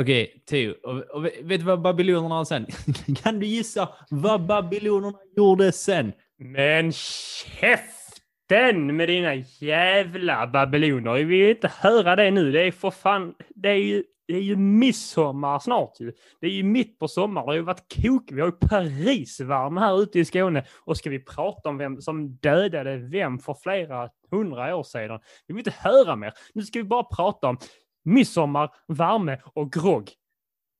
Okej, 0.00 0.42
Theo. 0.48 0.74
Och, 0.82 0.98
och 0.98 1.24
vet 1.24 1.60
du 1.60 1.62
vad 1.64 1.82
babylonerna 1.82 2.44
sen? 2.44 2.66
kan 3.22 3.38
du 3.38 3.46
gissa 3.46 3.88
vad 4.10 4.46
babylonerna 4.46 5.18
gjorde 5.36 5.72
sen? 5.72 6.12
Men 6.38 6.92
käften 6.92 8.96
med 8.96 9.08
dina 9.08 9.34
jävla 9.60 10.46
babyloner. 10.46 11.14
Vi 11.14 11.24
vill 11.24 11.50
inte 11.50 11.72
höra 11.80 12.16
det 12.16 12.30
nu. 12.30 12.52
Det 12.52 12.62
är 12.62 12.72
för 12.72 12.90
fan, 12.90 13.34
det 13.54 13.68
är 13.68 13.74
ju, 13.74 14.04
det 14.28 14.34
är 14.34 14.40
ju 14.40 14.56
midsommar 14.56 15.58
snart 15.58 16.00
ju. 16.00 16.12
Det 16.40 16.46
är 16.46 16.50
ju 16.50 16.62
mitt 16.62 16.98
på 16.98 17.08
sommaren. 17.08 17.46
Det 17.46 17.50
har 17.50 17.56
ju 17.56 17.62
varit 17.62 17.94
kok. 17.94 18.32
Vi 18.32 18.40
har 18.40 18.48
ju 18.48 18.68
Parisvärme 18.68 19.80
här 19.80 20.02
ute 20.02 20.18
i 20.18 20.24
Skåne. 20.24 20.64
Och 20.84 20.96
ska 20.96 21.10
vi 21.10 21.24
prata 21.24 21.68
om 21.68 21.78
vem 21.78 22.00
som 22.00 22.36
dödade 22.36 22.96
vem 22.96 23.38
för 23.38 23.54
flera 23.54 24.08
hundra 24.30 24.76
år 24.76 24.82
sedan? 24.82 25.20
Vi 25.46 25.54
vill 25.54 25.60
inte 25.60 25.74
höra 25.78 26.16
mer. 26.16 26.32
Nu 26.54 26.62
ska 26.62 26.78
vi 26.78 26.84
bara 26.84 27.04
prata 27.04 27.48
om 27.48 27.58
midsommar, 28.06 28.74
värme 28.88 29.40
och 29.44 29.72
grogg. 29.72 30.10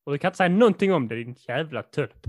Och 0.05 0.13
du 0.13 0.19
kan 0.19 0.29
inte 0.29 0.37
säga 0.37 0.49
någonting 0.49 0.93
om 0.93 1.09
det, 1.09 1.17
din 1.17 1.37
jävla 1.49 1.83
tölp. 1.83 2.27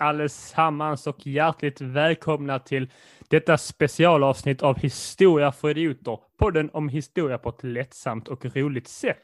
Allesammans 0.00 1.06
och 1.06 1.26
hjärtligt 1.26 1.80
välkomna 1.80 2.58
till 2.58 2.90
detta 3.28 3.58
specialavsnitt 3.58 4.62
av 4.62 4.78
Historia 4.78 5.52
för 5.52 5.70
idioter. 5.70 6.18
Podden 6.38 6.70
om 6.72 6.88
historia 6.88 7.38
på 7.38 7.48
ett 7.48 7.64
lättsamt 7.64 8.28
och 8.28 8.44
roligt 8.56 8.88
sätt. 8.88 9.22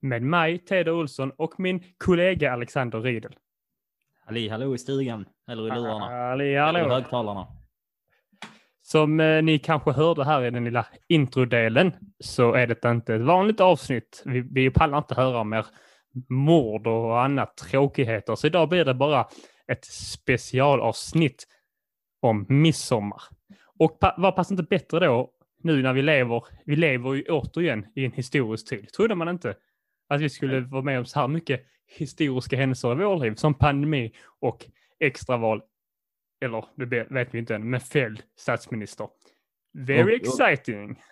Med 0.00 0.22
mig, 0.22 0.58
Teodor 0.58 0.92
Olsson 0.92 1.32
och 1.36 1.60
min 1.60 1.82
kollega 1.98 2.52
Alexander 2.52 3.00
Riedel. 3.00 3.32
Halli 4.26 4.48
hallå 4.48 4.74
i 4.74 4.78
stugan. 4.78 5.24
Eller 5.50 5.66
i 5.66 5.70
lurarna. 5.70 6.28
Halli, 6.28 6.44
Eller 6.44 6.80
i 6.80 6.82
hallå. 6.82 6.94
högtalarna. 6.94 7.46
Som 8.82 9.20
eh, 9.20 9.42
ni 9.42 9.58
kanske 9.58 9.92
hörde 9.92 10.24
här 10.24 10.44
i 10.44 10.50
den 10.50 10.64
lilla 10.64 10.86
introdelen 11.08 11.92
så 12.20 12.52
är 12.52 12.66
det 12.66 12.84
inte 12.84 13.14
ett 13.14 13.20
vanligt 13.20 13.60
avsnitt. 13.60 14.22
Vi, 14.26 14.40
vi 14.40 14.70
pallar 14.70 14.98
inte 14.98 15.14
höra 15.14 15.44
mer 15.44 15.66
mord 16.28 16.86
och 16.86 17.22
annat 17.22 17.56
tråkigheter. 17.56 18.34
Så 18.36 18.46
idag 18.46 18.68
blir 18.68 18.84
det 18.84 18.94
bara 18.94 19.26
ett 19.72 19.84
specialavsnitt 19.84 21.46
om 22.20 22.46
midsommar. 22.48 23.22
Och 23.78 23.98
pa, 24.00 24.14
vad 24.18 24.36
passar 24.36 24.52
inte 24.52 24.62
bättre 24.62 25.06
då 25.06 25.30
nu 25.62 25.82
när 25.82 25.92
vi 25.92 26.02
lever, 26.02 26.44
vi 26.64 26.76
lever 26.76 27.14
ju 27.14 27.22
återigen 27.22 27.86
i 27.94 28.04
en 28.04 28.12
historisk 28.12 28.68
tid. 28.68 28.92
Trodde 28.92 29.14
man 29.14 29.28
inte 29.28 29.56
att 30.08 30.20
vi 30.20 30.28
skulle 30.28 30.60
vara 30.60 30.82
med 30.82 30.98
om 30.98 31.04
så 31.04 31.20
här 31.20 31.28
mycket 31.28 31.66
historiska 31.86 32.56
händelser 32.56 32.92
i 32.92 33.04
vårt 33.04 33.22
liv 33.22 33.34
som 33.34 33.54
pandemi 33.54 34.12
och 34.40 34.66
extraval 35.00 35.62
eller 36.40 36.64
det 36.76 37.06
vet 37.10 37.34
vi 37.34 37.38
inte 37.38 37.54
än, 37.54 37.70
men 37.70 37.80
fälld 37.80 38.22
statsminister. 38.36 39.08
Very 39.72 40.02
Och- 40.02 40.42
exciting. 40.42 41.02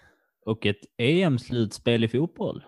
Och 0.44 0.66
ett 0.66 0.80
EM-slutspel 0.96 2.04
i 2.04 2.08
fotboll. 2.08 2.64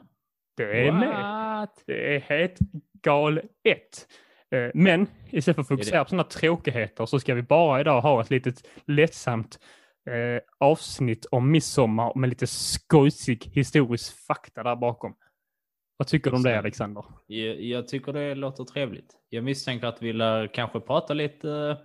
Det 0.57 0.87
är 0.87 0.93
med. 0.93 1.09
What? 1.09 1.83
Det 1.87 2.15
är 2.17 2.21
helt 2.21 2.59
galet. 3.03 4.09
Eh, 4.51 4.71
Men 4.75 5.07
istället 5.31 5.57
för 5.57 5.63
att 5.63 5.69
fokusera 5.69 6.05
på 6.05 6.11
sådana 6.11 6.25
tråkigheter 6.25 7.07
så 7.07 7.21
ska 7.21 7.35
vi 7.35 7.43
bara 7.43 7.81
idag 7.81 8.01
ha 8.01 8.21
ett 8.21 8.31
litet 8.31 8.69
lättsamt 8.87 9.59
eh, 10.11 10.43
avsnitt 10.59 11.27
om 11.31 11.51
midsommar 11.51 12.13
med 12.15 12.29
lite 12.29 12.47
skojsig 12.47 13.51
historisk 13.53 14.27
fakta 14.27 14.63
där 14.63 14.77
bakom. 14.77 15.15
Vad 15.97 16.09
tycker 16.09 16.31
du 16.31 16.37
om 16.37 16.43
det. 16.43 16.59
Alexander? 16.59 17.05
Jag, 17.27 17.63
jag 17.63 17.89
tycker 17.89 18.13
det 18.13 18.35
låter 18.35 18.65
trevligt. 18.65 19.17
Jag 19.29 19.45
misstänker 19.45 19.87
att 19.87 20.03
vi 20.03 20.13
lär 20.13 20.55
kanske 20.55 20.81
prata 20.81 21.15
lite, 21.15 21.79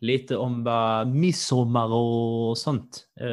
lite 0.00 0.36
om 0.36 0.64
vad 0.64 1.08
midsommar 1.08 1.92
och 1.92 2.58
sånt 2.58 3.06
eh, 3.20 3.26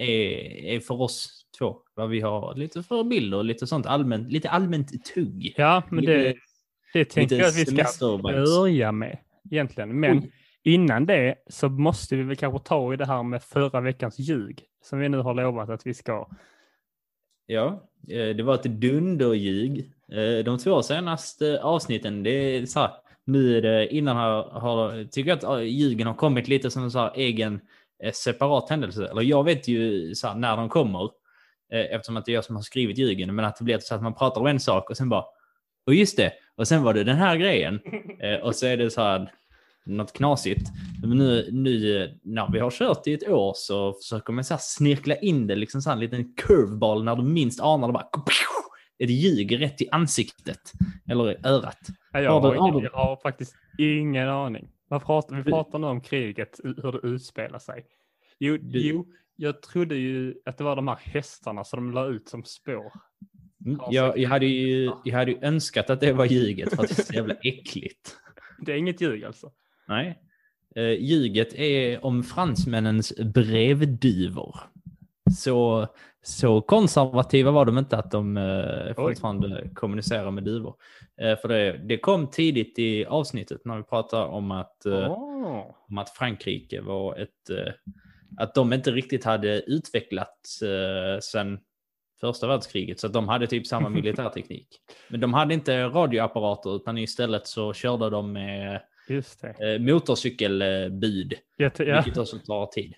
är, 0.00 0.64
är 0.64 0.80
för 0.80 1.02
oss 1.02 1.46
två. 1.58 1.76
Vad 1.94 2.08
vi 2.08 2.20
har 2.20 2.54
lite 2.54 2.82
för 2.82 3.04
bilder 3.04 3.38
och 3.38 3.44
lite 3.44 3.66
sånt 3.66 3.86
allmänt, 3.86 4.32
lite 4.32 4.50
allmänt 4.50 5.04
tugg. 5.14 5.54
Ja, 5.56 5.82
men 5.90 6.04
det, 6.04 6.36
det 6.92 7.04
tänker 7.04 7.36
jag 7.36 7.48
att 7.48 7.56
vi 7.56 7.84
ska 7.86 8.18
börja 8.18 8.92
med 8.92 9.18
egentligen. 9.50 10.00
Men 10.00 10.18
Oj. 10.18 10.32
innan 10.62 11.06
det 11.06 11.34
så 11.48 11.68
måste 11.68 12.16
vi 12.16 12.22
väl 12.22 12.36
kanske 12.36 12.68
ta 12.68 12.94
i 12.94 12.96
det 12.96 13.06
här 13.06 13.22
med 13.22 13.42
förra 13.42 13.80
veckans 13.80 14.18
ljug 14.18 14.64
som 14.84 14.98
vi 14.98 15.08
nu 15.08 15.18
har 15.18 15.34
lovat 15.34 15.70
att 15.70 15.86
vi 15.86 15.94
ska. 15.94 16.28
Ja, 17.46 17.90
eh, 18.08 18.36
det 18.36 18.42
var 18.42 18.54
ett 18.54 18.62
dunderljug. 18.62 19.78
Eh, 20.12 20.44
De 20.44 20.58
två 20.58 20.82
senaste 20.82 21.60
avsnitten, 21.62 22.22
det 22.22 22.30
är 22.30 22.66
så 22.66 22.80
här, 22.80 22.90
nu 23.24 23.56
är 23.56 23.62
det 23.62 23.94
innan 23.94 24.16
har, 24.16 24.42
har 24.42 25.04
tycker 25.04 25.30
jag 25.30 25.36
att 25.36 25.44
eh, 25.44 25.60
ljugen 25.60 26.06
har 26.06 26.14
kommit 26.14 26.48
lite 26.48 26.70
som 26.70 26.82
en 26.82 26.90
så 26.90 26.98
här 26.98 27.12
egen 27.16 27.60
eh, 28.02 28.12
separat 28.12 28.70
händelse. 28.70 29.08
Eller 29.10 29.22
jag 29.22 29.44
vet 29.44 29.68
ju 29.68 30.14
så 30.14 30.28
här, 30.28 30.34
när 30.34 30.56
de 30.56 30.68
kommer 30.68 31.04
eh, 31.72 31.80
eftersom 31.94 32.16
att 32.16 32.24
det 32.24 32.32
är 32.32 32.34
jag 32.34 32.44
som 32.44 32.56
har 32.56 32.62
skrivit 32.62 32.98
ljugen, 32.98 33.34
men 33.34 33.44
att 33.44 33.56
det 33.56 33.64
blir 33.64 33.78
så 33.78 33.94
att 33.94 34.02
man 34.02 34.14
pratar 34.14 34.40
om 34.40 34.46
en 34.46 34.60
sak 34.60 34.90
och 34.90 34.96
sen 34.96 35.08
bara, 35.08 35.24
och 35.88 35.94
just 35.94 36.16
det, 36.16 36.32
och 36.56 36.68
sen 36.68 36.82
var 36.82 36.94
det 36.94 37.04
den 37.04 37.16
här 37.16 37.36
grejen. 37.36 37.80
Eh, 38.20 38.40
Och 38.40 38.54
så 38.56 38.66
är 38.66 38.76
det 38.76 38.90
så 38.90 39.00
här, 39.02 39.32
något 39.86 40.12
knasigt. 40.12 40.70
Men 41.02 41.18
nu, 41.18 41.48
nu 41.52 42.18
när 42.22 42.52
vi 42.52 42.58
har 42.58 42.70
kört 42.70 43.06
i 43.06 43.12
ett 43.14 43.28
år 43.28 43.52
så 43.56 43.92
försöker 43.92 44.32
man 44.32 44.44
så 44.44 44.54
här 44.54 44.60
snirkla 44.62 45.16
in 45.16 45.46
det, 45.46 45.54
liksom 45.56 45.82
så 45.82 45.90
här 45.90 45.96
en 45.96 46.00
liten 46.00 46.34
curveball 46.34 47.04
när 47.04 47.16
du 47.16 47.22
minst 47.22 47.60
anar 47.60 47.86
det 47.88 47.92
bara 47.92 48.06
ett 48.98 49.10
ljug 49.10 49.60
rätt 49.60 49.82
i 49.82 49.88
ansiktet. 49.90 50.72
Eller 51.10 51.32
i 51.32 51.36
örat. 51.44 51.78
Ja, 52.12 52.20
Jag 52.20 52.40
Har 52.40 52.54
har, 52.56 52.80
du- 52.80 52.86
jag 52.86 52.92
har 52.92 53.16
faktiskt 53.22 53.54
ingen 53.78 54.28
aning. 54.28 54.68
Vad 54.88 55.04
pratar, 55.04 55.36
vi 55.36 55.42
pratar 55.50 55.78
nu 55.78 55.86
om 55.86 56.00
kriget, 56.00 56.60
hur 56.64 56.92
det 56.92 57.08
utspelar 57.08 57.58
sig. 57.58 57.84
Jo, 58.38 58.56
Du- 58.60 58.80
jo, 58.88 59.06
jag 59.36 59.62
trodde 59.62 59.94
ju 59.96 60.34
att 60.44 60.58
det 60.58 60.64
var 60.64 60.76
de 60.76 60.88
här 60.88 60.98
hästarna 61.02 61.64
som 61.64 61.76
de 61.86 61.92
la 61.94 62.06
ut 62.06 62.28
som 62.28 62.44
spår. 62.44 62.92
Mm, 63.66 63.78
Ja, 63.80 63.88
Jag, 63.90 64.18
jag, 64.18 64.28
hade 64.30 64.46
ju, 64.46 64.92
jag 65.04 65.18
hade 65.18 65.30
ju 65.30 65.38
önskat 65.42 65.90
att 65.90 66.00
det 66.00 66.12
var 66.12 66.24
ljuget 66.24 66.74
för 66.74 66.82
att 66.82 66.88
det 66.88 66.98
är 66.98 67.04
så 67.04 67.14
jävla 67.14 67.34
äckligt. 67.42 68.16
Det 68.58 68.72
är 68.72 68.76
inget 68.76 69.00
ljug 69.00 69.24
alltså. 69.24 69.50
Nej. 69.88 70.18
Eh, 70.76 70.92
ljuget 70.92 71.54
är 71.54 72.04
om 72.04 72.22
fransmännens 72.22 73.12
brevduvor. 73.16 74.56
Så, 75.38 75.86
så 76.22 76.60
konservativa 76.60 77.50
var 77.50 77.64
de 77.64 77.78
inte 77.78 77.96
att 77.96 78.10
de 78.10 78.36
eh, 78.36 78.94
fortfarande 78.94 79.70
kommunicerar 79.74 80.30
med 80.30 80.44
duvor. 80.44 80.74
Eh, 81.20 81.36
för 81.38 81.48
det, 81.48 81.72
det 81.72 81.98
kom 81.98 82.26
tidigt 82.26 82.78
i 82.78 83.04
avsnittet 83.04 83.64
när 83.64 83.76
vi 83.76 83.82
pratade 83.82 84.24
om 84.24 84.50
att, 84.50 84.86
eh, 84.86 85.10
Åh. 85.10 85.74
om 85.88 85.98
att 85.98 86.10
Frankrike 86.10 86.80
var 86.80 87.16
ett... 87.16 87.50
Eh, 87.50 87.72
att 88.38 88.54
de 88.54 88.72
inte 88.72 88.90
riktigt 88.90 89.24
hade 89.24 89.60
utvecklats 89.60 90.62
eh, 90.62 91.18
sedan 91.20 91.58
första 92.20 92.46
världskriget. 92.46 93.00
Så 93.00 93.06
att 93.06 93.12
de 93.12 93.28
hade 93.28 93.46
typ 93.46 93.66
samma 93.66 93.88
militärteknik. 93.98 94.68
Men 95.08 95.20
de 95.20 95.34
hade 95.34 95.54
inte 95.54 95.84
radioapparater 95.84 96.76
utan 96.76 96.98
istället 96.98 97.46
så 97.46 97.72
körde 97.72 98.10
de 98.10 98.32
med 98.32 98.80
eh, 99.58 99.80
motorcykelbud. 99.80 101.30
T- 101.30 101.84
ja. 101.84 101.94
Vilket 101.96 102.16
också 102.16 102.38
tar 102.38 102.66
tid. 102.66 102.94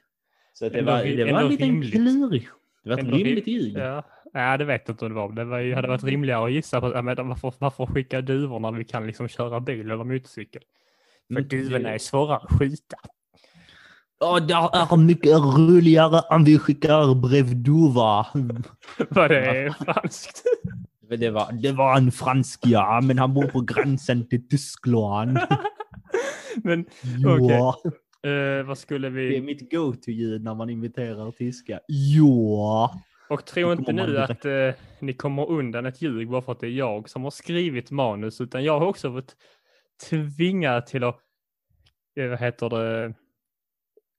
Så 0.52 0.68
det 0.68 0.78
Ändå 0.78 0.92
var, 0.92 1.04
det 1.04 1.32
var 1.32 1.40
en 1.40 1.48
liten 1.48 1.82
klurig. 1.82 2.48
Det 2.84 2.90
var 2.90 2.98
ett 2.98 3.04
Ändå 3.04 3.16
rimligt 3.16 3.46
ljug. 3.46 3.76
Ja. 3.76 4.04
ja, 4.32 4.56
det 4.56 4.64
vet 4.64 4.82
jag 4.86 4.94
inte 4.94 5.04
om 5.04 5.10
det 5.10 5.16
var. 5.16 5.32
Det 5.32 5.44
var 5.44 5.58
ju, 5.58 5.74
hade 5.74 5.88
varit 5.88 6.04
rimligare 6.04 6.44
att 6.44 6.52
gissa 6.52 6.80
på 6.80 6.92
ja, 6.94 7.02
men 7.02 7.28
varför, 7.28 7.52
varför 7.58 7.86
skicka 7.86 8.20
duvor 8.20 8.60
när 8.60 8.72
vi 8.72 8.84
kan 8.84 9.06
liksom 9.06 9.28
köra 9.28 9.60
bil 9.60 9.90
eller 9.90 10.04
motorcykel. 10.04 10.62
För 11.28 11.36
Mm, 11.36 11.48
duvorna 11.48 11.90
är 11.94 11.98
svårare 11.98 12.36
att 12.36 12.58
skjuta. 12.58 12.96
Ja, 14.20 14.40
det 14.40 14.54
är 14.54 14.96
mycket 14.96 15.32
roligare 15.32 16.20
om 16.36 16.44
vi 16.44 16.58
skickar 16.58 17.14
brevduva. 17.14 18.26
Vad 19.10 19.30
det 19.30 19.38
är 19.46 19.70
franskt. 19.70 20.42
Det 21.18 21.30
var, 21.30 21.52
det 21.62 21.72
var 21.72 21.96
en 21.96 22.12
fransk, 22.12 22.60
ja, 22.64 23.00
men 23.04 23.18
han 23.18 23.34
bor 23.34 23.46
på 23.46 23.60
gränsen 23.60 24.28
till 24.28 24.48
Tyskland. 24.48 25.38
Men 26.64 26.86
Ja. 27.48 27.76
eh, 28.30 28.66
vad 28.66 28.78
skulle 28.78 29.10
Det 29.10 29.20
är 29.20 29.30
vi... 29.30 29.40
mitt 29.40 29.72
go-to-ljud 29.72 30.44
när 30.44 30.54
man 30.54 30.70
imiterar 30.70 31.30
tyska. 31.30 31.80
Ja. 31.86 32.94
Och 33.28 33.44
tro 33.44 33.72
inte 33.72 33.92
nu 33.92 34.18
att 34.18 34.44
eh, 34.44 34.70
ni 35.00 35.12
kommer 35.12 35.50
undan 35.50 35.86
ett 35.86 36.02
ljug 36.02 36.30
bara 36.30 36.42
för 36.42 36.52
att 36.52 36.60
det 36.60 36.66
är 36.66 36.70
jag 36.70 37.08
som 37.08 37.24
har 37.24 37.30
skrivit 37.30 37.90
manus, 37.90 38.40
utan 38.40 38.64
jag 38.64 38.80
har 38.80 38.86
också 38.86 39.08
varit 39.08 39.36
tvingad 40.10 40.86
till 40.86 41.04
att, 41.04 41.18
eh, 42.20 42.28
vad 42.28 42.38
heter 42.40 42.68
det, 42.70 43.14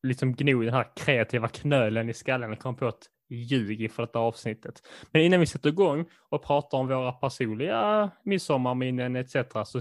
liksom 0.04 0.34
gno 0.34 0.62
den 0.62 0.74
här 0.74 0.88
kreativa 0.96 1.48
knölen 1.48 2.10
i 2.10 2.14
skallen 2.14 2.52
och 2.52 2.60
komma 2.60 2.78
på 2.78 2.88
ett 2.88 3.06
ljug 3.30 3.82
inför 3.82 4.04
detta 4.04 4.20
avsnittet. 4.20 4.82
Men 5.12 5.22
innan 5.22 5.40
vi 5.40 5.46
sätter 5.46 5.70
igång 5.70 6.06
och 6.30 6.44
pratar 6.44 6.78
om 6.78 6.88
våra 6.88 7.12
personliga 7.12 8.12
midsommarminnen 8.24 9.16
etc. 9.16 9.36
så 9.66 9.80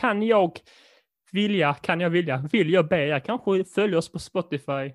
kan 0.00 0.22
jag 0.22 0.58
vilja, 1.32 1.74
kan 1.74 2.00
jag 2.00 2.10
vilja, 2.10 2.48
vill 2.52 2.70
jag 2.72 2.88
be 2.88 2.96
er 3.06 3.20
kanske 3.20 3.64
följa 3.64 3.98
oss 3.98 4.12
på 4.12 4.18
Spotify, 4.18 4.92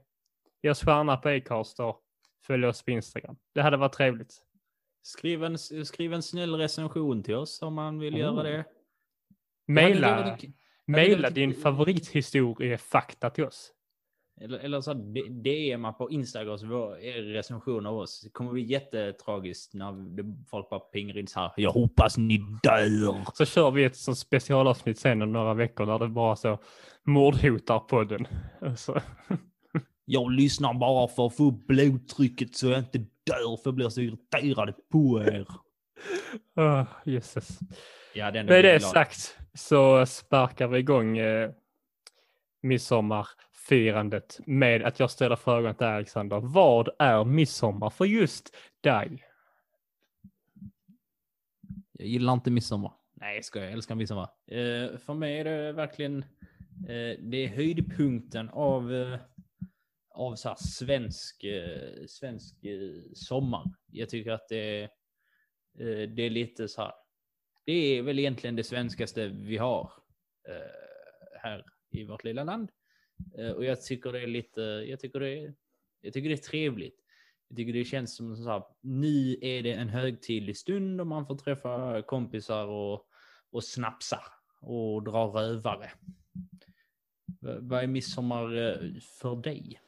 ge 0.62 0.70
oss 0.70 0.84
stjärna 0.84 1.18
på 1.18 1.30
Acast 1.30 1.80
och 1.80 2.02
följa 2.48 2.70
oss 2.70 2.84
på 2.84 2.92
Instagram. 2.92 3.38
Det 3.54 3.62
hade 3.62 3.78
varit 3.78 3.94
trevligt. 3.94 4.34
Skriv 5.02 5.44
en, 5.44 5.58
skriv 5.86 6.14
en 6.14 6.24
snäll 6.24 6.56
recension 6.56 7.24
till 7.24 7.36
oss 7.36 7.62
om 7.62 7.74
man 7.74 8.00
vill 8.00 8.18
göra 8.18 8.44
det. 8.44 8.66
Maila, 9.68 10.38
Det 10.40 10.52
maila 10.92 11.22
varit- 11.22 11.36
din 11.36 11.54
favorithistoriefakta 11.54 13.30
till 13.30 13.44
oss. 13.46 13.72
Eller, 14.42 14.60
eller 14.60 14.82
så 14.82 14.94
DMa 15.30 15.94
på 15.94 16.12
Instagram 16.12 16.58
så 16.58 16.68
vår 16.68 17.00
er 17.00 17.22
recension 17.22 17.86
av 17.86 17.98
oss. 17.98 18.22
Det 18.22 18.30
kommer 18.30 18.52
bli 18.52 18.64
jättetragiskt 18.64 19.74
när 19.74 19.94
folk 20.50 20.70
bara 20.70 20.80
pingar 20.80 21.18
in 21.18 21.28
så 21.28 21.40
här. 21.40 21.52
Jag 21.58 21.72
hoppas 21.72 22.18
ni 22.18 22.38
dör. 22.64 23.34
Så 23.34 23.46
kör 23.46 23.72
vi 23.72 23.84
ett 23.84 23.96
sånt 23.96 24.18
specialavsnitt 24.18 25.00
sen 25.00 25.22
om 25.22 25.32
några 25.32 25.54
veckor 25.54 25.86
där 25.86 26.00
det 26.00 26.08
bara 26.08 26.36
så 26.36 26.58
mordhotar 27.04 27.80
podden. 27.80 28.28
Så, 28.78 29.02
Jag 30.12 30.32
lyssnar 30.32 30.74
bara 30.74 31.08
för 31.08 31.26
att 31.26 31.36
få 31.36 31.44
upp 31.44 31.68
blodtrycket 31.68 32.56
så 32.56 32.68
jag 32.68 32.80
inte 32.80 32.98
dör 32.98 33.58
för 33.58 33.62
jag 33.66 33.76
blir 33.76 33.90
så 33.90 34.02
irriterad 34.02 34.74
på 34.92 35.22
er. 35.22 35.48
oh, 36.56 36.84
Jesus. 37.06 37.60
Ja, 38.14 38.32
Med 38.32 38.66
det 38.66 38.80
sagt 38.80 39.38
så 39.54 40.06
sparkar 40.06 40.68
vi 40.68 40.80
igång 40.80 41.18
eh, 41.18 41.52
midsommarfirandet 43.70 44.40
med 44.46 44.84
att 44.84 45.00
jag 45.00 45.12
ställer 45.12 45.36
frågan 45.36 45.76
till 45.76 45.88
Alexander. 45.88 46.40
Vad 46.40 46.90
är 47.00 47.26
midsommar 47.26 47.90
för 47.90 48.06
just 48.06 48.56
dig? 48.82 49.24
Jag 51.92 52.08
gillar 52.08 52.34
inte 52.34 52.52
midsommar. 52.52 52.94
Nej, 53.14 53.36
jag 53.36 53.46
skojar. 53.46 53.66
Jag 53.66 53.74
älskar 53.74 53.96
midsommar. 53.96 54.30
Eh, 54.48 54.98
för 54.98 55.14
mig 55.14 55.40
är 55.40 55.44
det 55.44 55.72
verkligen 55.72 56.24
eh, 56.88 57.20
det 57.20 57.38
är 57.38 57.48
höjdpunkten 57.48 58.50
av, 58.50 58.94
eh, 58.94 59.20
av 60.10 60.36
så 60.36 60.50
här 60.50 60.58
svensk, 60.60 61.44
eh, 61.44 62.06
svensk 62.08 62.66
eh, 62.66 63.02
sommar. 63.14 63.64
Jag 63.92 64.10
tycker 64.10 64.32
att 64.32 64.48
det, 64.50 64.58
är, 64.58 64.84
eh, 65.80 66.10
det 66.10 66.22
är 66.22 66.30
lite 66.30 66.68
så 66.68 66.82
här. 66.82 66.94
Det 67.66 67.98
är 67.98 68.02
väl 68.02 68.20
egentligen 68.20 68.56
det 68.56 68.64
svenskaste 68.64 69.28
vi 69.28 69.58
har 69.58 69.92
eh, 70.48 71.42
här 71.42 71.66
i 71.92 72.04
vårt 72.04 72.24
lilla 72.24 72.44
land. 72.44 72.70
Eh, 73.38 73.52
och 73.52 73.66
jag 73.66 73.82
tycker 73.82 74.12
det 74.12 74.22
är 74.22 74.28
lite, 74.28 74.62
jag 74.62 75.00
tycker 75.00 75.20
det 75.20 75.30
är, 75.30 75.54
jag 76.02 76.14
tycker 76.14 76.30
det 76.30 76.36
är 76.36 76.38
trevligt. 76.38 76.96
Jag 77.48 77.58
tycker 77.58 77.74
det 77.74 77.84
känns 77.86 78.16
som 78.16 78.36
så 78.36 78.50
här, 78.50 78.64
nu 78.82 79.38
är 79.42 79.64
det 79.64 79.74
en 79.74 79.90
högtidlig 79.90 80.58
stund 80.58 81.02
och 81.02 81.08
man 81.08 81.26
får 81.26 81.36
träffa 81.36 82.02
kompisar 82.02 82.68
och, 82.68 83.08
och 83.52 83.64
snapsa 83.64 84.20
och 84.62 85.04
dra 85.04 85.26
rövare. 85.26 85.92
V- 87.42 87.58
vad 87.60 87.84
är 87.84 87.88
midsommar 87.88 88.58
eh, 88.58 88.92
för 89.22 89.36
dig? 89.36 89.80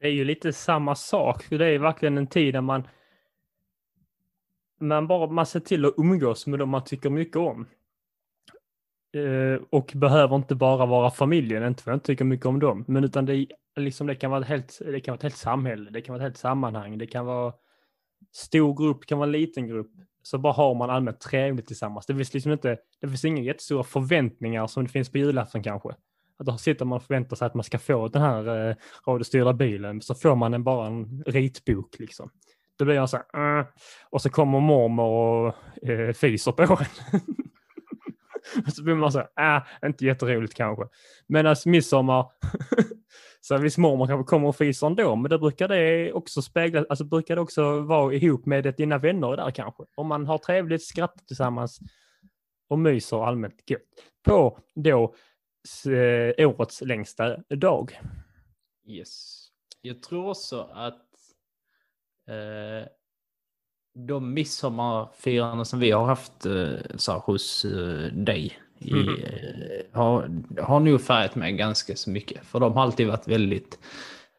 Det 0.00 0.06
är 0.06 0.12
ju 0.12 0.24
lite 0.24 0.52
samma 0.52 0.94
sak. 0.94 1.42
För 1.42 1.58
det 1.58 1.66
är 1.66 1.78
verkligen 1.78 2.18
en 2.18 2.26
tid 2.26 2.54
där 2.54 2.60
man 2.60 2.88
man 4.80 5.06
bara 5.06 5.30
man 5.30 5.46
ser 5.46 5.60
till 5.60 5.84
att 5.84 5.94
umgås 5.96 6.46
med 6.46 6.58
dem 6.58 6.68
man 6.70 6.84
tycker 6.84 7.10
mycket 7.10 7.36
om. 7.36 7.66
Eh, 9.14 9.60
och 9.70 9.92
behöver 9.94 10.36
inte 10.36 10.54
bara 10.54 10.86
vara 10.86 11.10
familjen, 11.10 11.64
inte 11.66 11.82
för 11.82 11.90
att 11.90 11.92
jag 11.92 11.96
inte 11.96 12.06
tycker 12.06 12.24
mycket 12.24 12.46
om 12.46 12.60
dem, 12.60 12.84
men 12.88 13.04
utan 13.04 13.26
det, 13.26 13.46
liksom, 13.76 14.06
det, 14.06 14.14
kan 14.14 14.30
vara 14.30 14.40
ett 14.40 14.46
helt, 14.46 14.78
det 14.84 15.00
kan 15.00 15.12
vara 15.12 15.16
ett 15.16 15.22
helt 15.22 15.36
samhälle, 15.36 15.90
det 15.90 16.00
kan 16.00 16.12
vara 16.12 16.22
ett 16.22 16.26
helt 16.26 16.36
sammanhang, 16.36 16.98
det 16.98 17.06
kan 17.06 17.26
vara 17.26 17.52
stor 18.32 18.74
grupp, 18.74 19.00
det 19.00 19.06
kan 19.06 19.18
vara 19.18 19.26
en 19.28 19.32
liten 19.32 19.66
grupp. 19.66 19.90
Så 20.22 20.38
bara 20.38 20.52
har 20.52 20.74
man 20.74 20.90
allmänt 20.90 21.20
trevligt 21.20 21.66
tillsammans. 21.66 22.06
Det 22.06 22.14
finns 22.14 22.34
liksom 22.34 22.52
inte, 22.52 22.78
det 23.00 23.08
finns 23.08 23.24
inga 23.24 23.42
jättestora 23.42 23.84
förväntningar 23.84 24.66
som 24.66 24.84
det 24.84 24.90
finns 24.90 25.12
på 25.12 25.18
julafton 25.18 25.62
kanske. 25.62 25.88
Att 26.38 26.46
då 26.46 26.58
sitter 26.58 26.84
man 26.84 26.96
och 26.96 27.02
förväntar 27.02 27.36
sig 27.36 27.46
att 27.46 27.54
man 27.54 27.64
ska 27.64 27.78
få 27.78 28.08
den 28.08 28.22
här 28.22 28.68
eh, 28.68 28.76
radiostyrda 29.06 29.52
bilen, 29.52 30.00
så 30.00 30.14
får 30.14 30.36
man 30.36 30.54
en, 30.54 30.64
bara 30.64 30.86
en 30.86 31.24
ritbok 31.26 31.98
liksom. 31.98 32.30
Då 32.78 32.84
blir 32.84 32.94
jag 32.94 33.10
så 33.10 33.16
här, 33.32 33.58
"Äh." 33.60 33.66
och 34.10 34.22
så 34.22 34.30
kommer 34.30 34.60
mormor 34.60 35.06
och 35.06 35.88
eh, 35.88 36.12
fiser 36.12 36.52
på 36.52 36.62
en. 36.62 37.20
Och 38.66 38.72
så 38.72 38.82
blir 38.82 38.94
man 38.94 39.12
så 39.12 39.22
här, 39.36 39.56
äh, 39.56 39.88
inte 39.88 40.04
jätteroligt 40.04 40.54
kanske. 40.54 40.84
Medan 41.26 41.50
alltså 41.50 41.68
midsommar, 41.68 42.30
så 43.40 43.58
visst 43.58 43.78
mormor 43.78 44.06
kanske 44.06 44.30
kommer 44.30 44.48
och 44.48 44.56
fiser 44.56 44.86
ändå, 44.86 45.16
men 45.16 45.30
då 45.30 45.38
brukar 45.38 45.68
det 45.68 46.12
också 46.12 46.42
spegla, 46.42 46.84
alltså 46.88 47.04
brukar 47.04 47.34
det 47.34 47.42
också 47.42 47.80
vara 47.80 48.14
ihop 48.14 48.46
med 48.46 48.74
dina 48.76 48.98
vänner 48.98 49.36
där 49.36 49.50
kanske. 49.50 49.84
Om 49.94 50.06
man 50.06 50.26
har 50.26 50.38
trevligt, 50.38 50.82
skrattar 50.82 51.24
tillsammans 51.24 51.80
och 52.68 52.78
myser 52.78 53.26
allmänt 53.26 53.70
gött. 53.70 53.80
På 54.24 54.58
då 54.74 55.14
eh, 55.86 56.48
årets 56.48 56.80
längsta 56.80 57.36
dag. 57.36 58.00
Yes. 58.86 59.44
Jag 59.80 60.02
tror 60.02 60.28
också 60.30 60.70
att 60.74 61.08
eh, 62.28 62.88
de 63.94 64.34
midsommarfiranden 64.34 65.66
som 65.66 65.78
vi 65.80 65.90
har 65.90 66.04
haft 66.06 66.46
eh, 66.46 66.72
så 66.96 67.12
här, 67.12 67.18
hos 67.18 67.64
eh, 67.64 68.12
dig 68.12 68.52
i, 68.78 68.92
Mm. 68.92 69.14
har, 69.92 70.30
har 70.62 70.80
nog 70.80 71.00
färgat 71.00 71.34
mig 71.36 71.52
ganska 71.52 71.96
så 71.96 72.10
mycket. 72.10 72.44
För 72.44 72.60
de 72.60 72.72
har 72.72 72.82
alltid 72.82 73.06
varit 73.06 73.28
väldigt 73.28 73.78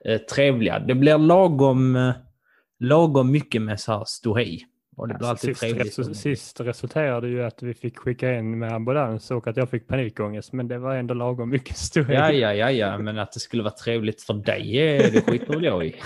eh, 0.05 0.17
trevliga. 0.17 0.79
Det 0.79 0.95
blir 0.95 1.17
lagom, 1.17 2.13
lagom 2.79 3.31
mycket 3.31 3.61
med 3.61 3.79
så 3.79 3.91
här 3.91 4.03
ståhej. 4.07 4.67
Och 4.97 5.07
det 5.07 5.13
blir 5.13 5.27
alltid 5.27 5.49
Sist, 5.49 5.59
trevligt. 5.61 5.97
resu- 5.99 6.13
sist 6.13 6.59
resulterade 6.61 7.27
ju 7.27 7.43
att 7.43 7.63
vi 7.63 7.73
fick 7.73 7.97
skicka 7.97 8.35
in 8.35 8.59
med 8.59 8.73
ambulans 8.73 9.31
och 9.31 9.47
att 9.47 9.57
jag 9.57 9.69
fick 9.69 9.87
panikångest, 9.87 10.53
men 10.53 10.67
det 10.67 10.77
var 10.79 10.95
ändå 10.95 11.13
lagom 11.13 11.49
mycket 11.49 11.77
ståhej. 11.77 12.15
Ja, 12.15 12.31
ja, 12.31 12.53
ja, 12.53 12.71
ja, 12.71 12.97
men 12.97 13.19
att 13.19 13.31
det 13.31 13.39
skulle 13.39 13.63
vara 13.63 13.73
trevligt 13.73 14.21
för 14.23 14.33
dig, 14.33 14.71
det 15.13 15.21
skiter 15.21 15.47
väl 15.53 15.63
jag 15.63 15.85
i. 15.85 15.95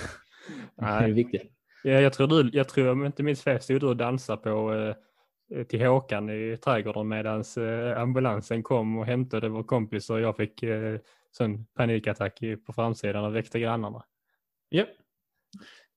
Det 0.79 0.85
är 0.85 1.01
Nej. 1.01 1.11
viktigt. 1.11 1.41
Ja, 1.83 1.91
jag 1.91 2.13
tror 2.13 2.27
du, 2.27 2.49
jag 2.53 2.69
tror 2.69 2.89
om 2.89 3.05
inte 3.05 3.23
minns 3.23 3.43
fel 3.43 3.61
stod 3.61 3.81
du 3.81 3.87
och 3.87 3.97
dansade 3.97 4.41
på 4.41 4.73
eh, 5.55 5.63
till 5.63 5.85
Håkan 5.87 6.29
i 6.29 6.57
trädgården 6.57 7.07
medan 7.07 7.43
eh, 7.57 8.01
ambulansen 8.01 8.63
kom 8.63 8.97
och 8.97 9.05
hämtade 9.05 9.49
vår 9.49 9.63
kompis 9.63 10.09
och 10.09 10.19
jag 10.19 10.37
fick 10.37 10.63
eh, 10.63 10.99
sån 11.31 11.65
panikattack 11.65 12.39
på 12.65 12.73
framsidan 12.73 13.25
och 13.25 13.35
väckte 13.35 13.59
grannarna. 13.59 14.03
Ja. 14.69 14.85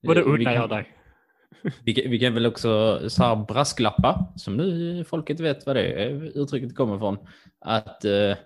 Och 0.09 0.15
det 0.15 0.21
Eh, 0.21 0.27
unnar 0.27 0.53
jag 0.53 0.69
dig. 0.69 0.97
Vi 1.85 1.95
kan, 1.95 2.11
vi 2.11 2.19
kan 2.19 2.35
väl 2.35 2.47
också 2.47 3.01
så 3.11 3.23
här 3.23 3.37
brasklappa, 3.37 4.33
som 4.37 4.57
nu 4.57 5.05
folket 5.05 5.41
vet 5.41 5.67
vad 5.67 5.77
det 5.77 6.05
är, 6.05 6.39
uttrycket 6.43 6.77
kommer 6.77 6.99
från. 6.99 7.19
Att 7.61 8.05
eh, 8.05 8.37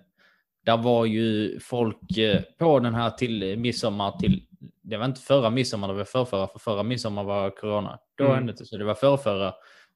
där 0.65 0.77
var 0.77 1.05
ju 1.05 1.59
folk 1.59 2.17
eh, 2.17 2.41
på 2.57 2.79
den 2.79 2.95
här 2.95 3.09
till 3.09 3.59
midsommar 3.59 4.11
till, 4.19 4.46
det 4.89 4.97
var 4.97 5.05
inte 5.05 5.21
förra 5.21 5.49
midsommar, 5.49 5.87
det 5.87 5.93
var 5.93 6.03
förrförra, 6.03 6.47
för 6.47 6.59
förra 6.59 6.83
midsommar 6.83 7.23
var 7.23 7.49
corona. 7.49 7.99
Då 8.17 8.23
Mm. 8.23 8.35
hände 8.35 8.53
det, 8.53 8.65
så 8.65 8.77
det 8.77 8.83
var 8.85 8.95
förrförra. 8.95 9.53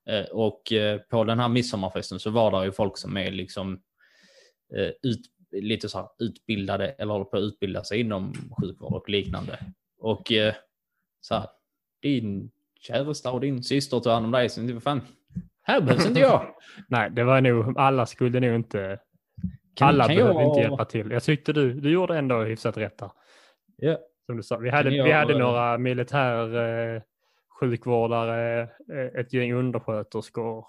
Eh, 0.10 0.26
och 0.32 0.72
eh, 0.74 0.98
på 1.00 1.24
den 1.24 1.40
här 1.40 1.48
midsommarfesten 1.50 2.20
så 2.20 2.30
var 2.30 2.60
det 2.60 2.66
ju 2.66 2.72
folk 2.72 2.98
som 2.98 3.18
är 3.18 3.32
liksom 3.32 3.82
eh, 4.76 4.92
ut, 5.12 5.20
lite 5.52 5.90
så 5.90 5.98
här 5.98 6.08
utbildade 6.20 6.90
eller 6.90 7.12
håller 7.14 7.26
på 7.26 7.38
att 7.38 7.44
utbilda 7.44 7.84
sig 7.84 8.00
inom 8.00 8.34
sjukvård 8.62 8.94
och 8.94 9.10
liknande. 9.10 9.60
Och 10.00 10.32
så 11.22 11.36
här, 11.36 11.48
din 12.02 12.52
käresta 12.80 13.32
och 13.32 13.42
din 13.42 13.64
syster 13.64 14.00
tar 14.00 14.14
hand 14.14 14.26
om 14.26 14.32
dig. 14.32 14.50
Så 14.50 14.74
vad 14.74 14.84
fan, 14.84 15.02
här 15.62 15.82
behövs 15.82 16.08
inte 16.08 16.20
jag. 16.20 16.56
Nej, 16.88 17.12
det 17.12 17.24
var 17.24 17.42
nog, 17.42 17.78
alla 17.78 18.06
skulle 18.06 18.40
nog 18.40 18.56
inte, 18.56 19.00
Kan- 19.76 19.88
alla 19.88 20.08
kan 20.08 20.16
behövde 20.16 20.42
jag- 20.42 20.50
inte 20.50 20.60
hjälpa 20.62 20.86
till. 20.86 21.12
Jag 21.12 21.24
tyckte 21.24 21.54
du, 21.54 21.74
du 21.74 21.92
gjorde 21.92 22.18
ändå 22.18 22.44
hyfsat 22.44 22.78
rätt 22.78 22.98
där. 22.98 23.12
Ja. 23.78 23.98
Som 24.26 24.38
du 24.38 24.44
sa, 24.44 24.58
vi 24.58 24.70
hade, 24.70 24.90
jag- 24.96 25.06
vi 25.06 25.12
hade 25.12 25.34
några 25.40 25.78
militär 25.78 26.56
eh, 26.96 27.02
sjukvårdare, 27.60 28.62
eh, 28.94 29.20
ett 29.20 29.34
gäng 29.34 29.54
undersköterskor 29.54 30.66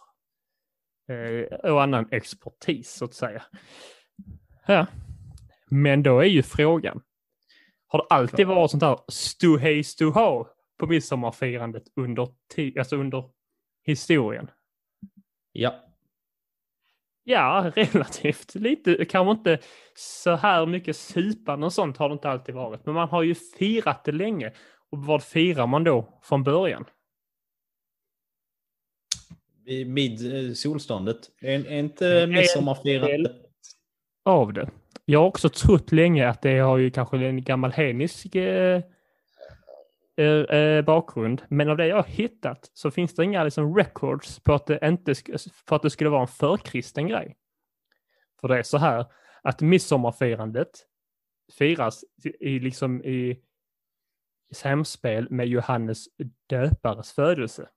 eh, 1.08 1.70
och 1.72 1.82
annan 1.82 2.08
expertis 2.10 2.90
så 2.92 3.04
att 3.04 3.14
säga. 3.14 3.42
Ja. 4.66 4.86
Men 5.70 6.02
då 6.02 6.18
är 6.20 6.24
ju 6.28 6.42
frågan, 6.42 7.02
har 7.86 7.98
det 7.98 8.06
alltid 8.14 8.46
varit 8.46 8.70
sånt 8.70 8.82
här 8.82 8.98
ståhej 9.08 9.84
ståha 9.84 10.46
på 10.78 10.86
midsommarfirandet 10.86 11.82
under, 11.96 12.28
alltså 12.78 12.96
under 12.96 13.30
historien? 13.84 14.50
ja. 15.52 15.74
Ja, 17.24 17.72
relativt. 17.74 18.54
Lite, 18.54 19.04
kanske 19.04 19.30
inte 19.30 19.58
så 19.94 20.36
här 20.36 20.66
mycket 20.66 20.96
supande 20.96 21.66
och 21.66 21.72
sånt 21.72 21.96
har 21.96 22.08
det 22.08 22.12
inte 22.12 22.28
alltid 22.28 22.54
varit. 22.54 22.86
Men 22.86 22.94
man 22.94 23.08
har 23.08 23.22
ju 23.22 23.34
firat 23.34 24.04
det 24.04 24.12
länge. 24.12 24.52
Och 24.90 24.98
vad 24.98 25.22
firar 25.22 25.66
man 25.66 25.84
då 25.84 26.20
från 26.22 26.42
början? 26.42 26.84
Vid 29.64 30.48
eh, 30.48 30.52
solståndet. 30.52 31.16
Är, 31.40 31.66
är 31.66 31.78
inte 31.78 32.26
midsommarfirandet? 32.26 33.32
Av 34.24 34.52
det. 34.52 34.70
Jag 35.04 35.20
har 35.20 35.26
också 35.26 35.48
trott 35.48 35.92
länge 35.92 36.28
att 36.28 36.42
det 36.42 36.58
har 36.58 36.78
ju 36.78 36.90
kanske 36.90 37.16
en 37.16 37.44
gammal 37.44 37.72
hednisk 37.72 38.34
eh, 38.34 38.82
eh, 40.16 40.26
eh, 40.58 40.84
bakgrund. 40.84 41.42
Men 41.48 41.68
av 41.68 41.76
det 41.76 41.86
jag 41.86 41.96
har 41.96 42.02
hittat 42.02 42.70
så 42.74 42.90
finns 42.90 43.14
det 43.14 43.24
inga 43.24 43.44
liksom, 43.44 43.76
records 43.76 44.40
på 44.40 44.54
att, 44.54 44.66
det 44.66 44.78
inte 44.82 45.14
för 45.66 45.76
att 45.76 45.82
det 45.82 45.90
skulle 45.90 46.10
vara 46.10 46.22
en 46.22 46.28
förkristen 46.28 47.08
grej. 47.08 47.36
För 48.40 48.48
det 48.48 48.58
är 48.58 48.62
så 48.62 48.78
här 48.78 49.06
att 49.42 49.60
midsommarfirandet 49.60 50.70
firas 51.58 52.04
i, 52.40 52.58
liksom 52.58 53.04
i, 53.04 53.42
samspel 54.52 55.30
med 55.30 55.48
Johannes 55.48 56.04
döpares 56.46 57.12
födelse. 57.12 57.68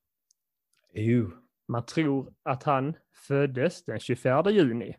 Jo. 0.94 1.32
Man 1.68 1.86
tror 1.86 2.34
att 2.44 2.64
han 2.64 2.98
föddes 3.28 3.86
den 3.86 4.00
24 4.00 4.52
juni. 4.52 4.96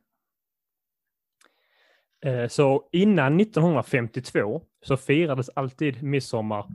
Eh, 2.25 2.49
Så 2.49 2.89
innan 2.93 3.41
1952 3.41 4.63
så 4.81 4.97
firades 4.97 5.49
alltid 5.49 6.03
midsommar, 6.03 6.69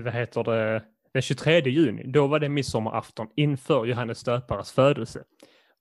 vad 0.00 0.12
heter 0.14 0.44
det, 0.44 0.84
den 1.12 1.22
23 1.22 1.60
juni. 1.60 2.02
Då 2.06 2.26
var 2.26 2.38
det 2.38 2.48
midsommarafton 2.48 3.28
inför 3.36 3.86
Johannes 3.86 4.24
döpares 4.24 4.72
födelse. 4.72 5.24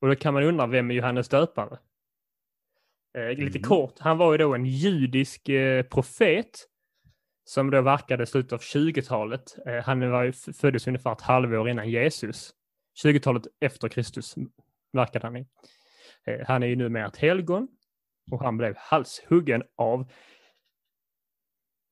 Och 0.02 0.08
då 0.08 0.16
kan 0.16 0.34
man 0.34 0.44
undra, 0.44 0.68
vem 0.68 0.92
är 0.92 0.96
Johannes 0.96 1.30
döpare? 1.30 1.78
Eh, 3.18 3.30
lite 3.30 3.60
Mhm. 3.60 3.64
kort, 3.64 4.00
han 4.00 4.18
var 4.18 4.32
ju 4.32 4.38
då 4.38 4.56
en 4.56 4.66
judisk 4.66 5.50
eh, 5.50 5.84
profet 5.84 6.66
som 7.44 7.72
då 7.72 7.82
verkade 7.82 8.24
i 8.24 8.26
slutet 8.26 8.54
av 8.54 8.60
20-talet. 8.60 9.58
Eh, 9.68 9.84
han 9.84 10.12
var 10.12 10.24
ju 10.24 10.34
föddes 10.34 10.88
ungefär 10.88 11.12
ett 11.12 11.22
halvår 11.22 11.70
innan 11.70 11.90
Jesus. 11.90 12.54
20-talet 13.04 13.44
efter 13.60 13.90
Kristus 13.90 14.36
verkade 14.94 15.28
han 15.28 15.38
i. 15.38 15.48
Eh, 16.26 16.48
han 16.48 16.64
är 16.64 16.68
ju 16.68 16.76
numera 16.76 17.08
ett 17.08 17.18
helgon 17.18 17.68
och 18.32 18.42
han 18.44 18.58
blev 18.58 18.74
halshuggen 18.78 19.64
av 19.76 20.12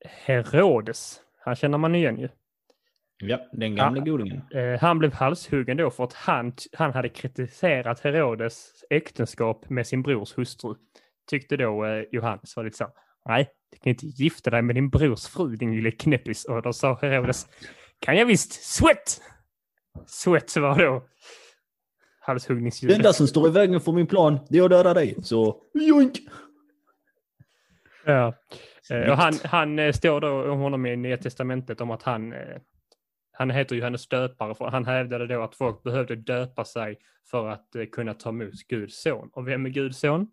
Herodes. 0.05 1.22
Han 1.45 1.55
känner 1.55 1.77
man 1.77 1.95
igen 1.95 2.19
ju. 2.19 2.29
Ja, 3.17 3.49
den 3.51 3.75
gamla 3.75 4.01
godingen. 4.01 4.41
Eh, 4.53 4.79
han 4.81 4.99
blev 4.99 5.13
halshuggen 5.13 5.77
då 5.77 5.91
för 5.91 6.03
att 6.03 6.13
han, 6.13 6.53
han 6.73 6.93
hade 6.93 7.09
kritiserat 7.09 7.99
Herodes 7.99 8.71
äktenskap 8.89 9.69
med 9.69 9.87
sin 9.87 10.01
brors 10.01 10.37
hustru. 10.37 10.75
Tyckte 11.29 11.57
då 11.57 11.85
eh, 11.85 12.03
Johannes 12.11 12.55
var 12.55 12.63
lite 12.63 12.77
så, 12.77 12.87
nej, 13.25 13.49
du 13.71 13.77
kan 13.77 13.89
inte 13.89 14.05
gifta 14.05 14.49
dig 14.49 14.61
med 14.61 14.75
din 14.75 14.89
brors 14.89 15.27
fru, 15.27 15.55
din 15.55 15.75
lille 15.75 15.91
knäppis. 15.91 16.45
Och 16.45 16.61
då 16.61 16.73
sa 16.73 16.99
Herodes, 17.01 17.47
kan 17.99 18.17
jag 18.17 18.25
visst, 18.25 18.53
sweat! 18.63 19.21
Sweat 20.05 20.57
var 20.57 20.79
då 20.79 20.99
Det 20.99 21.05
halshuggningsljudet. 22.19 22.97
enda 22.97 23.13
som 23.13 23.27
står 23.27 23.47
i 23.47 23.51
vägen 23.51 23.81
för 23.81 23.91
min 23.91 24.07
plan, 24.07 24.39
det 24.49 24.57
är 24.57 24.63
att 24.63 24.69
döda 24.69 24.93
dig. 24.93 25.15
Så, 25.23 25.61
joink! 25.73 26.19
Ja. 28.05 28.33
Eh, 28.89 29.12
Och 29.12 29.18
han, 29.18 29.34
Snyggt. 29.34 29.46
han 29.51 29.80
eh, 29.80 29.92
står 29.92 30.22
då 30.22 30.51
om 30.51 30.60
honom 30.60 30.86
i 30.86 30.96
Nya 30.96 31.18
Testamentet 31.18 31.82
om 31.82 31.92
att 31.92 32.04
han, 32.04 32.34
eh, 32.34 32.58
han 33.32 33.50
heter 33.51 33.75
Johannes 33.75 34.08
döpare, 34.08 34.56
för 34.56 34.65
han 34.68 34.86
hävdade 34.86 35.27
då 35.27 35.42
att 35.44 35.56
folk 35.56 35.84
behövde 35.84 36.15
döpa 36.15 36.65
sig 36.65 36.98
för 37.32 37.48
att 37.50 37.75
eh, 37.75 37.86
kunna 37.86 38.13
ta 38.13 38.30
emot 38.30 38.54
Guds 38.68 39.01
son. 39.01 39.30
Och 39.34 39.48
vem 39.48 39.65
är 39.65 39.70
Guds 39.70 40.00
son? 40.00 40.27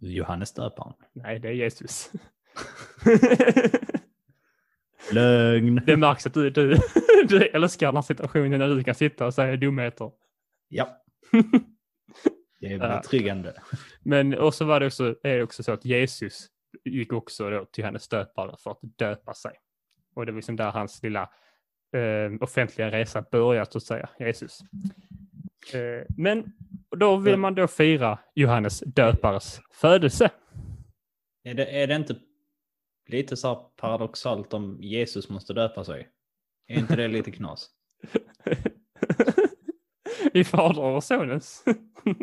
Johannes 0.00 0.54
döparen. 0.54 0.92
Nej, 1.12 1.38
det 1.38 1.48
är 1.48 1.52
Jesus. 1.52 2.12
Lögn. 5.12 5.80
det 5.86 5.96
märks 5.96 6.26
att 6.26 6.34
du, 6.34 6.50
du, 6.50 6.78
du 7.28 7.42
älskar 7.46 7.86
den 7.86 7.94
här 7.96 8.02
situationen 8.02 8.58
när 8.58 8.68
du 8.68 8.84
kan 8.84 8.94
sitta 8.94 9.26
och 9.26 9.34
säga 9.34 9.56
dumheter. 9.56 10.10
Ja. 10.68 11.02
Det 12.60 12.72
är 12.72 12.78
betryggande. 12.78 13.54
Men 14.02 14.34
och 14.34 14.54
så 14.54 14.64
var 14.64 14.80
det 14.80 14.86
också, 14.86 15.16
är 15.22 15.36
det 15.36 15.42
också 15.42 15.62
så 15.62 15.72
att 15.72 15.84
Jesus 15.84 16.48
gick 16.84 17.12
också 17.12 17.50
då 17.50 17.64
till 17.64 17.82
Johannes 17.82 18.08
döpare 18.08 18.56
för 18.58 18.70
att 18.70 18.78
döpa 18.82 19.34
sig. 19.34 19.52
Och 20.14 20.26
det 20.26 20.32
var 20.32 20.36
liksom 20.36 20.56
där 20.56 20.70
hans 20.70 21.02
lilla 21.02 21.30
eh, 21.96 22.32
offentliga 22.40 22.90
resa 22.90 23.24
började 23.30 23.70
så 23.70 23.78
att 23.78 23.84
säga, 23.84 24.08
Jesus. 24.18 24.60
Eh, 25.74 26.06
men 26.16 26.52
då 26.96 27.16
vill 27.16 27.36
man 27.36 27.54
då 27.54 27.68
fira 27.68 28.18
Johannes 28.34 28.80
döpares 28.80 29.60
födelse. 29.72 30.30
Är 31.44 31.54
det, 31.54 31.82
är 31.82 31.86
det 31.86 31.94
inte 31.94 32.16
lite 33.06 33.36
så 33.36 33.48
här 33.48 33.56
paradoxalt 33.76 34.54
om 34.54 34.78
Jesus 34.82 35.28
måste 35.28 35.52
döpa 35.52 35.84
sig? 35.84 36.08
Är 36.66 36.78
inte 36.78 36.96
det 36.96 37.08
lite 37.08 37.30
knas? 37.30 37.70
I 40.34 40.44
fader 40.44 40.82
och 40.82 41.04
sonens. 41.04 41.64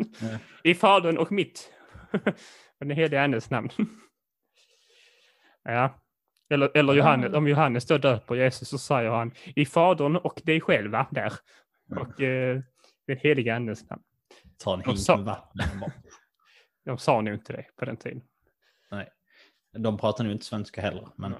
I 0.64 0.74
fadern 0.74 1.18
och 1.18 1.32
mitt. 1.32 1.72
och 2.80 2.86
den 2.86 2.90
helige 2.90 3.22
andes 3.22 3.50
namn. 3.50 3.70
Ja. 5.64 5.98
Eller, 6.50 6.70
eller 6.74 6.92
Johannes, 6.94 7.32
om 7.34 7.48
Johannes 7.48 7.86
då 7.86 7.98
döper 7.98 8.34
Jesus 8.34 8.68
så 8.68 8.78
säger 8.78 9.10
han 9.10 9.32
i 9.56 9.66
fadern 9.66 10.16
och 10.16 10.40
dig 10.44 10.60
själva 10.60 11.06
där. 11.10 11.32
Och 12.00 12.20
eh, 12.20 12.60
den 13.06 13.16
heliga 13.16 13.56
andes 13.56 13.90
namn. 13.90 14.02
Ta 14.64 14.74
en 14.74 14.80
hink 14.80 15.08
med 15.08 15.18
vatten. 15.18 15.80
bara- 15.80 15.92
De 16.84 16.98
sa 16.98 17.20
nog 17.20 17.34
inte 17.34 17.52
det 17.52 17.64
på 17.76 17.84
den 17.84 17.96
tiden. 17.96 18.22
Nej. 18.90 19.08
De 19.78 19.98
pratar 19.98 20.24
nu 20.24 20.32
inte 20.32 20.44
svenska 20.44 20.80
heller. 20.80 21.08
Men... 21.16 21.34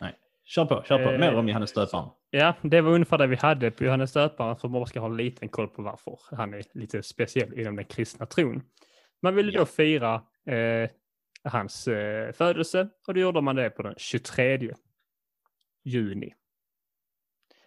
Nej. 0.00 0.14
Kör 0.44 0.64
på, 0.64 0.82
kör 0.82 1.04
på. 1.04 1.10
Eh, 1.12 1.18
Mer 1.20 1.34
om 1.34 1.48
Johannes 1.48 1.72
döparen. 1.72 2.08
Ja, 2.30 2.54
det 2.62 2.80
var 2.80 2.92
ungefär 2.92 3.18
det 3.18 3.26
vi 3.26 3.36
hade 3.36 3.70
på 3.70 3.84
Johannes 3.84 4.12
döparen 4.12 4.56
för 4.56 4.68
man 4.68 4.86
ska 4.86 5.00
ha 5.00 5.06
en 5.06 5.16
liten 5.16 5.48
koll 5.48 5.68
på 5.68 5.82
varför 5.82 6.18
han 6.36 6.54
är 6.54 6.64
lite 6.74 7.02
speciell 7.02 7.58
inom 7.58 7.76
den 7.76 7.84
kristna 7.84 8.26
tron. 8.26 8.62
Man 9.22 9.34
ville 9.34 9.52
Ja. 9.52 9.58
då 9.60 9.66
fira 9.66 10.14
eh, 10.46 10.90
hans 11.44 11.88
eh, 11.88 12.32
födelse 12.32 12.88
och 13.06 13.14
då 13.14 13.20
gjorde 13.20 13.40
man 13.40 13.56
det 13.56 13.70
på 13.70 13.82
den 13.82 13.94
23 13.96 14.74
juni. 15.84 16.34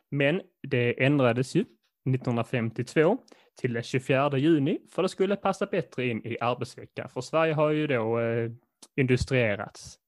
Men 0.10 0.42
det 0.62 1.04
ändrades 1.06 1.56
ju 1.56 1.62
1952 1.62 3.18
till 3.56 3.74
den 3.74 3.84
24 3.84 4.38
juni 4.38 4.80
för 4.92 5.02
det 5.02 5.10
skulle 5.10 5.36
passa 5.36 5.66
bättre 5.66 6.08
in 6.08 6.26
i 6.26 6.38
arbetsveckan. 6.40 7.10
För 7.10 7.22
Sverige 7.22 7.54
har 7.54 7.70
ju 7.70 7.88
då 7.88 8.20
eh, 8.20 8.52
industrierats, 8.96 10.00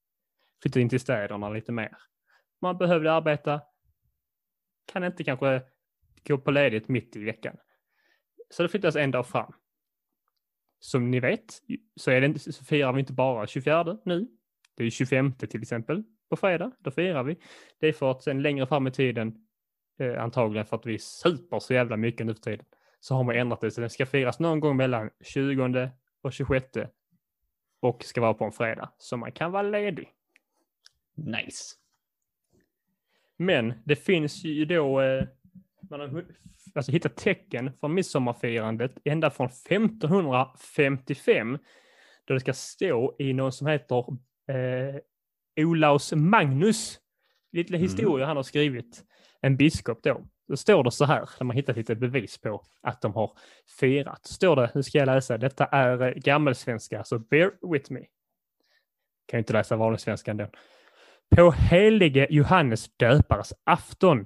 flyttat 0.62 0.80
in 0.80 0.90
till 0.90 1.00
städerna 1.00 1.50
lite 1.50 1.72
mer. 1.72 1.98
Man 2.62 2.78
behövde 2.78 3.14
arbeta, 3.14 3.62
kan 4.94 5.04
inte 5.04 5.24
kanske 5.24 5.62
gå 6.28 6.38
på 6.38 6.52
ledigt 6.52 6.88
mitt 6.88 7.16
i 7.16 7.24
veckan. 7.24 7.58
Så 8.50 8.64
det 8.64 8.70
flyttas 8.70 8.96
en 8.96 9.12
dag 9.12 9.28
fram. 9.28 9.54
Som 10.88 11.12
ni 11.12 11.20
vet 11.20 11.62
så, 11.96 12.12
är 12.12 12.22
det 12.22 12.28
inte, 12.28 12.40
så 12.40 12.64
firar 12.66 12.94
vi 12.94 13.00
inte 13.00 13.14
bara 13.14 13.48
24 13.48 13.98
nu. 14.06 14.28
Det 14.76 14.84
är 14.84 14.90
25 14.90 15.34
till 15.34 15.62
exempel 15.62 16.04
på 16.30 16.36
fredag. 16.36 16.72
Då 16.80 16.92
firar 16.92 17.24
vi. 17.24 17.38
Det 17.80 17.88
är 17.88 17.94
för 17.94 18.12
att 18.12 18.24
sen 18.24 18.42
längre 18.42 18.68
fram 18.68 18.88
i 18.88 18.92
tiden, 18.92 19.36
eh, 20.00 20.24
antagligen 20.24 20.66
för 20.66 20.76
att 20.76 20.86
vi 20.86 21.00
super 21.00 21.60
så 21.60 21.74
jävla 21.74 21.98
mycket 21.98 22.26
nu 22.26 22.34
för 22.34 22.42
tiden, 22.42 22.66
så 23.00 23.16
har 23.16 23.24
man 23.24 23.36
ändrat 23.36 23.62
det. 23.62 23.72
Så 23.72 23.82
den 23.82 23.90
ska 23.90 24.06
firas 24.06 24.40
någon 24.40 24.60
gång 24.60 24.78
mellan 24.78 25.10
20 25.24 25.92
och 26.22 26.34
26 26.34 26.66
och 27.80 28.04
ska 28.04 28.22
vara 28.22 28.34
på 28.34 28.46
en 28.46 28.52
fredag. 28.52 28.92
Så 28.98 29.18
man 29.18 29.32
kan 29.32 29.52
vara 29.52 29.64
ledig. 29.64 30.10
Nice. 31.16 31.76
Men 33.38 33.74
det 33.86 33.96
finns 33.96 34.44
ju 34.44 34.66
då, 34.66 35.02
eh, 35.02 35.28
man 35.90 36.00
har 36.00 36.26
alltså 36.76 36.92
hittat 36.92 37.16
tecken 37.16 37.72
från 37.80 37.94
midsommarfirandet 37.94 38.92
ända 39.06 39.30
från 39.30 39.48
1555. 39.48 41.58
Då 42.26 42.34
det 42.34 42.40
ska 42.40 42.54
stå 42.54 43.16
i 43.20 43.34
någon 43.34 43.52
som 43.52 43.68
heter 43.68 44.06
eh, 44.48 44.96
Olaus 45.66 46.14
Magnus. 46.14 47.00
Lite 47.52 47.74
Mm. 47.74 47.82
historia 47.82 48.26
han 48.26 48.36
har 48.36 48.44
skrivit. 48.44 49.04
En 49.42 49.58
biskop 49.58 50.04
då. 50.04 50.22
Då 50.48 50.58
står 50.58 50.84
det 50.84 50.92
så 50.92 51.06
här, 51.06 51.30
när 51.40 51.46
man 51.46 51.56
hittat 51.56 51.78
lite 51.78 51.96
bevis 51.96 52.38
på 52.38 52.64
att 52.82 53.02
de 53.02 53.14
har 53.14 53.32
firat. 53.80 54.26
Står 54.26 54.56
det, 54.56 54.72
nu 54.76 54.84
ska 54.84 54.98
jag 54.98 55.06
läsa, 55.06 55.38
detta 55.38 55.66
är 55.66 56.02
eh, 56.02 56.14
gammelsvenska, 56.14 57.04
så 57.04 57.20
bear 57.20 57.72
with 57.74 57.92
me. 57.92 58.00
Kan 59.26 59.38
ju 59.38 59.40
inte 59.40 59.54
läsa 59.54 59.76
vanlig 59.76 60.00
svenska 60.00 60.32
ändå. 60.32 60.48
På 61.36 61.52
helige 61.52 62.28
Johannes 62.30 62.98
döpares 62.98 63.54
afton 63.64 64.26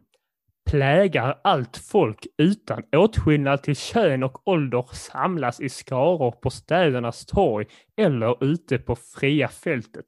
plägar 0.69 1.39
allt 1.43 1.77
folk 1.77 2.27
utan 2.37 2.83
åtskillnad 2.95 3.63
till 3.63 3.75
kön 3.75 4.23
och 4.23 4.47
ålder 4.47 4.85
samlas 4.93 5.59
i 5.59 5.69
skaror 5.69 6.31
på 6.31 6.49
städernas 6.49 7.25
torg 7.25 7.67
eller 7.97 8.43
ute 8.43 8.77
på 8.77 8.95
fria 8.95 9.47
fältet 9.47 10.05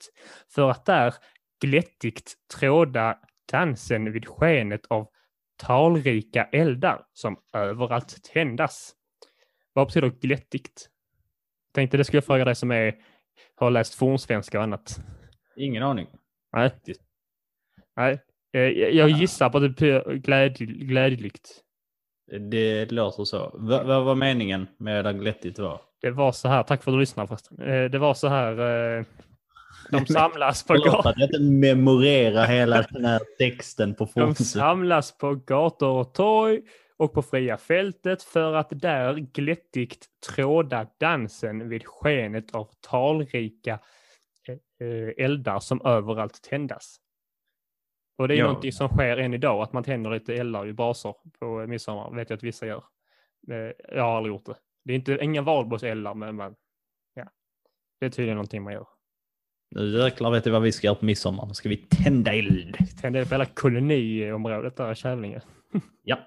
för 0.55 0.69
att 0.69 0.85
där 0.85 1.13
glättigt 1.61 2.33
tråda 2.59 3.17
dansen 3.51 4.11
vid 4.11 4.27
skenet 4.27 4.85
av 4.85 5.07
talrika 5.57 6.43
eldar 6.43 7.05
som 7.13 7.37
överallt 7.53 8.23
tändas. 8.33 8.95
Vad 9.73 9.87
betyder 9.87 10.09
glättigt? 10.09 10.89
Tänkte 11.73 11.97
det 11.97 12.03
skulle 12.03 12.17
jag 12.17 12.25
fråga 12.25 12.45
dig 12.45 12.55
som 12.55 12.71
är, 12.71 12.95
har 13.55 13.71
läst 13.71 13.95
fornsvenska 13.95 14.57
och 14.57 14.63
annat. 14.63 14.99
Ingen 15.55 15.83
aning. 15.83 16.07
Nej. 16.51 16.71
Nej. 17.95 18.19
Eh, 18.53 18.61
Jag 18.61 19.09
gissar 19.09 19.49
på 19.49 19.57
att 19.57 19.63
det 19.63 19.69
betyder 19.69 20.13
glädj. 20.77 21.31
Det 22.49 22.91
låter 22.91 23.23
så. 23.23 23.51
Vad 23.53 23.85
vad 23.85 24.03
var 24.05 24.15
meningen 24.15 24.67
med 24.77 25.05
att 25.07 25.15
glättigt 25.15 25.59
var? 25.59 25.81
Det 26.01 26.11
var 26.11 26.31
så 26.31 26.47
här, 26.47 26.63
tack 26.63 26.83
för 26.83 26.91
att 26.91 26.95
du 26.95 26.99
lyssnade 26.99 27.27
förresten. 27.27 27.61
Eh, 27.61 27.89
Det 27.89 27.97
var 27.99 28.13
så 28.13 28.27
här, 28.27 28.51
eh, 28.99 29.05
de 29.91 30.05
samlas 30.13 30.63
på 30.63 30.73
gator. 30.73 31.13
jag 31.17 31.27
inte 31.29 31.39
memorerar 31.41 32.45
hela 32.47 32.81
den 32.89 33.05
här 33.05 33.21
texten 33.39 33.95
på 33.95 34.03
De 34.05 34.09
Fonse. 34.11 34.43
samlas 34.43 35.17
på 35.17 35.35
gator 35.35 35.89
och 35.99 36.13
torg 36.13 36.61
och 36.97 37.13
på 37.13 37.21
fria 37.21 37.57
fältet 37.57 38.23
för 38.23 38.53
att 38.53 38.67
där 38.71 39.13
glättigt 39.13 40.05
tråda 40.35 40.87
dansen 40.99 41.69
vid 41.69 41.85
skenet 41.85 42.55
av 42.55 42.69
talrika 42.89 43.79
eldar 45.17 45.59
som 45.59 45.81
överallt 45.85 46.41
tändas. 46.49 46.95
Och 48.17 48.27
det 48.27 48.33
är 48.35 48.37
Ja. 48.37 48.45
någonting 48.47 48.71
som 48.71 48.87
sker 48.89 49.17
än 49.17 49.33
idag, 49.33 49.61
att 49.61 49.73
man 49.73 49.83
tänder 49.83 50.11
lite 50.11 50.33
eldar 50.35 50.67
i 50.67 50.73
brasor 50.73 51.15
på 51.39 51.67
midsommar. 51.67 52.15
vet 52.15 52.29
jag 52.29 52.37
att 52.37 52.43
vissa 52.43 52.65
gör. 52.67 52.83
Eh, 53.51 53.95
Jag 53.95 54.03
har 54.03 54.17
aldrig 54.17 54.33
gjort 54.35 54.45
det. 54.45 54.55
Det 54.85 54.93
är 54.93 54.95
inte, 54.95 55.17
inga 55.21 55.41
valborgseldar, 55.41 56.13
men 56.13 56.35
man, 56.35 56.55
ja. 57.13 57.25
det 57.99 58.05
är 58.05 58.09
tydligen 58.09 58.35
någonting 58.35 58.63
man 58.63 58.73
gör. 58.73 58.87
Nu 59.75 59.97
jäklar 60.03 60.31
vet 60.31 60.43
du 60.43 60.51
vad 60.51 60.61
vi 60.61 60.71
ska 60.71 60.87
göra 60.87 60.95
på 60.95 61.05
midsommar. 61.05 61.45
Nu 61.45 61.53
ska 61.53 61.69
vi 61.69 61.77
tända 61.77 62.33
eld. 62.33 62.77
Tända 63.01 63.19
eld 63.19 63.29
på 63.29 63.33
hela 63.33 63.45
koloniområdet 63.45 64.75
där 64.77 64.91
i 64.91 64.95
Kävlinge. 64.95 65.41
Ja. 66.03 66.17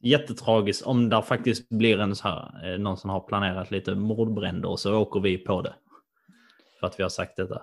Jättetragiskt 0.00 0.86
om 0.86 1.08
det 1.08 1.22
faktiskt 1.22 1.68
blir 1.68 1.98
en 2.00 2.16
så 2.16 2.28
här, 2.28 2.72
eh, 2.72 2.78
någon 2.78 2.96
som 2.96 3.10
har 3.10 3.20
planerat 3.20 3.70
lite 3.70 3.94
mordbränder 3.94 4.68
och 4.68 4.80
så 4.80 4.98
åker 4.98 5.20
vi 5.20 5.38
på 5.38 5.62
det. 5.62 5.74
För 6.80 6.86
att 6.86 6.98
vi 6.98 7.02
har 7.02 7.10
sagt 7.10 7.36
detta. 7.36 7.62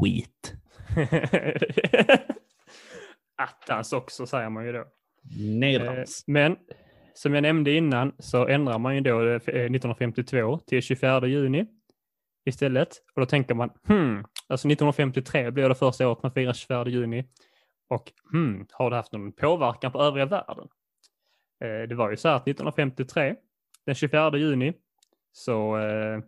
Skit. 0.00 0.54
Attans 3.36 3.92
också 3.92 4.26
säger 4.26 4.48
man 4.50 4.66
ju 4.66 4.72
då. 4.72 4.84
Nedrans. 5.38 6.24
Eh, 6.28 6.32
Men 6.32 6.56
som 7.14 7.34
jag 7.34 7.42
nämnde 7.42 7.72
innan 7.72 8.12
så 8.18 8.46
ändrar 8.46 8.78
man 8.78 8.94
ju 8.94 9.00
då 9.00 9.28
eh, 9.28 9.34
1952 9.36 10.58
till 10.58 10.82
24 10.82 11.26
juni 11.26 11.66
istället. 12.44 12.88
Och 13.14 13.20
då 13.20 13.26
tänker 13.26 13.54
man, 13.54 13.70
hmm, 13.88 14.24
alltså 14.48 14.68
1953 14.68 15.50
blir 15.50 15.68
det 15.68 15.74
första 15.74 16.08
året 16.08 16.22
man 16.22 16.32
firar 16.32 16.52
24 16.52 16.88
juni. 16.88 17.28
Och 17.88 18.12
hmm, 18.32 18.66
har 18.72 18.90
det 18.90 18.96
haft 18.96 19.12
någon 19.12 19.32
påverkan 19.32 19.92
på 19.92 20.02
övriga 20.02 20.26
världen? 20.26 20.68
Eh, 21.64 21.88
Det 21.88 21.94
var 21.94 22.10
ju 22.10 22.16
så 22.16 22.28
här 22.28 22.36
att 22.36 22.42
1953, 22.48 23.34
den 23.86 23.94
24 23.94 24.36
juni, 24.38 24.72
så... 25.32 25.78
Eh, 25.78 26.20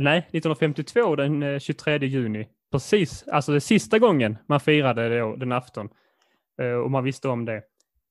nej, 0.00 0.18
1952 0.18 1.16
den 1.16 1.42
eh, 1.42 1.58
23 1.58 1.98
juni, 2.06 2.48
precis, 2.70 3.28
alltså 3.28 3.52
det 3.52 3.60
sista 3.60 3.98
gången 3.98 4.38
man 4.46 4.60
firade 4.60 5.18
då, 5.18 5.36
den 5.36 5.52
afton, 5.52 5.88
eh, 6.60 6.72
och 6.72 6.90
man 6.90 7.04
visste 7.04 7.28
om 7.28 7.44
det, 7.44 7.62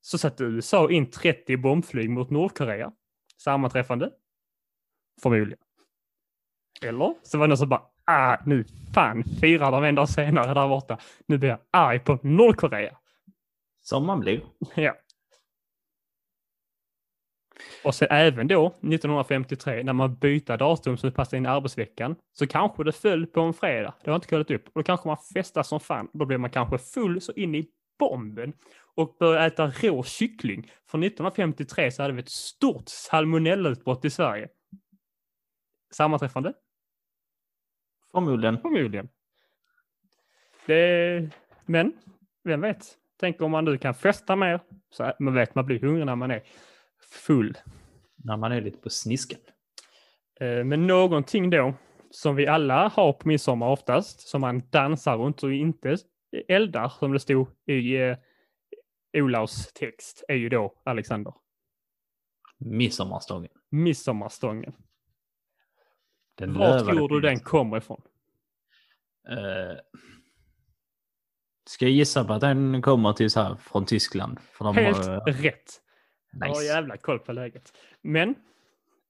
så 0.02 0.18
satte 0.18 0.44
USA 0.44 0.92
in 0.92 1.12
30 1.12 1.58
bombflyg 1.58 2.10
mot 2.10 2.30
Nordkorea. 2.30 2.92
Sammanträffande? 3.38 4.12
Förmodligen. 5.22 5.60
Eller 6.82 7.14
så 7.24 7.38
var 7.38 7.48
det 7.48 7.50
någon 7.50 7.58
som 7.58 7.70
bara, 7.70 7.82
ah, 8.06 8.38
nu 8.46 8.66
fan 8.94 9.24
firar 9.24 9.72
de 9.72 9.84
en 9.84 9.96
dag 9.96 10.10
senare 10.10 10.54
där 10.54 10.68
borta. 10.68 10.98
Nu 11.26 11.38
blir 11.38 11.50
jag 11.50 11.60
arg 11.72 12.00
på 12.00 12.20
Nordkorea. 12.22 12.98
Som 13.82 14.06
man 14.06 14.20
blir. 14.20 14.42
Ja. 14.76 14.96
Och 17.84 17.96
sen 17.96 18.08
även 18.12 18.48
då, 18.48 18.68
1953, 18.68 19.84
när 19.84 19.94
man 19.94 20.16
bytte 20.16 20.58
datum 20.58 20.98
så 20.98 21.08
det 21.08 21.14
passade 21.14 21.38
in 21.38 21.46
i 21.46 21.50
arbetsveckan, 21.50 22.16
så 22.34 22.48
kanske 22.48 22.84
det 22.84 22.92
föll 22.92 23.28
på 23.28 23.42
en 23.42 23.54
fredag. 23.54 23.94
Det 24.04 24.10
har 24.10 24.16
inte 24.16 24.28
kollat 24.28 24.52
upp. 24.52 24.66
Och 24.66 24.72
då 24.74 24.84
kanske 24.84 25.08
man 25.08 25.18
festar 25.34 25.64
som 25.64 25.80
fan. 25.80 26.10
Då 26.14 26.26
blir 26.26 26.38
man 26.38 26.50
kanske 26.50 26.78
full 26.78 27.22
så 27.22 27.32
in 27.32 27.56
i 27.56 27.68
bomben 28.00 28.54
och 28.96 29.16
börjar 29.20 29.48
äta 29.48 29.68
rå 29.68 30.04
kyckling. 30.04 30.72
För 30.86 30.98
1953 30.98 31.92
så 31.92 32.02
hade 32.02 32.14
vi 32.14 32.20
ett 32.20 32.30
stort 32.30 32.84
salmonellautbrott 32.88 34.06
i 34.06 34.10
Sverige. 34.10 34.48
Sammanträffande? 35.92 36.54
Förmodligen. 38.12 38.58
Förmodligen. 38.62 39.10
Det, 40.66 41.30
men, 41.65 41.93
vem 42.43 42.62
vet? 42.62 42.98
Tänk 43.20 43.41
om 43.41 43.52
man 43.52 43.65
nu 43.65 43.78
kan 43.78 43.93
festa 43.93 44.36
mer. 44.36 44.60
Så 44.89 45.13
man 45.20 45.34
vet, 45.34 45.56
man 45.56 45.65
blir 45.65 45.80
hungrig 45.80 46.06
när 46.06 46.15
man 46.15 46.32
är 46.32 46.43
full. 47.12 47.58
När 48.15 48.38
man 48.38 48.52
är 48.52 48.62
lite 48.62 48.78
på 48.78 48.89
snisken. 48.89 49.39
Eh, 50.39 50.63
Men 50.63 50.88
någonting 50.88 51.50
då 51.50 51.74
som 52.10 52.36
vi 52.36 52.48
alla 52.48 52.88
har 52.88 53.13
på 53.13 53.28
midsommar 53.28 53.67
oftast, 53.67 54.28
som 54.28 54.41
man 54.41 54.62
dansar 54.70 55.17
runt 55.17 55.43
och 55.43 55.54
inte 55.54 55.98
eldar, 56.48 56.89
som 56.89 57.12
det 57.13 57.20
stod 57.20 57.48
i 57.65 57.96
eh, 57.96 58.17
Olaus 59.13 59.74
text, 59.74 60.24
är 60.28 60.36
ju 60.36 60.50
då 60.50 60.74
Alexander. 60.86 61.34
Midsommarstången. 62.58 63.52
Midsommarstången. 63.70 64.74
Den 66.38 66.54
Var 66.54 66.80
tror 66.80 67.10
du 67.10 67.20
den 67.20 67.39
kommer 67.39 67.78
ifrån? 67.78 68.02
Eh, 69.30 69.78
ska 71.70 71.86
jag 71.86 71.91
gissa 71.91 72.26
på 72.26 72.34
att 72.34 72.41
den 72.41 72.82
kommer 72.82 73.13
till 73.13 73.30
så 73.30 73.41
här 73.41 73.56
från 73.56 73.86
Tyskland? 73.86 74.39
Helt 74.60 74.98
har, 74.98 75.32
rätt. 75.32 75.82
Jag 76.39 76.47
har 76.47 76.56
nice. 76.56 76.63
jävla 76.65 76.97
koll 76.97 77.19
på 77.19 77.32
läget. 77.34 77.73
Men, 78.02 78.36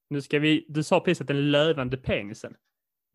nu 0.10 0.22
ska 0.22 0.40
vi, 0.40 0.66
du 0.70 0.84
sa 0.84 1.00
precis 1.00 1.22
att 1.22 1.28
den 1.28 1.52
lövande 1.52 1.98
penisen. 1.98 2.56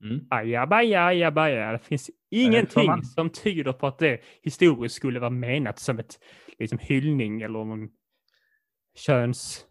Mm. 0.05 0.27
Ajabaja, 0.31 1.05
ajabaja. 1.05 1.73
Det 1.73 1.79
finns 1.79 2.11
ingenting 2.31 2.87
man- 2.87 3.05
som 3.05 3.31
tyder 3.31 3.73
på 3.73 3.87
att 3.87 3.99
det 3.99 4.21
historiskt 4.43 4.95
skulle 4.95 5.21
vara 5.21 5.31
menat 5.31 5.79
som 5.79 5.99
ett 5.99 6.19
liksom, 6.59 6.79
hyllning 6.79 7.43
eller 7.43 7.65
någon 7.65 7.89
könsgrej. 8.95 9.67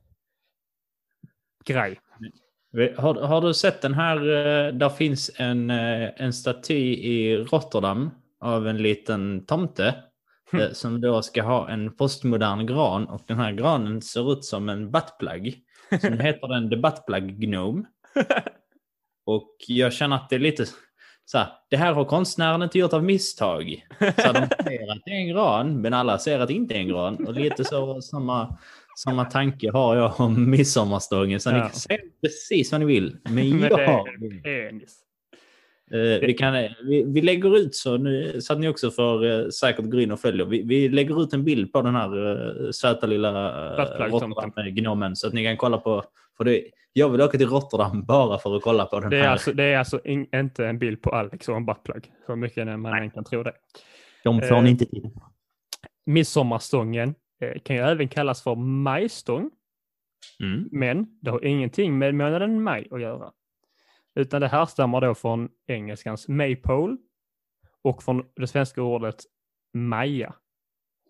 Har, 2.97 3.13
har 3.27 3.41
du 3.41 3.54
sett 3.54 3.82
den 3.82 3.93
här? 3.93 4.17
eh, 4.17 4.73
Där 4.73 4.89
finns 4.89 5.32
en, 5.38 5.69
eh, 5.69 6.10
en 6.21 6.34
staty 6.34 6.93
i 6.93 7.38
Rotterdam 7.38 8.10
av 8.39 8.67
en 8.67 8.77
liten 8.77 9.45
tomte 9.45 10.04
Hm. 10.52 10.60
eh, 10.60 10.72
som 10.72 11.02
då 11.02 11.22
ska 11.22 11.44
ha 11.44 11.70
en 11.70 11.96
postmodern 11.96 12.66
gran 12.66 13.08
och 13.08 13.22
den 13.28 13.38
här 13.38 13.52
granen 13.52 14.02
ser 14.02 14.34
ut 14.34 14.46
som 14.46 14.70
en 14.70 14.92
buttplug. 14.92 15.60
Så 16.02 16.10
nu 16.10 16.18
heter 16.24 16.48
den 16.48 16.70
The 16.70 16.76
Buttplug 16.76 17.40
Gnome. 17.40 17.84
Och 19.26 19.56
jag 19.68 19.94
känner 19.94 20.16
att 20.16 20.30
det 20.30 20.36
är 20.36 20.40
lite 20.40 20.66
så 21.26 21.38
här, 21.38 21.48
det 21.70 21.78
här 21.78 21.94
har 21.94 22.06
konstnären 22.06 22.62
inte 22.64 22.80
gjort 22.80 22.94
av 22.94 23.04
misstag. 23.04 23.86
Så 24.00 24.06
de 24.06 24.14
ser 24.64 24.92
att 24.92 25.02
det 25.06 25.12
är 25.12 25.16
en 25.22 25.28
gran, 25.28 25.82
men 25.82 25.94
alla 25.94 26.18
ser 26.18 26.40
att 26.40 26.48
det 26.48 26.54
inte 26.54 26.74
är 26.76 26.80
en 26.80 26.88
gran. 26.88 27.28
Och 27.28 27.34
lite 27.34 27.64
så 27.66 28.02
samma, 28.02 28.58
samma 28.98 29.26
tanke 29.26 29.72
har 29.72 29.96
jag 29.96 30.20
om 30.20 30.50
midsommarstången. 30.50 31.40
Så 31.40 31.52
ni 31.52 31.58
Ja. 31.58 31.64
kan 31.64 31.74
säga 31.80 32.00
precis 32.22 32.72
vad 32.72 32.82
ni 32.82 32.88
vill. 32.88 33.18
Men 33.24 33.60
jag 33.60 33.78
har 33.88 34.08
vi, 35.97 36.34
kan, 36.34 36.54
vi, 36.84 37.04
vi 37.08 37.21
lägger 37.21 37.58
ut 37.58 37.75
så, 37.75 37.97
nu, 37.97 38.41
så 38.41 38.54
att 38.54 38.60
ni 38.60 38.67
också 38.67 38.91
får 38.91 39.25
eh, 39.25 39.47
säkert 39.47 39.86
gå 39.86 39.99
in 39.99 40.12
och 40.12 40.19
följa. 40.19 40.45
Vi, 40.45 40.63
vi 40.63 40.89
lägger 40.89 41.23
ut 41.23 41.34
en 41.34 41.43
bild 41.43 41.73
på 41.73 41.82
den 41.82 41.95
här 41.95 42.71
söta 42.71 43.08
lilla 43.08 43.30
uh, 43.30 43.77
Buttplug-tomten. 43.77 44.30
Rotterdam-gnomen 44.30 45.15
så 45.15 45.27
att 45.27 45.34
ni 45.34 45.43
kan 45.43 45.58
kolla 45.58 45.77
på. 45.77 46.04
För 46.38 46.43
det, 46.43 46.63
jag 46.93 47.10
vill 47.10 47.21
åka 47.21 47.38
till 47.38 47.47
Rotterdam 47.47 48.06
bara 48.06 48.38
för 48.38 48.56
att 48.56 48.62
kolla 48.62 48.86
på 48.86 48.99
den 48.99 49.10
Det 49.10 49.17
är 49.17 49.21
här. 49.21 49.30
alltså, 49.30 49.54
det 49.54 49.63
är 49.63 49.77
alltså 49.77 49.99
in, 50.06 50.27
inte 50.36 50.65
en 50.65 50.80
bild 50.80 51.01
på 51.01 51.10
Alex 51.10 51.49
och 51.49 51.56
en 51.56 51.65
buttplug. 51.65 52.12
Så 52.25 52.36
mycket 52.36 52.80
man 52.80 52.93
än 52.93 53.12
kan 53.12 53.23
tro 53.23 53.43
det. 53.43 53.54
De 54.23 54.41
får 54.41 54.56
eh, 54.56 54.63
ni 54.63 54.69
inte 54.69 54.86
till. 54.86 55.10
Midsommarstången 56.06 57.15
eh, 57.41 57.62
kan 57.62 57.75
ju 57.75 57.82
även 57.82 58.08
kallas 58.08 58.43
för 58.43 58.56
majstång. 58.56 59.51
Mm. 60.43 60.69
Men 60.71 61.19
det 61.21 61.32
har 61.32 61.45
ingenting 61.45 61.97
med 61.97 62.15
månaden 62.15 62.63
maj 62.63 62.88
att 62.91 63.01
göra. 63.01 63.32
Utan 64.15 64.41
det 64.41 64.47
härstammar 64.47 65.02
då 65.02 65.15
från 65.15 65.50
engelskans 65.67 66.28
maypole 66.28 66.97
och 67.82 68.04
från 68.04 68.26
det 68.36 68.47
svenska 68.47 68.82
ordet 68.82 69.24
maja. 69.74 70.36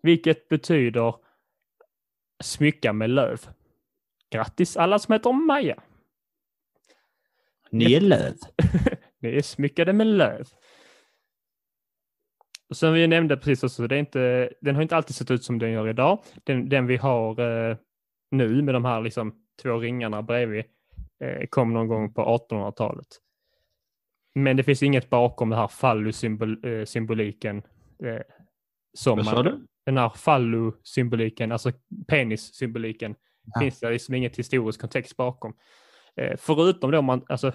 Vilket 0.02 0.48
betyder 0.48 1.14
smycka 2.42 2.92
med 2.92 3.10
löv. 3.10 3.40
Grattis 4.30 4.76
alla 4.76 4.98
som 4.98 5.12
heter 5.12 5.32
Maja. 5.32 5.82
Ni 7.70 7.94
är 7.94 8.00
löv. 8.00 8.34
Ni 9.18 9.36
är 9.36 9.42
smyckade 9.42 9.92
med 9.92 10.06
löv. 10.06 10.48
Och 12.68 12.76
som 12.76 12.92
vi 12.92 13.06
nämnde 13.06 13.36
precis 13.36 13.64
också, 13.64 13.86
det 13.86 13.94
är 13.94 13.98
inte, 13.98 14.52
den 14.60 14.74
har 14.74 14.82
inte 14.82 14.96
alltid 14.96 15.16
sett 15.16 15.30
ut 15.30 15.44
som 15.44 15.58
den 15.58 15.72
gör 15.72 15.88
idag. 15.88 16.18
Den, 16.44 16.68
den 16.68 16.86
vi 16.86 16.96
har 16.96 17.40
eh, 17.40 17.76
nu 18.30 18.62
med 18.62 18.74
de 18.74 18.84
här 18.84 19.00
liksom, 19.00 19.44
två 19.62 19.78
ringarna 19.78 20.22
bredvid 20.22 20.64
kom 21.50 21.72
någon 21.72 21.88
gång 21.88 22.14
på 22.14 22.38
1800-talet. 22.50 23.06
Men 24.34 24.56
det 24.56 24.62
finns 24.62 24.82
inget 24.82 25.10
bakom 25.10 25.50
den 25.50 25.58
här 25.58 25.68
fallosymboliken. 25.68 27.62
Eh, 28.04 28.20
som 28.94 29.16
Vad 29.16 29.26
sa 29.26 29.34
man, 29.34 29.44
du? 29.44 29.66
Den 29.86 29.96
här 29.96 30.08
fallosymboliken, 30.08 31.52
alltså 31.52 31.72
penissymboliken, 32.08 33.14
Ja. 33.54 33.60
finns 33.60 33.80
det 33.80 33.90
liksom 33.90 34.14
inget 34.14 34.38
historisk 34.38 34.80
kontext 34.80 35.16
bakom. 35.16 35.56
Eh, 36.16 36.36
förutom 36.38 36.90
då 36.90 37.02
man, 37.02 37.24
alltså, 37.28 37.52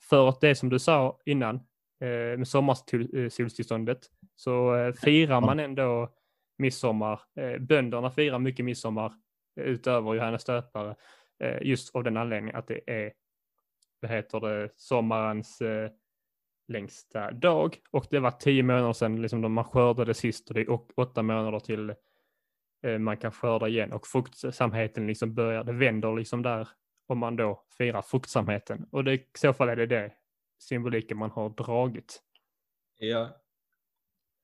för 0.00 0.28
att 0.28 0.40
det 0.40 0.54
som 0.54 0.68
du 0.68 0.78
sa 0.78 1.18
innan, 1.24 1.56
eh, 2.00 2.38
med 2.38 2.48
sommarsolstillståndet, 2.48 3.98
så 4.36 4.74
eh, 4.76 4.92
firar 4.92 5.40
man 5.40 5.60
ändå 5.60 6.08
midsommar. 6.58 7.20
Eh, 7.36 7.58
bönderna 7.60 8.10
firar 8.10 8.38
mycket 8.38 8.64
midsommar 8.64 9.12
eh, 9.60 9.64
utöver 9.64 10.14
Johannes 10.14 10.44
döpare. 10.44 10.94
Eh, 11.40 11.58
just 11.62 11.94
av 11.94 12.04
den 12.04 12.16
anledningen 12.16 12.56
att 12.56 12.66
det 12.66 12.80
är, 12.86 13.12
vad 14.00 14.10
heter 14.10 14.40
det, 14.40 14.70
sommarens 14.76 15.60
eh, 15.60 15.90
längsta 16.68 17.30
dag. 17.30 17.78
Och 17.90 18.06
det 18.10 18.20
var 18.20 18.30
tio 18.30 18.62
månader 18.62 18.92
sedan 18.92 19.22
liksom, 19.22 19.52
man 19.52 19.64
skördade 19.64 20.14
sist 20.14 20.48
och 20.48 20.54
det 20.54 20.60
är 20.60 20.78
åtta 20.94 21.22
månader 21.22 21.60
till 21.60 21.94
eh, 22.82 22.98
man 22.98 23.16
kan 23.16 23.32
skörda 23.32 23.68
igen. 23.68 23.92
Och 23.92 24.06
fruktsamheten 24.06 25.06
liksom 25.06 25.34
börjar, 25.34 25.64
det 25.64 25.72
vänder 25.72 26.16
liksom 26.16 26.42
där 26.42 26.68
om 27.06 27.18
man 27.18 27.36
då 27.36 27.64
firar 27.78 28.02
fruktsamheten. 28.02 28.86
Och 28.90 29.04
det, 29.04 29.14
i 29.14 29.26
så 29.38 29.52
fall 29.52 29.68
är 29.68 29.76
det 29.76 29.86
det 29.86 30.12
symboliken 30.58 31.18
man 31.18 31.30
har 31.30 31.48
dragit. 31.48 32.22
Ja. 32.98 33.28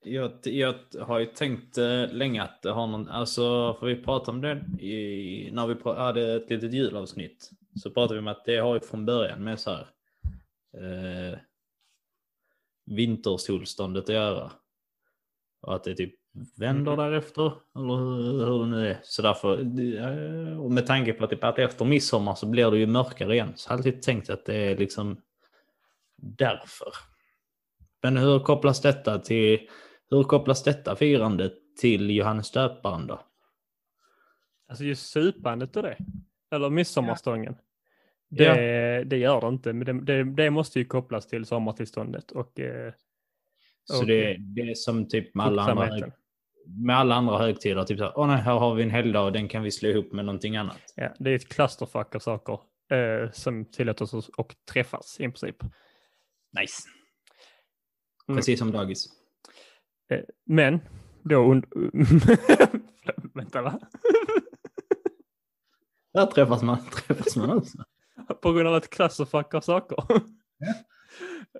Jag, 0.06 0.32
jag 0.42 0.74
har 1.00 1.18
ju 1.18 1.26
tänkt 1.26 1.78
eh, 1.78 2.12
länge 2.12 2.42
att 2.42 2.62
det 2.62 2.70
har 2.70 2.86
någon, 2.86 3.08
alltså 3.08 3.74
för 3.80 3.86
vi 3.86 3.96
pratade 3.96 4.30
om 4.30 4.40
det 4.40 4.84
i, 4.84 5.50
när 5.52 5.66
vi 5.66 5.74
hade 5.84 6.34
ett 6.34 6.50
litet 6.50 6.72
julavsnitt. 6.72 7.50
Så 7.82 7.90
pratade 7.90 8.14
vi 8.14 8.20
om 8.20 8.28
att 8.28 8.44
det 8.44 8.56
har 8.56 8.74
ju 8.74 8.80
från 8.80 9.06
början 9.06 9.44
med 9.44 9.60
så 9.60 9.70
här 9.70 9.86
eh, 10.76 11.38
vintersolståndet 12.86 14.04
att 14.04 14.14
göra. 14.14 14.52
Och 15.62 15.74
att 15.74 15.84
det 15.84 15.94
typ 15.94 16.14
vänder 16.56 16.92
Mhm. 16.92 16.98
därefter, 17.00 17.52
eller 17.76 17.96
hur, 17.96 18.46
hur 18.46 18.58
det 18.58 18.66
nu 18.66 18.88
är. 18.88 18.98
Så 19.02 19.22
därför, 19.22 19.58
eh, 19.58 20.60
och 20.60 20.70
med 20.72 20.86
tanke 20.86 21.12
på 21.12 21.24
att, 21.24 21.30
typ 21.30 21.44
att 21.44 21.58
efter 21.58 21.84
midsommar 21.84 22.34
så 22.34 22.46
blir 22.46 22.70
det 22.70 22.78
ju 22.78 22.86
mörkare 22.86 23.34
igen. 23.34 23.52
Så 23.56 23.66
jag 23.68 23.72
har 23.72 23.78
alltid 23.78 24.02
tänkt 24.02 24.30
att 24.30 24.44
det 24.44 24.54
är 24.54 24.76
liksom 24.76 25.20
därför. 26.16 26.88
Men 28.02 28.16
hur 28.16 28.38
kopplas 28.38 28.80
detta 28.80 29.18
till 29.18 29.68
hur 30.10 30.22
kopplas 30.22 30.62
detta 30.64 30.96
firandet 30.96 31.52
till 31.80 32.10
Johannes 32.10 32.50
döparen 32.50 33.06
då? 33.06 33.20
Alltså 34.68 34.84
just 34.84 35.10
supandet 35.10 35.76
och 35.76 35.82
det. 35.82 35.96
Eller 36.50 36.70
midsommarstången. 36.70 37.56
Ja. 38.28 38.54
Det, 38.54 39.04
det 39.04 39.16
gör 39.16 39.40
det 39.40 39.48
inte, 39.48 39.72
men 39.72 39.86
det, 39.86 40.14
det, 40.14 40.24
det 40.24 40.50
måste 40.50 40.78
ju 40.78 40.84
kopplas 40.84 41.26
till 41.26 41.44
sommartillståndet 41.46 42.30
och 42.30 42.60
eh, 42.60 42.92
Så 43.84 44.00
Och- 44.00 44.06
det, 44.06 44.36
det 44.38 44.60
är 44.60 44.74
som 44.74 45.08
typ 45.08 45.34
med 45.34 45.46
alla, 45.46 45.62
andra, 45.62 46.12
med 46.66 46.96
alla 46.96 47.14
andra 47.14 47.38
högtider. 47.38 47.84
Typ 47.84 47.98
så 47.98 48.04
här, 48.04 48.12
åh 48.18 48.26
nej, 48.26 48.36
här 48.36 48.54
har 48.58 48.74
vi 48.74 48.82
en 48.82 48.90
helgdag 48.90 49.24
och 49.24 49.32
den 49.32 49.48
kan 49.48 49.62
vi 49.62 49.70
slå 49.70 49.88
ihop 49.88 50.12
med 50.12 50.24
någonting 50.24 50.56
annat. 50.56 50.92
Ja, 50.96 51.14
det 51.18 51.30
är 51.30 51.34
ett 51.34 51.48
clusterfuck 51.48 52.14
av 52.14 52.18
saker 52.18 52.60
eh, 52.90 53.30
som 53.30 53.64
tillåter 53.64 54.14
oss 54.16 54.30
att 54.38 54.66
träffas 54.72 55.16
i 55.20 55.22
princip. 55.22 55.62
Nice. 56.60 56.82
Mm. 58.28 58.36
Precis 58.38 58.58
som 58.58 58.72
dagis. 58.72 59.06
Eh, 60.08 60.20
men 60.44 60.80
då 61.22 61.36
und- 61.36 61.66
Vänta 63.34 63.62
va? 63.62 63.80
Där 66.14 66.26
träffas 66.26 66.62
man, 66.62 66.78
träffas 66.90 67.36
man 67.36 67.50
också. 67.50 67.78
På 68.42 68.52
grund 68.52 68.68
av 68.68 68.76
ett 68.76 68.90
clusterfuck 68.90 69.54
av 69.54 69.60
saker. 69.60 69.96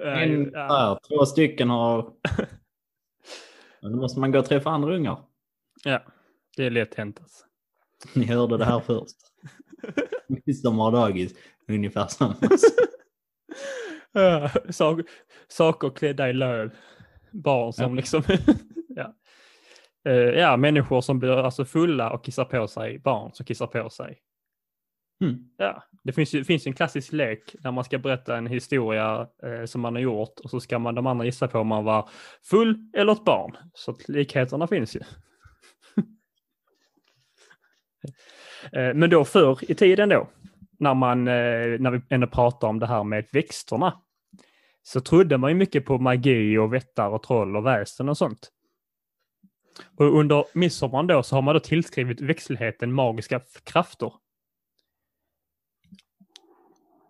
Eh, 0.05 0.23
En, 0.23 0.51
ja. 0.55 0.69
där, 0.69 0.99
två 1.09 1.27
stycken 1.27 1.71
har... 1.71 2.13
Men 3.83 3.93
Då 3.93 3.99
måste 3.99 4.21
man 4.21 4.33
gå 4.33 4.39
och 4.39 4.45
träffa 4.47 4.71
andra 4.71 4.95
ungar. 4.97 5.19
ja, 5.85 6.03
det 6.57 6.65
är 6.67 6.71
lätt 6.71 6.95
hänt 6.95 7.21
alltså. 7.21 7.45
Ni 8.15 8.25
hörde 8.27 8.57
det 8.59 8.65
här 8.65 8.81
först. 8.81 9.17
Midsommar 10.29 10.85
och 10.87 10.93
dagis, 10.93 11.35
ungefär 11.69 12.07
samma. 12.07 12.35
Ja, 14.13 14.51
sak, 14.71 15.01
saker 15.49 15.91
klädda 15.91 16.31
i 16.31 16.33
löv. 16.33 16.71
Barn 17.43 17.73
som 17.73 17.91
Ja. 17.91 17.97
liksom... 17.97 18.23
ja. 18.89 19.15
Eh, 20.09 20.13
ja, 20.15 20.57
människor 20.57 21.01
som 21.01 21.19
blir 21.19 21.37
alltså 21.37 21.65
fulla 21.65 22.11
och 22.11 22.25
kissar 22.25 22.45
på 22.45 22.69
sig. 22.69 22.99
Barn 22.99 23.33
som 23.33 23.47
kissar 23.47 23.67
på 23.67 23.91
sig. 23.91 24.19
Mm. 25.21 25.37
Ja, 25.57 25.83
det 26.05 26.13
finns 26.13 26.35
ju 26.35 26.45
finns 26.45 26.67
ju 26.67 26.69
en 26.69 26.75
klassisk 26.75 27.13
lek 27.13 27.55
där 27.59 27.71
man 27.71 27.85
ska 27.85 27.99
berätta 27.99 28.37
en 28.37 28.47
historia 28.47 29.29
eh, 29.43 29.65
som 29.65 29.81
man 29.81 29.95
har 29.95 30.03
gjort 30.03 30.41
och 30.41 30.51
så 30.51 30.61
ska 30.61 30.79
man 30.79 30.95
de 30.95 31.07
andra 31.07 31.25
gissa 31.25 31.49
på 31.49 31.59
om 31.59 31.67
man 31.67 31.85
var 31.85 32.09
full 32.43 32.91
eller 32.97 33.13
ett 33.13 33.25
barn. 33.25 33.57
Så 33.75 33.97
likheterna 34.09 34.67
finns 34.67 34.97
ju. 34.97 35.01
eh, 38.73 38.95
men 38.95 39.11
då 39.11 39.25
förr 39.25 39.59
i 39.71 39.75
tiden 39.75 40.09
då, 40.09 40.29
när, 40.79 40.95
man, 40.95 41.29
eh, 41.29 41.81
när 41.81 41.91
vi 41.91 42.01
ändå 42.09 42.27
pratar 42.27 42.69
om 42.69 42.79
det 42.79 42.87
här 42.87 43.05
med 43.05 43.27
växterna, 43.33 44.03
så 44.87 45.01
trodde 45.01 45.39
man 45.39 45.51
ju 45.51 45.57
mycket 45.57 45.85
på 45.85 45.99
magi 45.99 46.59
och 46.59 46.75
vättar 46.75 47.09
och 47.09 47.23
troll 47.23 47.57
och 47.57 47.67
väsen 47.67 48.09
och 48.09 48.19
sånt. 48.19 48.51
Och 49.97 50.19
under 50.19 50.45
midsommar 50.53 51.03
då 51.03 51.23
så 51.23 51.35
har 51.35 51.43
man 51.43 51.55
då 51.55 51.61
tillskrivit 51.61 52.21
växtligheten 52.21 52.93
magiska 52.93 53.41
krafter. 53.65 54.13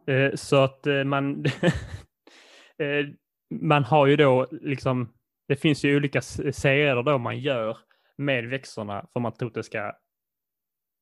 Eh, 0.06 0.34
så 0.34 0.56
att 0.56 0.86
eh, 0.86 1.04
man, 1.04 1.44
eh, 2.78 3.06
man 3.50 3.84
har 3.84 4.06
ju 4.06 4.16
då 4.16 4.46
liksom, 4.50 5.12
det 5.48 5.56
finns 5.56 5.84
ju 5.84 5.96
olika 5.96 6.20
serier 6.22 7.02
då 7.02 7.18
man 7.18 7.38
gör 7.38 7.78
med 8.18 8.48
växterna 8.48 9.06
för 9.12 9.20
man 9.20 9.32
tror 9.32 9.48
att 9.48 9.54
det 9.54 9.62
ska 9.62 9.92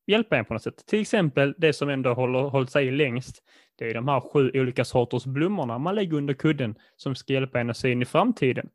hjälpa 0.07 0.37
en 0.37 0.45
på 0.45 0.53
något 0.53 0.63
sätt. 0.63 0.85
Till 0.85 1.01
exempel 1.01 1.55
det 1.57 1.73
som 1.73 1.89
ändå 1.89 2.13
håller, 2.13 2.39
hållit 2.39 2.71
sig 2.71 2.91
längst, 2.91 3.43
det 3.75 3.89
är 3.89 3.93
de 3.93 4.07
här 4.07 4.19
sju 4.19 4.51
olika 4.53 4.85
sorters 4.85 5.25
blommorna 5.25 5.77
man 5.77 5.95
lägger 5.95 6.17
under 6.17 6.33
kudden 6.33 6.75
som 6.95 7.15
ska 7.15 7.33
hjälpa 7.33 7.59
en 7.59 7.69
att 7.69 7.77
se 7.77 7.91
in 7.91 8.01
i 8.01 8.05
framtiden. 8.05 8.69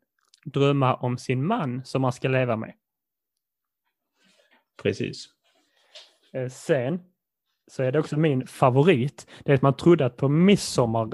Drömma 0.45 0.95
om 0.95 1.17
sin 1.17 1.45
man 1.45 1.85
som 1.85 2.01
man 2.01 2.11
ska 2.11 2.27
leva 2.27 2.55
med. 2.55 2.73
Precis. 4.83 5.25
Eh, 6.33 6.49
Sen 6.49 6.99
så 7.67 7.83
är 7.83 7.91
det 7.91 7.99
också 7.99 8.17
min 8.17 8.47
favorit. 8.47 9.27
Det 9.43 9.51
är 9.51 9.55
att 9.55 9.61
man 9.61 9.75
trodde 9.75 10.05
att 10.05 10.17
på 10.17 10.29
midsommar, 10.29 11.09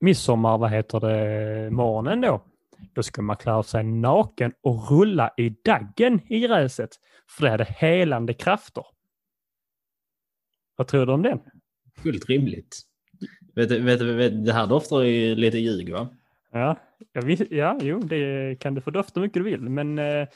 midsommar 0.00 0.58
vad 0.58 0.70
heter 0.70 1.00
det, 1.00 1.70
morgonen 1.70 2.20
då, 2.20 2.44
då 2.92 3.02
skulle 3.02 3.24
man 3.24 3.36
klä 3.36 3.52
av 3.52 3.62
sig 3.62 3.84
naken 3.84 4.52
och 4.62 4.90
rulla 4.90 5.34
i 5.36 5.48
daggen 5.48 6.20
i 6.28 6.40
gräset. 6.40 6.90
För 7.28 7.44
det 7.44 7.50
hade 7.50 7.64
helande 7.64 8.34
krafter. 8.34 8.84
Vad 10.76 10.86
tror 10.86 11.06
du 11.06 11.12
om 11.12 11.22
den? 11.22 11.40
Fullt 12.02 12.28
rimligt. 12.28 12.80
Vet, 13.54 13.70
vet, 13.70 14.00
vet, 14.00 14.44
det 14.44 14.52
här 14.52 14.66
doftar 14.66 15.00
ju 15.00 15.34
lite 15.34 15.58
ljug 15.58 15.92
va? 15.92 16.08
Ja, 16.52 16.76
ja, 17.12 17.20
vis- 17.20 17.50
ja 17.50 17.78
jo, 17.82 17.98
det 18.00 18.56
kan 18.60 18.74
du 18.74 18.80
få 18.80 18.90
dofta 18.90 19.20
mycket 19.20 19.34
du 19.34 19.42
vill. 19.42 19.60
Men 19.60 19.98
eh, 19.98 20.28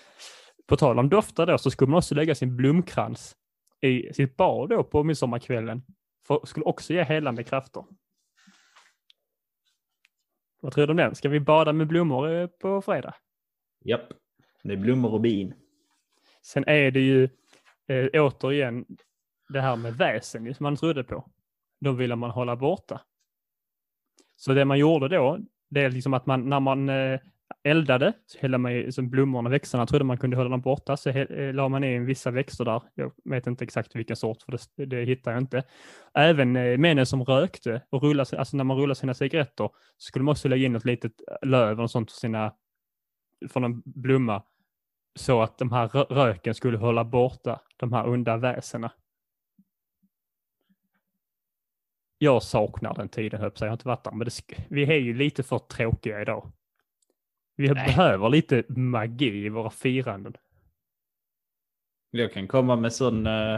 på 0.67 0.77
tal 0.77 0.99
om 0.99 1.09
dofter 1.09 1.47
då 1.47 1.59
så 1.59 1.71
skulle 1.71 1.91
man 1.91 1.99
också 1.99 2.15
lägga 2.15 2.35
sin 2.35 2.57
blomkrans 2.57 3.37
i 3.81 4.13
sitt 4.15 4.37
bad 4.37 4.69
då 4.69 4.85
på 4.85 5.05
midsommarkvällen. 5.05 5.83
För 6.27 6.47
skulle 6.47 6.65
också 6.65 6.93
ge 6.93 7.03
helande 7.03 7.45
krafter. 7.45 7.85
Vad 10.61 10.73
tror 10.73 10.87
du 10.87 10.91
om 10.91 10.97
den? 10.97 11.15
Ska 11.15 11.29
vi 11.29 11.41
bada 11.41 11.73
med 11.73 11.87
blommor 11.87 12.31
eh, 12.33 12.47
på 12.47 12.83
fredag? 12.83 13.15
Japp. 13.85 14.13
Det 14.63 14.73
är 14.73 14.77
blommor 14.77 15.13
och 15.13 15.21
bin. 15.21 15.55
Sen 16.43 16.65
är 16.67 16.91
det 16.91 17.01
ju 17.01 17.25
eh, 17.89 18.25
återigen 18.25 18.85
det 19.49 19.61
här 19.61 19.77
med 19.77 19.95
väsen 19.97 20.55
som 20.55 20.65
man 20.65 20.77
trodde 20.77 21.05
på. 21.05 21.25
De 21.81 21.97
ville 21.97 22.17
man 22.17 22.31
hålla 22.31 22.57
borta. 22.57 23.01
Så 24.37 24.55
det 24.55 24.65
man 24.65 24.79
gjorde 24.79 25.09
då, 25.09 25.39
det 25.71 25.81
är 25.81 25.91
liksom 25.91 26.15
att 26.15 26.27
man 26.27 26.49
när 26.49 26.61
man 26.61 26.89
eh, 26.89 27.21
eldade 27.65 28.13
så 28.27 28.39
hällde 28.39 28.59
man 28.59 28.75
ju 28.75 28.93
som 28.93 29.11
blommorna, 29.11 29.51
växterna, 29.51 29.87
trodde 29.87 30.05
man 30.05 30.19
kunde 30.19 30.37
hålla 30.37 30.51
dem 30.51 30.61
borta, 30.61 30.97
så 30.97 31.11
eh, 31.11 31.55
la 31.55 31.69
man 31.69 31.85
in 31.85 32.07
vissa 32.07 32.31
växter 32.31 32.65
där. 32.65 32.83
Jag 32.95 33.13
vet 33.25 33.47
inte 33.47 33.65
exakt 33.65 33.97
vilken 33.97 34.17
sort, 34.17 34.43
för 34.43 34.59
det, 34.77 34.87
det 34.87 35.05
hittar 35.05 35.33
jag 35.33 35.41
inte. 35.41 35.63
Även 36.15 36.57
eh, 36.57 36.79
männen 36.79 37.07
som 37.07 37.25
rökte 37.25 37.83
och 37.91 38.03
rullade, 38.03 38.39
alltså 38.39 38.57
när 38.57 38.65
man 38.65 38.77
rullade 38.77 38.95
sina 38.95 39.15
cigaretter, 39.15 39.71
så 39.97 40.07
skulle 40.07 40.25
man 40.25 40.33
också 40.33 40.49
lägga 40.49 40.67
in 40.67 40.77
ett 40.77 40.85
litet 40.85 41.13
löv 41.43 41.81
och 41.81 41.91
sånt 41.91 42.11
för 42.13 42.19
sina, 42.19 42.55
från 43.49 43.65
en 43.65 43.83
blomma 43.85 44.43
så 45.19 45.43
att 45.43 45.59
de 45.59 45.73
här 45.73 45.89
röken 45.89 46.55
skulle 46.55 46.79
hålla 46.79 47.05
borta 47.05 47.61
de 47.77 47.93
här 47.93 48.09
onda 48.09 48.37
väsena. 48.37 48.93
Jag 52.19 52.43
saknar 52.43 52.95
den 52.95 53.09
tiden, 53.09 53.41
höll 53.41 53.53
jag 53.61 53.67
har 53.67 53.73
inte 53.73 53.89
varit 53.89 54.05
där, 54.05 54.13
men 54.13 54.25
det, 54.25 54.33
vi 54.69 54.83
är 54.83 54.99
ju 54.99 55.15
lite 55.15 55.43
för 55.43 55.59
tråkiga 55.59 56.23
idag. 56.23 56.53
Vi 57.57 57.69
Nej. 57.69 57.87
behöver 57.87 58.29
lite 58.29 58.65
magi 58.69 59.45
i 59.45 59.49
våra 59.49 59.71
firanden. 59.71 60.37
Jag 62.11 62.33
kan 62.33 62.49
komma 62.49 62.77
med 62.77 62.93
sån, 62.93 63.27
eh, 63.27 63.55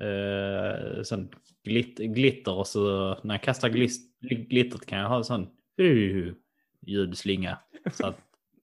eh, 0.00 1.02
sån 1.02 1.28
glitt, 1.64 1.98
glitter 1.98 2.52
och 2.52 2.66
så 2.66 3.14
när 3.22 3.34
jag 3.34 3.42
kastar 3.42 3.68
glist, 3.68 4.20
glittret 4.20 4.86
kan 4.86 4.98
jag 4.98 5.08
ha 5.08 5.22
sån 5.22 5.48
uh, 5.80 6.32
ljudslinga. 6.80 7.58
Så 7.92 8.06
att 8.06 8.18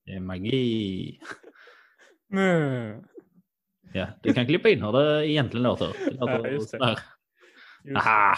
det 0.06 0.12
är 0.12 0.20
magi. 0.20 1.20
Mm. 2.32 3.04
Ja, 3.94 4.08
du 4.24 4.34
kan 4.34 4.46
klippa 4.46 4.70
in 4.70 4.84
hur 4.84 4.92
det 4.92 5.28
egentligen 5.28 5.64
låter. 5.64 5.88
Det 6.06 6.12
låter 6.12 6.46
Ja, 6.46 6.48
just 6.48 6.72
det. 6.72 6.98
Just- 7.84 7.98
Aha! 7.98 8.36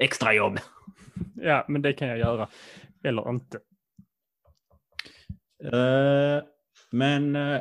Extra 0.00 0.34
jobb. 0.34 0.58
Ja, 1.34 1.64
men 1.68 1.82
det 1.82 1.92
kan 1.92 2.08
jag 2.08 2.18
göra. 2.18 2.48
Eller 3.04 3.30
inte. 3.30 3.60
Eh, 5.64 6.42
men 6.90 7.36
uh, 7.36 7.60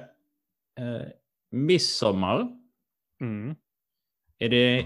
midsommar 1.51 2.55
Mm. 3.21 3.55
är 4.37 4.49
det 4.49 4.85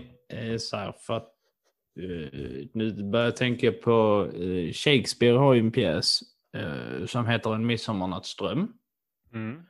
så 0.60 0.78
här 0.78 0.92
för 0.92 1.18
att 1.18 1.30
nu 2.74 3.04
börjar 3.12 3.26
jag 3.26 3.36
tänka 3.36 3.72
på 3.72 4.28
Shakespeare 4.74 5.38
har 5.38 5.54
ju 5.54 5.60
en 5.60 5.72
pjäs 5.72 6.20
som 7.08 7.28
heter 7.28 7.56
En 7.56 7.66
midsommarnattsdröm. 7.66 8.74
Mm. 9.34 9.64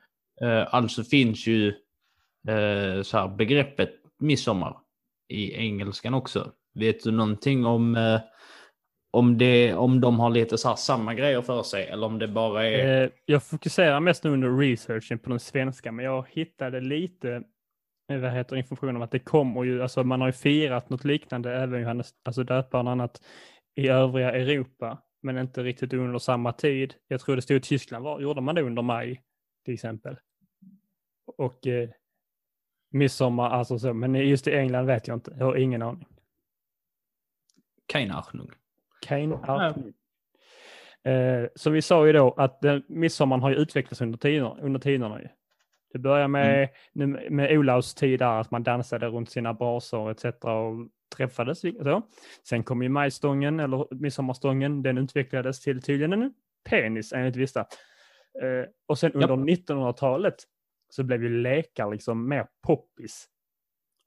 Alltså 0.68 1.04
finns 1.04 1.48
ju 1.48 1.74
så 3.04 3.18
här, 3.18 3.36
begreppet 3.36 3.94
midsommar 4.20 4.78
i 5.28 5.54
engelskan 5.54 6.14
också. 6.14 6.52
Vet 6.74 7.04
du 7.04 7.12
någonting 7.12 7.66
om, 7.66 7.96
eh, 7.96 8.22
om, 9.12 9.38
det, 9.38 9.74
om 9.74 10.02
de 10.02 10.20
har 10.20 10.30
lite 10.30 10.58
så 10.58 10.68
här 10.68 10.76
samma 10.76 11.14
grejer 11.14 11.42
för 11.42 11.64
sig 11.64 11.88
eller 11.88 12.08
om 12.08 12.20
det 12.20 12.28
bara 12.28 12.66
är... 12.68 13.04
Eh, 13.04 13.10
jag 13.26 13.44
fokuserar 13.44 14.00
mest 14.00 14.24
nu 14.24 14.30
under 14.30 14.58
researchen 14.58 15.20
på 15.20 15.30
den 15.30 15.40
svenska, 15.40 15.92
men 15.92 16.06
jag 16.06 16.26
hittade 16.30 16.82
lite 16.82 17.44
eh, 18.12 18.18
vad 18.18 18.32
heter 18.32 18.56
information 18.56 18.96
om 18.96 19.02
att 19.02 19.12
det 19.12 19.20
kommer 19.20 19.64
ju, 19.64 19.82
alltså 19.82 20.04
man 20.04 20.22
har 20.22 20.28
ju 20.28 20.34
firat 20.34 20.90
något 20.90 21.04
liknande, 21.04 21.56
även 21.56 21.82
Johannes, 21.82 22.12
alltså 22.24 22.44
döparen 22.44 22.88
och 22.88 22.92
annat, 22.94 23.22
i 23.76 23.88
övriga 23.88 24.32
Europa, 24.32 25.02
men 25.22 25.38
inte 25.38 25.64
riktigt 25.64 25.94
under 25.94 26.20
samma 26.20 26.54
tid. 26.54 26.94
Jag 27.08 27.22
tror 27.22 27.36
det 27.36 27.42
stod 27.42 27.58
i 27.58 27.62
Tyskland, 27.62 28.04
var, 28.04 28.20
gjorde 28.20 28.42
man 28.42 28.56
det 28.56 28.62
under 28.62 28.82
maj 28.82 29.22
till 29.66 29.74
exempel? 29.74 30.18
Och 31.38 31.68
eh, 31.68 31.90
midsommar, 32.92 33.50
alltså 33.50 33.80
så, 33.80 33.94
men 33.94 34.16
just 34.16 34.48
i 34.48 34.52
England 34.52 34.86
vet 34.86 35.08
jag 35.08 35.16
inte, 35.16 35.36
jag 35.40 35.46
har 35.46 35.56
ingen 35.56 35.82
aning. 35.82 36.08
Keine 37.88 38.14
Ahnung. 38.14 38.52
Kein 39.06 39.34
Ahnung. 39.34 39.94
Eh, 41.04 41.48
som 41.56 41.74
vi 41.74 41.82
sa 41.82 42.08
ju 42.08 42.14
då 42.14 42.32
att 42.38 42.62
den, 42.62 42.84
midsommaren 42.88 43.42
har 43.42 43.50
ju 43.50 43.56
utvecklats 43.56 44.02
under 44.02 44.18
tiderna. 44.18 44.58
Under 44.62 44.80
tiderna 44.80 45.22
ju. 45.22 45.28
Det 45.94 46.00
börjar 46.00 46.28
med, 46.28 46.70
nu 46.94 47.28
med 47.30 47.58
Olavs 47.58 47.96
tid 47.96 48.20
där, 48.20 48.40
att 48.40 48.52
man 48.52 48.64
dansade 48.64 49.08
runt 49.08 49.30
sina 49.30 49.54
brasor 49.54 50.12
etc. 50.12 50.26
och 50.26 50.90
träffades. 51.16 51.62
Så. 51.62 52.02
Sen 52.48 52.64
kom 52.64 52.84
ju 52.84 52.90
majstången 52.90 53.60
eller 53.60 53.96
midsommarstången. 53.96 54.84
Den 54.84 54.98
utvecklades 54.98 55.62
till 55.62 55.82
tydligen 55.82 56.14
en 56.14 56.34
penis 56.70 57.14
enligt 57.14 57.36
vissa. 57.36 57.60
Eh, 58.42 58.70
och 58.88 59.00
sen 59.00 59.12
under 59.12 59.36
1900-talet 59.36 60.36
så 60.90 61.04
blev 61.04 61.24
ju 61.24 61.30
lekar 61.30 61.92
liksom 61.92 62.30
mer 62.30 62.48
poppis. 62.68 63.28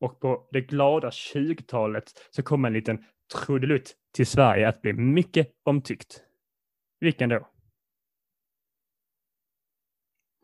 Och 0.00 0.20
på 0.20 0.48
det 0.52 0.60
glada 0.60 1.10
20-talet 1.10 2.04
så 2.30 2.42
kom 2.42 2.64
en 2.64 2.72
liten 2.72 3.04
trudelutt 3.34 3.94
till 4.12 4.26
Sverige 4.26 4.68
att 4.68 4.82
bli 4.82 4.92
mycket 4.92 5.52
omtyckt. 5.64 6.22
Vilken 7.00 7.28
då? 7.28 7.48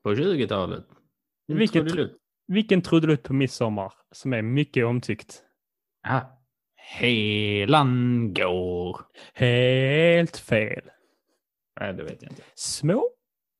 På 0.02 0.14
20-talet. 0.14 0.84
Vilken 1.46 1.84
du? 1.84 2.18
Vilken 2.46 2.82
trudelutt 2.82 3.22
på 3.22 3.32
midsommar 3.32 3.92
som 4.10 4.32
är 4.32 4.42
mycket 4.42 4.84
omtyckt? 4.86 5.42
Ah, 6.02 6.20
Helan 6.76 8.34
går. 8.34 9.00
Helt 9.34 10.36
fel. 10.36 10.90
Nej, 11.80 11.92
det 11.94 12.02
vet 12.02 12.22
jag 12.22 12.32
inte. 12.32 12.42
Små 12.54 13.10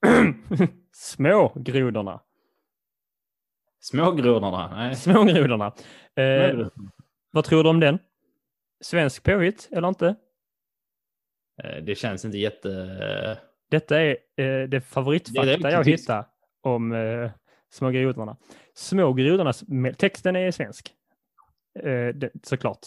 Små 0.93 1.53
grodorna. 1.57 2.21
Smågrodorna? 3.81 4.71
Nej. 4.77 4.97
Små 4.97 5.25
grodorna. 5.25 5.67
Eh, 5.67 5.73
Smågrodorna. 6.51 6.71
vad 7.31 7.45
tror 7.45 7.63
du 7.65 7.71
om 7.71 7.81
den? 7.81 7.99
Svensk 8.83 9.23
påhitt 9.23 9.69
eller 9.73 9.89
inte? 9.89 10.17
Eh, 11.63 11.83
Det 11.83 11.95
känns 11.95 12.25
inte 12.25 12.39
jätte... 12.39 13.39
Detta 13.71 14.01
är 14.01 14.17
eh, 14.37 14.69
det 14.69 14.81
favoritfakta 14.81 15.43
Det 15.45 15.69
är 15.69 15.71
jag 15.73 15.85
hittar 15.85 16.25
om 16.61 16.93
eh, 16.93 17.31
små 17.71 17.91
grodorna. 17.91 18.37
Små 18.75 19.13
grodornas, 19.13 19.63
me- 19.65 19.93
texten 19.95 20.37
är 20.37 20.51
svensk. 20.51 20.95
Eh, 21.79 22.09
det, 22.09 22.31
såklart. 22.43 22.87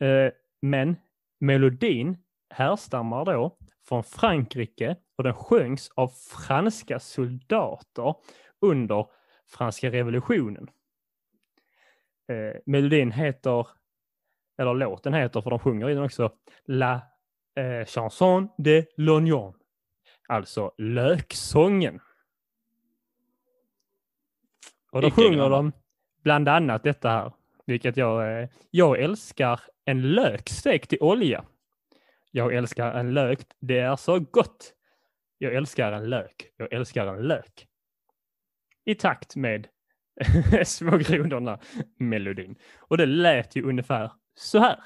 Eh, 0.00 0.32
men 0.62 0.96
melodin 1.40 2.16
härstammar 2.54 3.24
då 3.24 3.56
från 3.88 4.04
Frankrike 4.04 4.96
och 5.18 5.24
den 5.24 5.34
sjöngs 5.34 5.90
av 5.94 6.08
franska 6.08 6.98
soldater 7.00 8.14
under 8.60 9.06
franska 9.46 9.90
revolutionen. 9.90 10.70
Eh, 12.28 12.60
melodin 12.66 13.12
heter, 13.12 13.66
eller 14.60 14.74
låten 14.74 15.14
heter, 15.14 15.40
för 15.40 15.50
de 15.50 15.58
sjunger 15.58 15.90
i 15.90 15.94
den 15.94 16.04
också, 16.04 16.32
La 16.64 16.94
eh, 17.56 17.86
chanson 17.86 18.48
de 18.58 18.86
l'oignon. 18.96 19.54
Alltså 20.28 20.72
löksången. 20.78 22.00
Och 24.92 25.00
då 25.02 25.06
Vilken 25.06 25.24
sjunger 25.24 25.38
gammal. 25.38 25.50
de 25.50 25.72
bland 26.22 26.48
annat 26.48 26.82
detta 26.82 27.08
här, 27.08 27.32
vilket 27.66 27.96
jag, 27.96 28.42
eh, 28.42 28.48
jag 28.70 29.00
älskar 29.00 29.60
en 29.84 30.02
lök 30.12 30.48
stekt 30.48 30.92
i 30.92 30.98
olja. 31.00 31.44
Jag 32.30 32.54
älskar 32.54 32.94
en 32.94 33.14
lök, 33.14 33.40
det 33.60 33.78
är 33.78 33.96
så 33.96 34.18
gott. 34.20 34.74
Jag 35.38 35.54
älskar 35.54 35.92
en 35.92 36.10
lök, 36.10 36.50
jag 36.56 36.72
älskar 36.72 37.06
en 37.06 37.22
lök. 37.22 37.66
I 38.84 38.94
takt 38.94 39.36
med 39.36 39.68
små 40.64 40.96
grodorna 40.98 41.58
melodin. 41.98 42.56
Och 42.78 42.96
det 42.96 43.06
lät 43.06 43.56
ju 43.56 43.62
ungefär 43.62 44.10
så 44.40 44.58
här. 44.58 44.82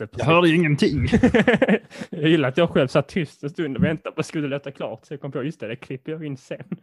Lät. 0.00 0.18
Jag 0.18 0.24
hörde 0.24 0.48
ingenting. 0.48 1.06
jag 2.10 2.28
gillar 2.30 2.48
att 2.48 2.56
jag 2.56 2.70
själv 2.70 2.88
satt 2.88 3.08
tyst 3.08 3.42
en 3.42 3.50
stund 3.50 3.76
och 3.76 3.84
väntade 3.84 4.14
på 4.14 4.20
att 4.20 4.26
skulle 4.26 4.48
låta 4.48 4.70
klart. 4.70 5.04
Så 5.04 5.12
jag 5.12 5.20
kom 5.20 5.32
på, 5.32 5.42
just 5.42 5.60
det, 5.60 5.68
det 5.68 5.76
klipper 5.76 6.12
jag 6.12 6.24
in 6.24 6.36
sen. 6.36 6.80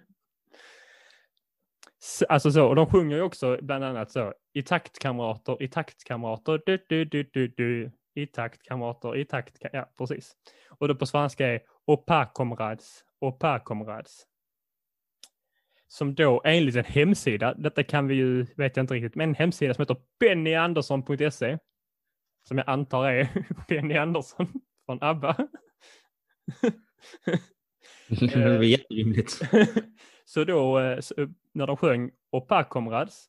Alltså 2.30 2.52
så, 2.52 2.67
och 2.67 2.76
de 2.76 2.86
sjunger 2.86 3.15
ju 3.15 3.21
också 3.21 3.58
bland 3.62 3.84
annat 3.84 4.12
så, 4.12 4.34
i 4.54 4.62
takt 4.62 4.99
kamrater, 4.99 5.63
i 5.63 5.67
takt 5.67 6.04
kamrater, 6.04 6.62
du, 6.65 6.86
du, 6.89 7.06
du, 7.06 7.23
du, 7.34 7.47
du, 7.47 7.91
i 8.15 8.28
takt 8.28 8.63
kamrater, 8.63 9.17
i 9.17 9.26
takt, 9.26 9.58
ja 9.73 9.89
precis. 9.97 10.36
Och 10.69 10.88
det 10.88 10.95
på 10.95 11.06
svenska 11.06 11.47
är 11.47 11.62
au 11.88 11.97
pas 11.97 12.28
comrades, 12.34 13.04
au 13.21 13.32
pas 13.32 13.62
comrades. 13.63 14.26
Som 15.88 16.15
då 16.15 16.41
enligt 16.45 16.76
en 16.76 16.86
hemsida, 16.86 17.54
detta 17.54 17.84
kan 17.84 18.08
vi 18.08 18.15
ju, 18.15 18.45
vet 18.58 18.78
jag 18.78 18.84
inte 18.84 18.93
riktigt, 18.93 19.15
men 19.15 19.30
en 19.30 19.36
hemsida 19.36 19.73
som 19.73 19.82
heter 19.82 19.97
bennyandersson.se 20.19 21.58
som 22.43 22.58
jag 22.58 22.69
antar 22.69 23.06
är 23.06 23.47
Benny 23.67 23.97
Andersson 23.97 24.47
från 24.86 24.97
ABBA. 25.01 25.36
det 28.08 28.58
var 28.58 28.63
jätterimligt. 28.63 29.41
så 30.25 30.43
då, 30.43 30.79
eh, 30.79 30.99
eh, 31.17 31.29
när 31.53 31.67
de 31.67 31.77
sjöng 31.77 32.12
Opa 32.32 32.63
Comrades, 32.63 33.25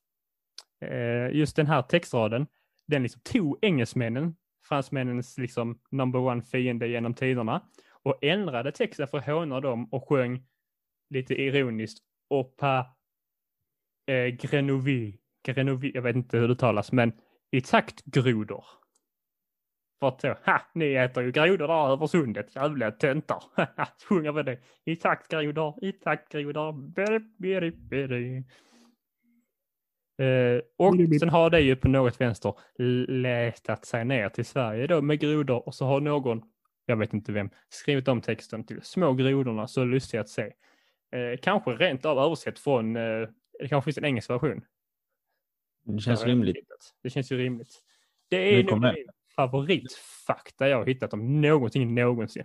eh, 0.80 1.36
just 1.36 1.56
den 1.56 1.66
här 1.66 1.82
textraden, 1.82 2.46
den 2.86 3.02
liksom 3.02 3.20
tog 3.24 3.58
engelsmännen, 3.62 4.36
fransmännens 4.68 5.38
liksom 5.38 5.80
number 5.90 6.18
one 6.20 6.42
fiende 6.42 6.88
genom 6.88 7.14
tiderna, 7.14 7.62
och 8.02 8.24
ändrade 8.24 8.72
texten 8.72 9.08
för 9.08 9.18
att 9.18 9.26
håna 9.26 9.60
dem 9.60 9.88
och 9.92 10.08
sjöng 10.08 10.46
lite 11.10 11.34
ironiskt 11.34 12.04
Opa 12.30 12.86
eh, 14.06 14.26
Grenovi, 14.26 15.18
Grenovi, 15.44 15.92
jag 15.94 16.02
vet 16.02 16.16
inte 16.16 16.38
hur 16.38 16.48
det 16.48 16.56
talas, 16.56 16.92
men 16.92 17.12
i 17.50 17.60
takt 17.60 18.04
grodor. 18.04 18.64
För 20.04 20.08
att 20.08 20.20
så, 20.20 20.50
ha, 20.50 20.60
ni 20.74 20.94
äter 20.94 21.22
ju 21.22 21.32
grodor 21.32 21.68
där 21.68 21.92
över 21.92 22.06
sundet, 22.06 22.56
jävla 22.56 22.90
töntar. 22.90 23.42
Sjunger 24.08 24.32
vi 24.32 24.42
det. 24.42 24.58
I 24.84 24.96
takt 24.96 25.30
grodor, 25.30 25.84
i 25.84 25.92
takt 25.92 26.32
grodor, 26.32 26.72
beri, 26.72 27.20
beri, 27.38 27.70
beri. 27.70 28.44
Eh, 30.18 30.62
och 30.76 30.94
sen 31.20 31.28
har 31.28 31.50
det 31.50 31.60
ju 31.60 31.76
på 31.76 31.88
något 31.88 32.20
vänster 32.20 32.54
letat 33.08 33.84
sig 33.84 34.04
ner 34.04 34.28
till 34.28 34.44
Sverige 34.44 34.86
då 34.86 35.02
med 35.02 35.20
grodor 35.20 35.68
och 35.68 35.74
så 35.74 35.86
har 35.86 36.00
någon, 36.00 36.42
jag 36.86 36.96
vet 36.96 37.14
inte 37.14 37.32
vem, 37.32 37.50
skrivit 37.68 38.08
om 38.08 38.20
texten 38.20 38.64
till 38.64 38.82
små 38.82 39.12
grodorna 39.12 39.68
så 39.68 39.84
lustigt 39.84 40.20
att 40.20 40.28
se. 40.28 40.52
Eh, 41.12 41.38
kanske 41.42 41.70
rent 41.70 42.04
av 42.04 42.18
översatt 42.18 42.58
från, 42.58 42.96
eh, 42.96 43.28
det 43.60 43.68
kanske 43.68 43.84
finns 43.84 43.98
en 43.98 44.04
engelsk 44.04 44.30
version. 44.30 44.64
Det 45.84 46.00
känns 46.00 46.24
rimligt. 46.24 46.68
Det 47.02 47.10
känns 47.10 47.32
ju 47.32 47.38
rimligt. 47.38 47.80
Det 48.28 48.58
är 48.58 48.64
nog 48.64 48.94
favoritfakta 49.36 50.68
jag 50.68 50.76
har 50.78 50.86
hittat 50.86 51.12
om 51.12 51.40
någonting 51.40 51.94
någonsin. 51.94 52.44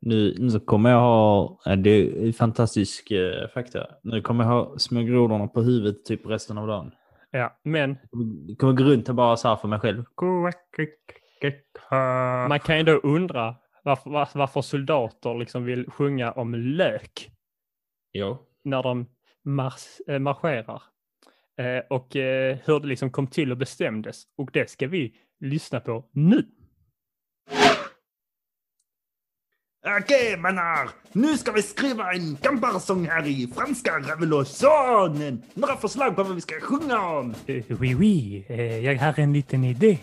Nu, 0.00 0.34
nu 0.38 0.60
kommer 0.60 0.90
jag 0.90 0.98
ha, 1.00 1.60
ja, 1.64 1.76
det 1.76 1.90
är 2.28 2.32
fantastisk 2.32 3.10
eh, 3.10 3.48
fakta. 3.48 3.86
Nu 4.02 4.22
kommer 4.22 4.44
jag 4.44 4.50
ha 4.50 4.78
små 4.78 5.02
grodorna 5.02 5.46
på 5.48 5.62
huvudet 5.62 6.04
typ 6.04 6.26
resten 6.26 6.58
av 6.58 6.66
dagen. 6.66 6.92
Ja, 7.30 7.58
men 7.62 7.96
Jag 8.48 8.58
kommer 8.58 8.72
gå 8.72 8.84
runt 8.84 9.08
och 9.08 9.14
bara 9.14 9.36
så 9.36 9.48
här 9.48 9.56
för 9.56 9.68
mig 9.68 9.80
själv. 9.80 10.04
man 12.48 12.60
kan 12.60 12.78
ju 12.78 12.82
då 12.84 12.92
undra 12.92 13.56
varför, 13.84 14.10
var- 14.10 14.28
varför 14.34 14.60
soldater 14.60 15.34
liksom 15.38 15.64
vill 15.64 15.90
sjunga 15.90 16.32
om 16.32 16.54
lök 16.54 17.30
Jo. 18.12 18.38
när 18.64 18.82
de 18.82 19.06
mars, 19.44 19.86
eh, 20.08 20.18
marscherar. 20.18 20.82
Eh, 21.58 21.82
och 21.90 22.16
eh, 22.16 22.58
hur 22.64 22.80
det 22.80 22.86
liksom 22.86 23.10
kom 23.10 23.26
till 23.26 23.50
och 23.50 23.56
bestämdes. 23.58 24.22
Och 24.36 24.50
det 24.52 24.70
ska 24.70 24.86
vi 24.88 25.14
lyssna 25.40 25.80
på 25.80 26.04
nu. 26.12 26.48
Okej 30.00 30.36
manar, 30.36 30.90
nu 31.12 31.36
ska 31.38 31.52
vi 31.52 31.62
skriva 31.62 32.12
en 32.12 32.36
kamparsång 32.36 33.06
här 33.06 33.26
i 33.26 33.48
franska 33.56 33.98
revolutionen. 33.98 35.42
Några 35.54 35.76
förslag 35.76 36.16
på 36.16 36.22
vad 36.22 36.34
vi 36.34 36.40
ska 36.40 36.60
sjunga 36.60 37.00
om? 37.00 37.34
Eh, 37.46 37.64
oui, 37.68 37.94
oui, 37.94 38.44
eh, 38.48 38.78
jag 38.78 38.98
har 38.98 39.20
en 39.20 39.32
liten 39.32 39.64
idé. 39.64 39.98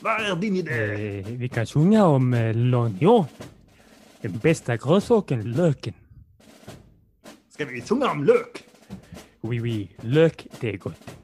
Vad 0.00 0.20
är 0.20 0.36
din 0.36 0.56
idé? 0.56 1.18
Eh, 1.18 1.26
vi 1.26 1.48
kan 1.48 1.66
sjunga 1.66 2.06
om 2.06 2.34
eh, 2.34 2.54
l'oignon. 2.54 3.24
Den 4.20 4.38
bästa 4.38 4.76
grönsaken, 4.76 5.52
löken. 5.52 5.94
Ska 7.50 7.64
vi 7.64 7.80
sjunga 7.80 8.10
om 8.10 8.24
lök? 8.24 8.64
Oui, 9.40 9.60
oui, 9.60 9.90
lök, 10.00 10.46
det 10.60 10.70
är 10.72 10.76
gott. 10.76 11.16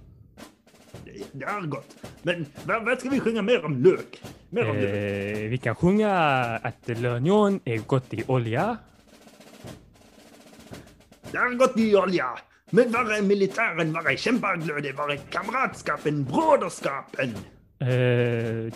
Det- 1.12 1.24
Det 1.32 1.44
är 1.44 1.60
gott. 1.60 1.96
Men 2.22 2.46
vad, 2.64 2.84
vad 2.84 2.98
ska 3.00 3.08
vi 3.08 3.20
sjunga 3.20 3.42
mer 3.42 3.64
om 3.64 3.82
lök? 3.82 4.22
Mer 4.50 4.70
om 4.70 4.76
lök? 4.76 4.94
Eh, 4.94 5.48
vi 5.50 5.58
kan 5.58 5.74
sjunga 5.74 6.10
att 6.62 6.88
l'oignon 6.88 7.60
är 7.64 7.76
gott 7.78 8.14
i 8.14 8.24
olja. 8.26 8.76
Det 11.30 11.38
är 11.38 11.54
gott 11.54 11.78
i 11.78 11.96
olja. 11.96 12.26
Men 12.70 12.92
var 12.92 13.12
är 13.18 13.22
militären? 13.22 13.92
Var 13.92 14.10
är 14.10 14.16
kämpaglöden? 14.16 14.96
Var 14.96 15.08
är 15.08 15.16
kamratskapen? 15.16 16.24
Broderskapen? 16.24 17.34
Eh, 17.80 17.88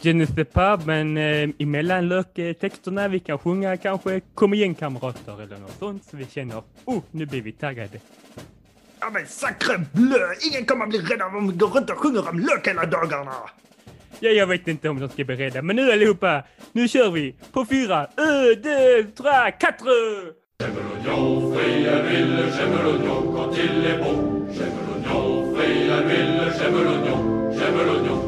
je 0.07 0.13
ne 0.13 0.27
sais 0.27 0.49
pas, 0.53 0.87
men 0.87 1.17
eh, 1.17 1.49
emellan 1.59 2.09
löktexterna 2.09 3.09
vi 3.09 3.21
kan 3.21 3.39
sjunga 3.39 3.77
kanske 3.77 4.21
kom 4.35 4.55
igen 4.55 4.75
kamrater 4.75 5.43
eller 5.43 5.59
något 5.59 5.79
sånt 5.79 6.05
så 6.05 6.17
vi 6.17 6.25
känner 6.25 6.63
oh, 6.85 7.03
nu 7.11 7.27
blir 7.27 7.43
vi 7.43 7.53
taggade. 7.53 8.01
Ja 9.07 9.11
men 9.11 9.27
sacre 9.27 9.79
bleu! 9.93 10.35
Ingen 10.47 10.67
kommer 10.67 10.87
bli 10.87 10.99
rädd 10.99 11.23
om 11.23 11.49
vi 11.49 11.57
går 11.57 11.69
runt 11.69 11.91
och 11.91 11.99
sjunger 11.99 12.29
om 12.29 12.39
lök 12.41 12.67
hela 12.67 12.87
dagarna. 12.87 13.35
Ja, 14.21 14.31
jag 14.31 14.47
vet 14.47 14.69
inte 14.69 14.89
om 14.89 15.01
de 15.01 15.09
ska 15.09 15.25
bli 15.25 15.37
rädda, 15.37 15.63
men 15.63 15.77
nu 15.77 15.93
allihopa, 15.93 16.43
nu 16.73 16.89
kör 16.89 17.11
vi 17.11 17.35
på 17.53 17.65
fyra, 17.65 18.07
un, 18.17 18.63
deux, 18.63 19.15
trois, 19.17 19.51
quatre! 19.61 19.91
J'aime 20.59 20.79
l'oignon, 20.87 21.55
Frayaville, 21.55 22.53
j'aime 22.57 22.79
l'oignon 22.85 23.23
quand 23.35 23.53
il 23.65 23.87
est 23.87 23.99
bon. 24.03 24.19
Frayaville, 25.55 26.53
j'aime 26.59 26.83
l'oignon, 26.87 27.21
j'aime 27.59 27.81
l'oignon. 27.87 28.21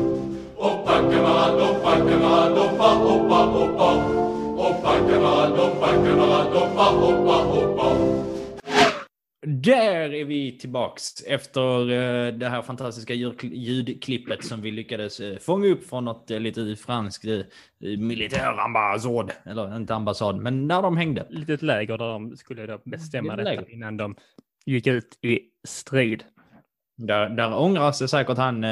Hoppa 0.57 0.95
camarade, 1.11 1.61
hoppa 1.61 1.93
camarade, 2.09 2.59
hoppa, 2.59 2.89
hoppa, 3.05 3.39
hoppa. 3.55 3.89
Hoppa 4.63 4.93
camarade, 5.09 5.59
hoppa 5.59 5.89
camarade, 6.05 6.57
hoppa, 6.57 6.85
hoppa, 7.03 7.37
hoppa. 7.53 8.18
Där 9.47 10.15
är 10.15 10.25
vi 10.25 10.59
tillbaks 10.59 11.23
efter 11.27 11.81
eh, 11.91 12.33
det 12.35 12.49
här 12.49 12.63
fantastiska 12.63 13.15
ljud- 13.15 13.45
ljudklippet 13.55 14.45
som 14.45 14.61
vi 14.61 14.71
lyckades 14.71 15.21
eh, 15.21 15.39
fånga 15.39 15.67
upp 15.67 15.89
från 15.89 16.05
något 16.05 16.31
eh, 16.31 16.41
lite 16.41 16.77
franskt 16.77 17.25
militärambassad. 17.99 19.33
Eller 19.45 19.77
inte 19.77 19.95
ambassad, 19.95 20.37
men 20.37 20.67
när 20.69 20.83
de 20.83 20.97
hängde. 20.97 21.27
Litet 21.31 21.63
läger 21.63 21.99
där 21.99 22.09
de 22.09 22.37
skulle 22.37 22.67
då 22.67 22.81
bestämma 22.85 23.37
detta 23.37 23.51
läger. 23.51 23.71
innan 23.71 23.97
de 23.97 24.17
gick 24.67 24.87
ut 24.87 25.19
i 25.23 25.41
strid. 25.67 26.25
Där, 26.97 27.29
där 27.29 27.59
ångrar 27.59 27.93
sig 27.93 28.09
säkert 28.09 28.37
han 28.37 28.65
eh, 28.65 28.71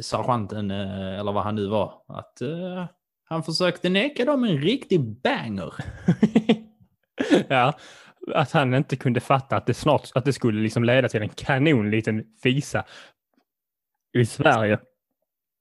sergeanten, 0.00 0.70
eh, 0.70 1.18
eller 1.20 1.32
vad 1.32 1.44
han 1.44 1.54
nu 1.54 1.66
var, 1.66 1.94
att 2.08 2.40
eh, 2.40 2.84
han 3.24 3.42
försökte 3.42 3.88
neka 3.88 4.24
dem 4.24 4.44
en 4.44 4.58
riktig 4.58 5.00
banger. 5.00 5.74
ja, 7.48 7.72
att 8.34 8.52
han 8.52 8.74
inte 8.74 8.96
kunde 8.96 9.20
fatta 9.20 9.56
att 9.56 9.66
det 9.66 9.74
snart 9.74 10.10
att 10.14 10.24
det 10.24 10.32
skulle 10.32 10.62
liksom 10.62 10.84
leda 10.84 11.08
till 11.08 11.22
en 11.22 11.28
kanon 11.28 11.90
liten 11.90 12.24
fisa 12.42 12.84
i 14.18 14.26
Sverige. 14.26 14.78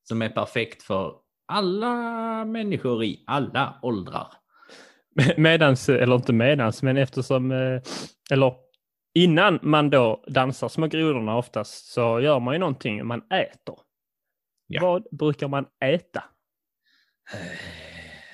Som 0.04 0.22
är 0.22 0.30
perfekt 0.30 0.84
för 0.84 1.14
alla 1.48 2.46
människor 2.46 3.04
i 3.04 3.24
alla 3.28 3.80
åldrar. 3.82 4.28
Medans, 5.38 5.90
eller 5.90 6.16
inte 6.16 6.34
medans, 6.34 6.84
men 6.84 6.98
eftersom, 6.98 7.52
eh, 7.52 7.82
eller 8.32 8.54
innan 9.14 9.60
man 9.62 9.90
då 9.90 10.24
dansar 10.28 10.70
små 10.70 10.88
grodorna 10.88 11.38
oftast 11.38 11.94
så 11.94 12.20
gör 12.20 12.40
man 12.40 12.54
ju 12.54 12.60
någonting, 12.60 13.08
man 13.08 13.22
äter. 13.32 13.80
Ja. 14.68 14.82
Vad 14.82 15.08
brukar 15.12 15.48
man 15.48 15.66
äta? 15.84 16.24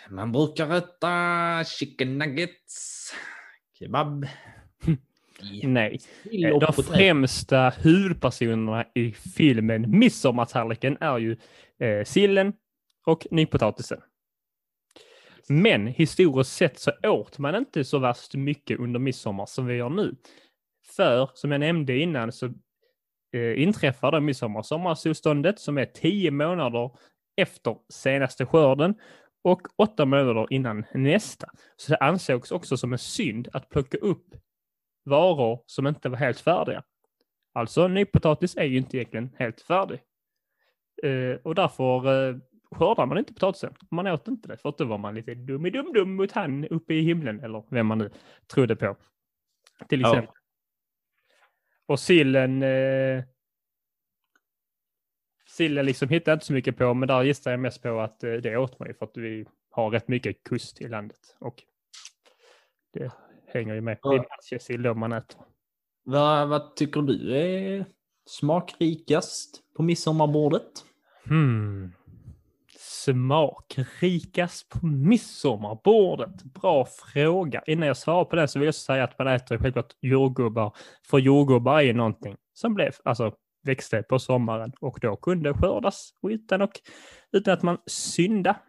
Man 0.10 0.32
brukar 0.32 0.76
äta 0.76 1.64
chicken 1.64 2.18
nuggets, 2.18 3.14
kebab. 3.82 4.28
Nej. 5.64 6.00
Eh, 6.32 6.60
De 6.60 6.74
främsta 6.84 7.70
huvudpersonerna 7.70 8.86
i 8.96 9.12
filmen 9.12 10.00
Midsommartallriken 10.00 10.98
är 11.00 11.18
ju 11.18 11.38
eh, 11.80 12.04
sillen 12.04 12.54
och 13.06 13.28
nypotatisen. 13.32 14.02
Men 15.48 15.88
historiskt 15.88 16.52
sett 16.52 16.80
så 16.80 16.92
åt 17.04 17.38
man 17.38 17.56
inte 17.56 17.84
så 17.84 18.00
värst 18.00 18.36
mycket 18.36 18.80
under 18.80 19.00
midsommar 19.00 19.46
som 19.46 19.66
vi 19.66 19.76
gör 19.76 19.90
nu. 19.90 20.16
För 20.96 21.30
som 21.34 21.52
jag 21.52 21.60
nämnde 21.60 21.98
innan 21.98 22.32
så 22.32 22.46
eh, 23.34 23.62
inträffar 23.64 24.12
det 24.12 24.22
midsommar 24.22 24.62
sommarsolståndet 24.62 25.60
som 25.60 25.78
är 25.78 25.86
tio 25.86 26.32
månader 26.32 26.92
efter 27.38 27.76
senaste 27.90 28.46
skörden 28.46 28.96
och 29.42 29.62
åtta 29.76 30.06
månader 30.06 30.48
innan 30.50 30.86
nästa. 30.94 31.50
Så 31.76 31.92
det 31.92 31.98
ansågs 31.98 32.52
också 32.52 32.78
som 32.78 32.94
en 32.94 33.00
synd 33.00 33.48
att 33.54 33.70
plocka 33.70 33.98
upp 33.98 34.36
varor 35.06 35.64
som 35.66 35.88
inte 35.88 36.10
var 36.10 36.18
helt 36.18 36.40
färdiga. 36.40 36.84
Alltså 37.54 37.88
nypotatis 37.88 38.58
är 38.58 38.64
ju 38.64 38.78
inte 38.78 38.98
egentligen 38.98 39.30
helt 39.40 39.62
färdig. 39.62 40.00
Eh, 41.04 41.36
och 41.44 41.56
därför 41.56 42.30
eh, 42.30 42.38
skördar 42.72 43.06
man 43.06 43.18
inte 43.18 43.34
potatisen. 43.34 43.74
Man 43.92 44.08
åt 44.08 44.28
inte 44.28 44.48
det 44.48 44.58
för 44.58 44.70
att 44.70 44.78
då 44.78 44.86
var 44.86 44.98
man 44.98 45.16
lite 45.16 45.36
dum 45.36 45.66
i 45.66 45.70
dum 45.70 45.94
dum 45.94 46.16
mot 46.16 46.32
han 46.32 46.68
uppe 46.68 46.94
i 46.94 47.02
himlen 47.02 47.40
eller 47.40 47.64
vem 47.70 47.88
man 47.88 47.98
nu 47.98 48.10
trodde 48.48 48.76
på. 48.76 48.96
Till 49.90 50.02
Ja. 50.02 50.08
exempel. 50.12 50.36
Och 51.86 52.00
sillen 52.00 52.64
eh, 52.64 53.24
Sillen 55.58 55.86
liksom 55.86 56.10
hittade 56.10 56.32
jag 56.32 56.36
inte 56.36 56.46
så 56.46 56.54
mycket 56.54 56.78
på, 56.78 56.94
men 56.94 57.08
där 57.08 57.24
gissar 57.24 57.52
jag 57.52 57.60
mest 57.60 57.82
på 57.84 58.00
att 58.00 58.24
eh, 58.24 58.34
det 58.34 58.58
åt 58.58 58.78
ju 58.88 58.94
för 58.94 59.06
att 59.06 59.18
vi 59.18 59.46
har 59.72 59.90
rätt 59.90 60.08
mycket 60.08 60.44
kust 60.44 60.82
i 60.82 60.88
landet. 60.88 61.36
Och 61.40 61.64
det 62.94 63.12
hänger 63.48 63.74
ju 63.74 63.82
med. 63.82 63.98
Det 64.04 64.10
är 64.10 64.14
Ja. 64.14 64.26
matjessill 64.30 64.82
då 64.82 64.94
man 64.94 65.12
äter. 65.12 65.42
Vad, 66.04 66.50
vad 66.50 66.76
tycker 66.76 67.02
du 67.02 67.38
är 67.38 67.86
smakrikast 68.26 69.62
på 69.76 69.84
midsommarbordet? 69.84 70.86
Hmm. 71.28 71.94
Smakrikast 72.80 74.70
på 74.70 74.86
midsommarbordet? 74.86 76.44
Bra 76.44 76.86
fråga. 76.86 77.64
Innan 77.68 77.88
jag 77.88 77.98
svarar 77.98 78.26
på 78.26 78.36
den 78.36 78.48
så 78.48 78.60
vill 78.60 78.66
jag 78.66 78.76
säga 78.76 79.04
att 79.04 79.20
man 79.20 79.28
äter 79.28 79.58
självklart 79.58 79.96
jordgubbar. 80.02 80.76
För 81.10 81.18
jordgubbar 81.18 81.78
är 81.78 81.82
ju 81.82 81.94
någonting 81.94 82.38
som 82.54 82.74
blev, 82.74 82.92
alltså 83.04 83.34
växte 83.64 84.04
på 84.04 84.20
sommaren 84.20 84.74
och 84.80 84.98
då 85.02 85.16
kunde 85.16 85.54
skördas 85.54 86.14
utan, 86.22 86.62
och, 86.62 86.72
utan 87.32 87.54
att 87.54 87.64
man 87.64 87.78
synda. 87.86 88.60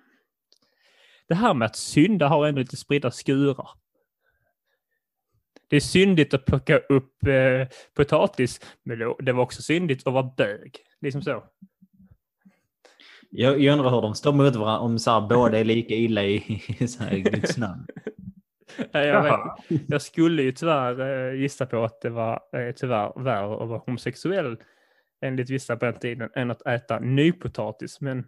Det 1.29 1.35
här 1.35 1.55
med 1.55 1.67
att 1.67 1.77
synda 1.77 2.29
har 2.29 2.47
ändå 2.47 2.61
lite 2.61 2.77
spridda 2.77 3.11
skurar. 3.11 3.69
Det 5.69 5.77
är 5.77 5.81
syndigt 5.81 6.35
att 6.35 6.45
plocka 6.45 6.79
upp 6.79 7.27
eh, 7.27 7.69
potatis, 7.95 8.61
men 8.83 8.99
det 9.19 9.33
var 9.33 9.43
också 9.43 9.63
syndigt 9.63 10.07
att 10.07 10.13
vara 10.13 10.33
bög. 10.37 10.77
Liksom 11.01 11.23
så. 11.23 11.45
Jag, 13.31 13.61
jag 13.61 13.73
undrar 13.73 13.91
hur 13.91 14.03
de 14.03 14.15
står 14.15 14.33
mot 14.33 14.57
varandra, 14.57 14.79
om 14.79 14.99
så 14.99 15.11
här, 15.11 15.21
båda 15.21 15.59
är 15.59 15.65
lika 15.65 15.95
illa 15.95 16.23
i, 16.23 16.63
i 16.79 16.89
så 16.89 17.05
här, 17.05 17.17
Guds 17.31 17.57
namn. 17.57 17.87
Jag, 18.93 19.57
jag 19.89 20.03
skulle 20.03 20.43
ju 20.43 20.53
tyvärr 20.53 21.31
eh, 21.31 21.41
gissa 21.41 21.67
på 21.67 21.85
att 21.85 22.01
det 22.01 22.11
var 22.11 22.41
eh, 22.53 22.75
tyvärr 22.77 23.23
värre 23.23 23.63
att 23.63 23.69
vara 23.69 23.83
homosexuell 23.87 24.57
enligt 25.23 25.51
vissa 25.51 25.77
på 25.77 25.85
den 25.85 25.99
tiden 25.99 26.31
än 26.35 26.51
att 26.51 26.67
äta 26.67 26.99
nypotatis. 26.99 28.01
Men 28.01 28.27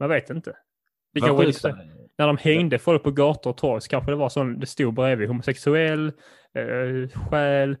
man 0.00 0.08
vet 0.08 0.30
inte. 0.30 0.56
Det 1.14 1.20
Vad 1.20 1.28
kanske 1.28 1.46
liksom, 1.46 1.72
när 2.18 2.26
de 2.26 2.36
hängde 2.36 2.78
folk 2.78 3.02
på 3.02 3.10
gator 3.10 3.50
och 3.50 3.56
torg 3.56 3.80
så 3.80 3.88
kanske 3.88 4.10
det 4.10 4.16
var 4.16 4.28
så 4.28 4.44
det 4.44 4.66
stod 4.66 4.94
bredvid 4.94 5.28
homosexuell, 5.28 6.12
eh, 6.54 7.20
själ, 7.28 7.76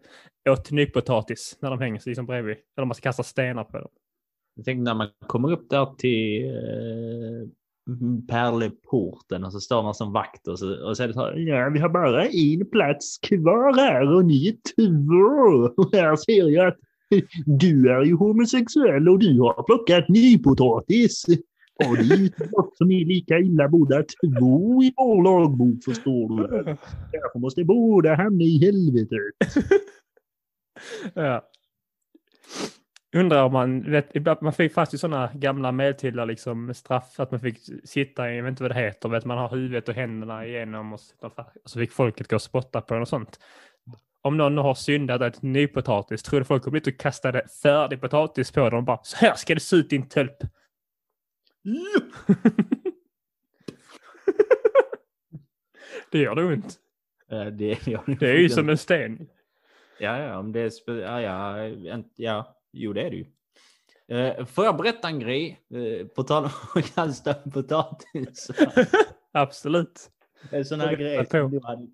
åt 0.48 0.70
nypotatis 0.70 1.58
när 1.60 1.70
de 1.70 1.80
hänger 1.80 2.00
sig 2.00 2.10
liksom 2.10 2.26
bredvid. 2.26 2.56
Eller 2.76 2.86
man 2.86 2.94
ska 2.94 3.08
kasta 3.08 3.22
stenar 3.22 3.64
på 3.64 3.78
dem. 3.78 3.90
Jag 4.54 4.64
tänkte 4.64 4.82
när 4.82 4.94
man 4.94 5.08
kommer 5.26 5.52
upp 5.52 5.70
där 5.70 5.94
till 5.98 6.44
eh, 6.44 7.48
Pärleporten 8.28 9.44
och 9.44 9.52
så 9.52 9.60
står 9.60 9.82
någon 9.82 9.94
som 9.94 10.12
vakt 10.12 10.48
och 10.48 10.58
så, 10.58 10.86
och 10.88 10.96
så 10.96 11.02
är 11.02 11.08
det 11.08 11.14
så 11.14 11.20
här, 11.20 11.36
Ja, 11.36 11.68
vi 11.68 11.78
har 11.78 11.88
bara 11.88 12.24
en 12.24 12.70
plats 12.70 13.18
kvar 13.18 13.76
här 13.76 14.14
och 14.14 14.24
ni 14.24 14.48
är 14.48 14.56
två. 14.74 15.86
Här 15.96 16.16
ser 16.16 16.48
jag 16.48 16.66
att 16.66 16.78
du 17.46 17.90
är 17.90 18.04
ju 18.04 18.14
homosexuell 18.14 19.08
och 19.08 19.18
du 19.18 19.40
har 19.40 19.62
plockat 19.62 20.08
nypotatis. 20.08 21.24
Och 21.84 21.96
det 21.96 22.14
är 22.14 22.18
ju 22.18 22.30
något 22.52 22.76
som 22.76 22.90
är 22.90 23.04
lika 23.04 23.38
illa 23.38 23.68
båda 23.68 24.02
två 24.02 24.82
i 24.82 24.92
vår 24.96 25.22
lagbok 25.22 25.84
förstår 25.84 26.28
du. 26.28 26.46
Därför 27.12 27.38
måste 27.38 27.64
båda 27.64 28.14
hamna 28.14 28.44
i 28.44 28.58
helvetet. 28.58 29.64
Ja. 31.14 31.48
Undrar 33.16 33.44
om 33.44 33.52
man, 33.52 33.90
vet, 33.90 34.40
man 34.40 34.52
fick 34.52 34.72
fast 34.72 34.94
i 34.94 34.98
sådana 34.98 35.30
gamla 35.34 35.72
medeltida 35.72 36.24
liksom 36.24 36.74
straff 36.74 37.20
att 37.20 37.30
man 37.30 37.40
fick 37.40 37.58
sitta 37.84 38.30
i, 38.30 38.36
jag 38.36 38.42
vet 38.42 38.50
inte 38.50 38.62
vad 38.62 38.70
det 38.70 38.80
heter, 38.80 39.08
vet, 39.08 39.24
man 39.24 39.38
har 39.38 39.48
huvudet 39.48 39.88
och 39.88 39.94
händerna 39.94 40.46
igenom 40.46 40.92
och, 40.92 41.00
och 41.20 41.70
så 41.70 41.78
fick 41.78 41.92
folket 41.92 42.28
gå 42.28 42.36
och 42.36 42.42
spotta 42.42 42.80
på 42.80 42.94
en 42.94 43.02
och 43.02 43.08
sånt. 43.08 43.40
Om 44.26 44.36
någon 44.36 44.58
har 44.58 44.74
syndat 44.74 45.22
ett 45.22 45.42
nypotatis, 45.42 46.22
tror 46.22 46.40
du 46.40 46.44
folk 46.44 46.62
kommer 46.62 46.80
dit 46.80 46.94
och 46.94 47.00
kastade 47.00 47.48
färdig 47.62 48.00
potatis 48.00 48.52
på 48.52 48.70
dem 48.70 48.78
och 48.78 48.84
bara 48.84 49.00
så 49.02 49.16
här 49.16 49.34
ska 49.34 49.54
det 49.54 49.60
se 49.60 49.76
ut 49.76 49.90
din 49.90 50.08
tölp. 50.08 50.36
det 56.10 56.18
gör 56.18 56.34
det 56.34 56.44
ont. 56.44 56.78
eh, 57.30 57.46
det, 57.46 57.86
ja, 57.86 58.04
Det 58.06 58.30
är 58.30 58.38
ju 58.38 58.48
som 58.48 58.68
en 58.68 58.78
sten. 58.78 59.28
Ja, 59.98 60.18
ja, 60.18 60.38
om 60.38 60.52
det 60.52 60.60
är... 60.60 60.92
Ja, 61.00 61.20
ja, 61.20 61.56
ja, 62.16 62.56
jo 62.72 62.92
det 62.92 63.02
är 63.02 63.10
det 63.10 63.16
ju. 63.16 63.26
Eh, 64.08 64.44
får 64.44 64.64
jag 64.64 64.76
berätta 64.76 65.08
en 65.08 65.20
grej? 65.20 65.60
Eh, 65.70 66.06
på 66.06 66.22
tal 66.22 66.44
om 66.44 66.50
att 66.74 66.94
kasta 66.94 67.34
potatis. 67.34 68.50
Absolut. 69.32 70.10
En 70.50 70.64
sån 70.64 70.80
här 70.80 70.96
grej 70.96 71.16
vad 71.16 71.28
som 71.28 71.50
du 71.50 71.60
hade 71.62 71.86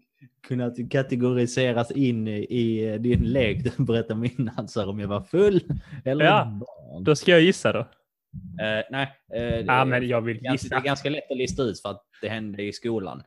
kunnat 0.46 0.90
kategoriseras 0.90 1.90
in 1.90 2.28
i, 2.28 2.98
din 3.00 3.20
lek 3.22 3.64
du 3.64 3.84
berättade 3.84 4.14
om 4.14 4.24
innan, 4.24 4.68
så 4.68 4.90
om 4.90 5.00
jag 5.00 5.08
var 5.08 5.20
full 5.22 5.60
eller 6.04 6.24
Ja. 6.24 6.44
barn. 6.44 7.04
Då 7.04 7.16
ska 7.16 7.30
jag 7.30 7.40
gissa 7.40 7.72
då. 7.72 7.78
Eh, 7.80 8.84
nej, 8.90 9.08
det, 9.28 9.60
Ja, 9.66 9.84
men 9.84 10.08
jag 10.08 10.20
vill 10.20 10.40
ganska, 10.40 10.68
det 10.68 10.74
är 10.74 10.78
gissa. 10.78 10.86
ganska 10.86 11.10
lätt 11.10 11.30
att 11.30 11.36
lista 11.36 11.62
ut 11.62 11.80
för 11.82 11.88
att 11.88 12.02
det 12.20 12.28
hände 12.28 12.62
i 12.62 12.72
skolan. 12.72 13.22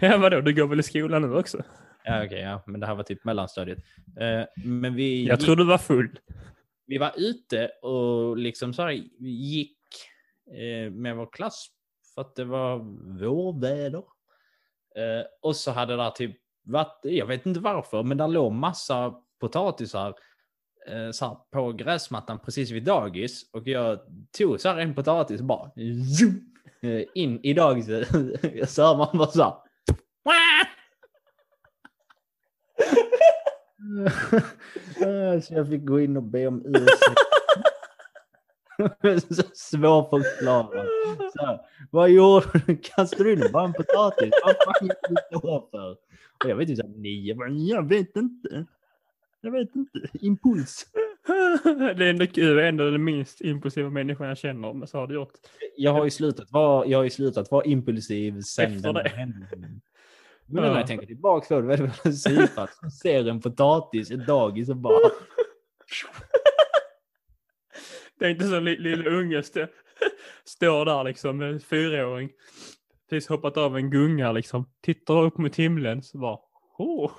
Ja, 0.00 0.16
vadå, 0.18 0.40
du 0.40 0.54
går 0.54 0.66
väl 0.66 0.80
i 0.80 0.82
skolan 0.82 1.22
nu 1.22 1.34
också? 1.36 1.62
ja, 2.04 2.24
okej, 2.24 2.40
ja, 2.40 2.62
men 2.66 2.80
det 2.80 2.86
här 2.86 2.94
var 2.94 3.02
typ 3.02 3.24
mellanstadiet. 3.24 3.78
Eh, 4.20 4.44
men 4.64 4.94
vi, 4.94 5.26
Jag 5.26 5.36
gick, 5.36 5.44
tror 5.46 5.56
du 5.56 5.64
var 5.64 5.78
full. 5.78 6.18
vi 6.86 6.98
var 6.98 7.12
ute 7.16 7.68
och 7.82 8.36
liksom 8.36 8.72
så 8.72 8.82
här, 8.82 8.90
gick 9.20 9.76
med 10.90 11.16
vår 11.16 11.28
klass 11.32 11.66
för 12.14 12.20
att 12.20 12.34
det 12.36 12.44
var 12.44 12.78
vårväder. 13.20 14.02
Eh, 14.96 15.26
och 15.42 15.56
så 15.56 15.70
hade 15.70 15.96
det 15.96 16.12
typ 16.14 16.36
varit, 16.64 17.00
jag 17.02 17.26
vet 17.26 17.46
inte 17.46 17.60
varför, 17.60 18.02
men 18.02 18.16
där 18.16 18.28
låg 18.28 18.52
massa 18.52 19.14
potatisar 19.40 20.14
eh, 20.88 21.10
så 21.10 21.26
här, 21.26 21.36
på 21.52 21.72
gräsmattan 21.72 22.38
precis 22.38 22.70
vid 22.70 22.84
dagis. 22.84 23.50
Och 23.52 23.66
jag 23.66 23.98
tog 24.38 24.60
så 24.60 24.68
här 24.68 24.78
en 24.78 24.94
potatis 24.94 25.40
och 25.40 25.46
bara 25.46 25.70
zoom, 26.18 26.54
eh, 26.82 27.02
in 27.14 27.40
i 27.42 27.52
dagiset. 27.52 28.08
så 28.70 28.82
hör 28.82 28.96
man 28.96 29.18
bara 29.18 29.28
så 29.28 29.42
här. 29.42 29.54
Eh, 35.00 35.40
så 35.40 35.54
jag 35.54 35.68
fick 35.68 35.84
gå 35.84 36.00
in 36.00 36.16
och 36.16 36.22
be 36.22 36.46
om 36.46 36.64
ursäkt. 36.66 37.20
så 39.36 39.42
svårförklarat. 39.54 40.86
Så 41.36 41.46
här, 41.46 41.60
vad 41.90 42.10
gjorde 42.10 42.46
du? 42.66 42.76
Kastade 42.96 43.34
du 43.36 43.48
bara 43.48 43.64
en 43.64 43.72
potatis? 43.72 44.30
Vad 44.44 44.54
fan 44.64 44.74
gick 44.88 44.92
du 45.08 45.14
så 45.32 45.68
för? 45.70 45.90
Och 46.44 46.50
jag 46.50 46.56
vet 46.56 46.68
inte, 46.68 46.82
så 46.82 46.88
nio. 46.88 47.28
Jag 47.28 47.36
bara, 47.36 47.48
Jag 47.48 47.88
vet 47.88 48.16
inte. 48.16 48.66
Jag 49.40 49.50
vet 49.50 49.76
inte. 49.76 49.98
Impuls. 50.12 50.86
det 51.74 52.04
är 52.04 52.10
ändå 52.10 52.26
kul, 52.26 52.58
är 52.58 52.62
ändå 52.62 52.90
den 52.90 53.04
minst 53.04 53.40
impulsiva 53.40 53.90
människan 53.90 54.28
jag 54.28 54.38
känner, 54.38 54.72
men 54.72 54.88
så 54.88 54.98
har 54.98 55.06
du 55.06 55.14
gjort. 55.14 55.32
Jag 55.76 55.92
har 55.92 56.04
ju 56.04 56.10
slutat 56.10 56.50
vara, 56.52 56.86
jag 56.86 56.98
har 56.98 57.04
ju 57.04 57.10
slutat 57.10 57.50
vara 57.50 57.64
impulsiv 57.64 58.40
sen 58.40 58.72
Efter 58.72 58.92
den 58.92 58.94
det. 59.04 59.08
händelsen. 59.08 59.60
Men 59.60 59.80
nu 60.46 60.60
när 60.60 60.68
Ja. 60.68 60.78
jag 60.78 60.86
tänker 60.86 61.06
tillbaka 61.06 61.46
på 61.54 61.60
det, 61.60 61.66
vad 61.66 61.80
är 61.80 61.82
det 61.82 61.90
för 61.90 62.10
psypat 62.10 62.74
som 62.74 62.90
ser 62.90 63.28
en 63.28 63.40
potatis, 63.40 64.10
ett 64.10 64.26
dagis 64.26 64.68
och 64.68 64.76
bara... 64.76 64.98
Det 68.18 68.24
är 68.26 68.30
inte 68.30 68.48
så 68.48 68.60
li- 68.60 68.78
lilla 68.78 69.10
unge 69.10 69.42
stå, 69.42 69.66
står 70.44 70.84
där 70.84 71.04
liksom 71.04 71.42
en 71.42 71.60
fyraåring. 71.60 72.30
Precis 73.10 73.28
hoppat 73.28 73.56
av 73.56 73.76
en 73.76 73.90
gunga 73.90 74.32
liksom. 74.32 74.70
Tittar 74.82 75.22
upp 75.22 75.38
mot 75.38 75.56
himlen 75.56 76.02
så 76.02 76.18
bara. 76.18 76.38
Åh, 76.78 77.12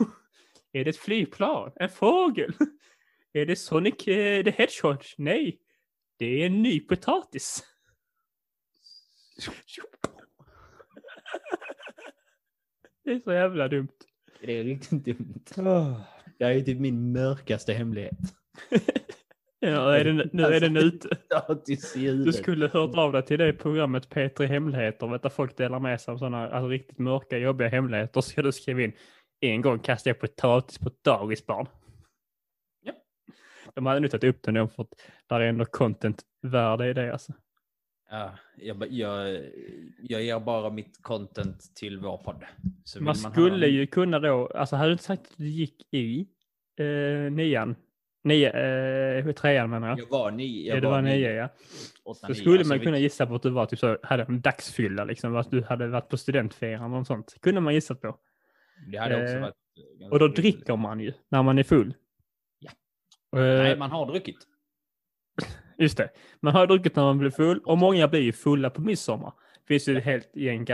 är 0.71 0.83
det 0.83 0.89
ett 0.89 0.97
flygplan? 0.97 1.71
En 1.75 1.89
fågel? 1.89 2.53
Är 3.33 3.45
det 3.45 3.55
Sonic 3.55 4.07
eh, 4.07 4.43
the 4.43 4.51
Hedgehog? 4.51 5.03
Nej, 5.17 5.59
det 6.17 6.41
är 6.41 6.45
en 6.45 6.61
ny 6.61 6.79
potatis. 6.79 7.63
Det 13.03 13.13
är 13.13 13.19
så 13.19 13.33
jävla 13.33 13.67
dumt. 13.67 13.91
Det 14.41 14.59
är 14.59 14.63
riktigt 14.63 15.05
dumt. 15.05 15.43
Det 16.37 16.45
är 16.45 16.51
ju 16.51 16.61
typ 16.61 16.79
min 16.79 17.11
mörkaste 17.11 17.73
hemlighet. 17.73 18.17
Ja, 19.59 19.95
är 19.97 20.03
det, 20.03 20.29
nu 20.33 20.43
är 20.43 20.59
den 20.59 20.77
ute. 20.77 21.09
Du 22.25 22.33
skulle 22.33 22.67
hört 22.67 22.95
av 22.95 23.11
dig 23.11 23.25
till 23.25 23.39
det 23.39 23.53
programmet 23.53 24.09
P3 24.09 24.45
Hemligheter, 24.45 25.07
vet 25.07 25.23
du, 25.23 25.29
folk 25.29 25.57
delar 25.57 25.79
med 25.79 26.01
sig 26.01 26.11
av 26.11 26.17
sådana 26.17 26.49
alltså, 26.49 26.67
riktigt 26.67 26.99
mörka, 26.99 27.37
jobbiga 27.37 27.67
hemligheter. 27.69 28.21
Så 28.21 28.41
du 28.41 28.51
skriva 28.51 28.81
in, 28.81 28.93
en 29.41 29.61
gång 29.61 29.79
kastade 29.79 30.09
jag 30.09 30.19
potatis 30.19 30.77
på 30.77 30.87
ett 30.89 31.03
dagisbarn. 31.03 31.67
Ja. 32.83 32.93
De 33.73 33.85
hade 33.85 33.99
nu 33.99 34.07
tagit 34.07 34.23
upp 34.23 34.43
den 34.43 34.53
då, 34.53 34.67
för 34.67 34.83
att 34.83 34.89
där 35.27 35.39
är 35.39 35.47
ändå 35.47 35.65
content-värde 35.65 36.89
i 36.89 36.93
det 36.93 37.11
alltså. 37.11 37.33
Ja, 38.09 38.31
jag, 38.57 38.91
jag, 38.91 39.39
jag 40.01 40.23
ger 40.23 40.39
bara 40.39 40.69
mitt 40.69 41.03
content 41.03 41.75
till 41.75 41.97
vår 41.99 42.17
podd. 42.17 42.43
Man 42.99 43.05
höra 43.05 43.31
skulle 43.31 43.67
min- 43.67 43.75
ju 43.75 43.87
kunna 43.87 44.19
då, 44.19 44.47
alltså 44.47 44.75
hade 44.75 44.89
du 44.89 44.91
inte 44.91 45.03
sagt 45.03 45.21
att 45.31 45.37
du 45.37 45.47
gick 45.47 45.93
i 45.93 46.27
eh, 46.79 47.31
nian, 47.31 47.75
nio, 48.27 48.49
eh, 48.49 49.31
trean 49.33 49.69
menar 49.69 49.87
jag. 49.87 49.99
Jag 49.99 50.09
var 50.09 50.31
nio. 50.31 50.67
Ja, 50.67 50.73
Jag 50.73 50.83
det 50.83 50.87
var 50.89 51.01
nio, 51.01 51.15
nio 51.15 51.31
ja. 51.33 51.49
åtta, 52.03 52.19
Så 52.19 52.27
nio. 52.27 52.35
skulle 52.35 52.57
Alltså, 52.57 52.69
man 52.73 52.79
vi- 52.79 52.85
kunna 52.85 52.97
gissa 52.99 53.25
på 53.27 53.35
att 53.35 53.41
du 53.43 53.49
var 53.49 53.65
typ 53.65 53.79
så, 53.79 53.97
hade 54.03 54.23
en 54.23 54.41
dagsfylla 54.41 55.03
liksom, 55.05 55.35
att 55.35 55.51
du 55.51 55.63
hade 55.63 55.87
varit 55.87 56.09
på 56.09 56.17
studentfiran 56.17 56.93
och 56.93 57.07
sånt. 57.07 57.35
Kunde 57.41 57.61
man 57.61 57.73
gissa 57.73 57.95
på. 57.95 58.17
Det 58.91 58.97
hade 58.97 59.23
också 59.23 59.33
Eh, 59.35 59.41
varit... 59.41 59.53
eh, 59.77 59.99
ganska 59.99 60.13
Och 60.13 60.19
då 60.19 60.27
dricker 60.27 60.75
man 60.75 60.99
ju 60.99 61.13
när 61.29 61.43
man 61.43 61.57
är 61.57 61.63
full. 61.63 61.93
Ja. 62.59 62.71
Eh, 63.39 63.43
Nej, 63.63 63.77
man 63.77 63.91
har 63.91 64.05
druckit. 64.11 64.37
Just 65.77 65.97
det. 65.97 66.09
Man 66.39 66.53
har 66.55 66.67
druckit 66.67 66.95
när 66.95 67.03
man 67.03 67.17
blir 67.17 67.29
full 67.29 67.59
och 67.59 67.77
många 67.77 68.07
blir 68.07 68.21
ju 68.21 68.31
fulla 68.33 68.69
på 68.69 68.81
midsommar. 68.81 69.33
Det 69.67 69.67
finns 69.73 69.87
ju 69.89 69.97
ett 69.97 70.03
helt 70.03 70.35
gäng 70.35 70.65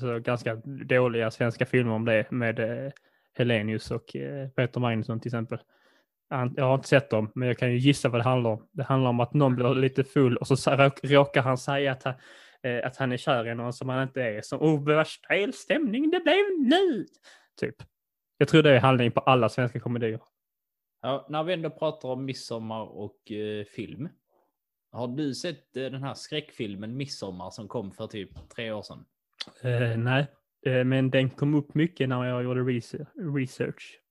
så 0.00 0.18
ganska 0.18 0.54
dåliga 0.88 1.30
svenska 1.30 1.66
filmer 1.66 1.92
om 1.92 2.04
det 2.04 2.30
med 2.30 2.58
eh, 2.86 2.92
Helenius 3.34 3.90
och 3.90 4.16
eh, 4.16 4.48
Peter 4.48 4.80
Magnusson 4.80 5.20
till 5.20 5.28
exempel. 5.28 5.58
Jag 6.56 6.64
har 6.64 6.74
inte 6.74 6.88
sett 6.88 7.10
dem, 7.10 7.32
men 7.34 7.48
jag 7.48 7.58
kan 7.58 7.72
ju 7.72 7.78
gissa 7.78 8.08
vad 8.08 8.20
det 8.20 8.24
handlar 8.24 8.50
om. 8.50 8.68
Det 8.72 8.82
handlar 8.82 9.10
om 9.10 9.20
att 9.20 9.34
någon 9.34 9.56
blir 9.56 9.74
lite 9.74 10.04
full 10.04 10.36
och 10.36 10.46
så 10.46 10.90
råkar 11.02 11.42
han 11.42 11.58
säga 11.58 11.92
att 11.92 12.02
han, 12.02 12.14
eh, 12.62 12.86
att 12.86 12.96
han 12.96 13.12
är 13.12 13.16
kär 13.16 13.48
i 13.48 13.54
någon 13.54 13.72
som 13.72 13.88
han 13.88 14.02
inte 14.02 14.22
är. 14.22 14.42
Som, 14.42 14.60
oh, 14.62 14.84
vad 14.84 15.06
stel 15.06 15.52
stämning 15.52 16.10
det 16.10 16.20
blev 16.20 16.44
nu! 16.58 17.06
Typ. 17.60 17.74
Jag 18.38 18.48
tror 18.48 18.62
det 18.62 18.70
är 18.70 18.80
handling 18.80 19.10
på 19.12 19.20
alla 19.20 19.48
svenska 19.48 19.80
komedier. 19.80 20.20
Ja, 21.02 21.26
när 21.30 21.42
vi 21.42 21.52
ändå 21.52 21.70
pratar 21.70 22.08
om 22.08 22.24
midsommar 22.24 22.82
och 22.82 23.32
eh, 23.32 23.64
film. 23.64 24.08
Har 24.92 25.08
du 25.08 25.34
sett 25.34 25.76
eh, 25.76 25.82
den 25.82 26.02
här 26.02 26.14
skräckfilmen 26.14 26.96
Midsommar 26.96 27.50
som 27.50 27.68
kom 27.68 27.92
för 27.92 28.06
typ 28.06 28.48
tre 28.48 28.72
år 28.72 28.82
sedan? 28.82 29.04
Eh, 29.62 29.98
nej, 29.98 30.26
eh, 30.66 30.84
men 30.84 31.10
den 31.10 31.30
kom 31.30 31.54
upp 31.54 31.74
mycket 31.74 32.08
när 32.08 32.24
jag 32.24 32.44
gjorde 32.44 32.60
rese- 32.60 33.36
research. 33.36 34.01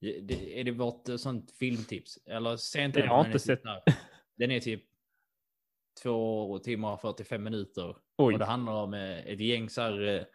Det, 0.00 0.60
är 0.60 0.64
det 0.64 0.70
vårt 0.70 1.08
eh, 1.08 1.16
sånt 1.16 1.50
filmtips? 1.58 2.18
Eller 2.26 2.56
se 2.56 2.82
inte 2.82 3.00
Jag 3.00 3.06
har 3.06 3.26
inte 3.26 3.38
sett. 3.38 3.62
Den 4.36 4.50
är 4.50 4.60
typ 4.60 4.82
två 6.02 6.58
timmar 6.58 6.92
och 6.92 7.00
45 7.00 7.42
minuter. 7.42 7.96
Oj. 8.18 8.32
Och 8.32 8.38
det 8.38 8.44
handlar 8.44 8.72
om 8.72 8.94
eh, 8.94 9.18
ett 9.18 9.40
gäng 9.40 9.70
så 9.70 9.80
här, 9.80 10.26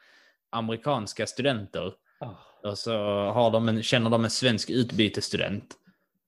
amerikanska 0.50 1.28
studenter. 1.28 1.94
Ah. 2.20 2.30
Och 2.70 2.78
så 2.78 2.92
har 3.26 3.52
de 3.52 3.70
en, 3.70 3.84
känner 3.84 4.10
de 4.10 4.24
en 4.24 4.30
svensk 4.30 4.70
utbytesstudent. 4.70 5.78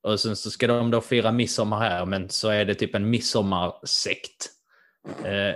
Och 0.01 0.19
sen 0.19 0.35
så 0.35 0.51
ska 0.51 0.67
de 0.67 0.91
då 0.91 1.01
fira 1.01 1.31
midsommar 1.31 1.79
här, 1.79 2.05
men 2.05 2.29
så 2.29 2.49
är 2.49 2.65
det 2.65 2.75
typ 2.75 2.95
en 2.95 3.09
midsommarsekt. 3.09 4.49
Eh, 5.25 5.55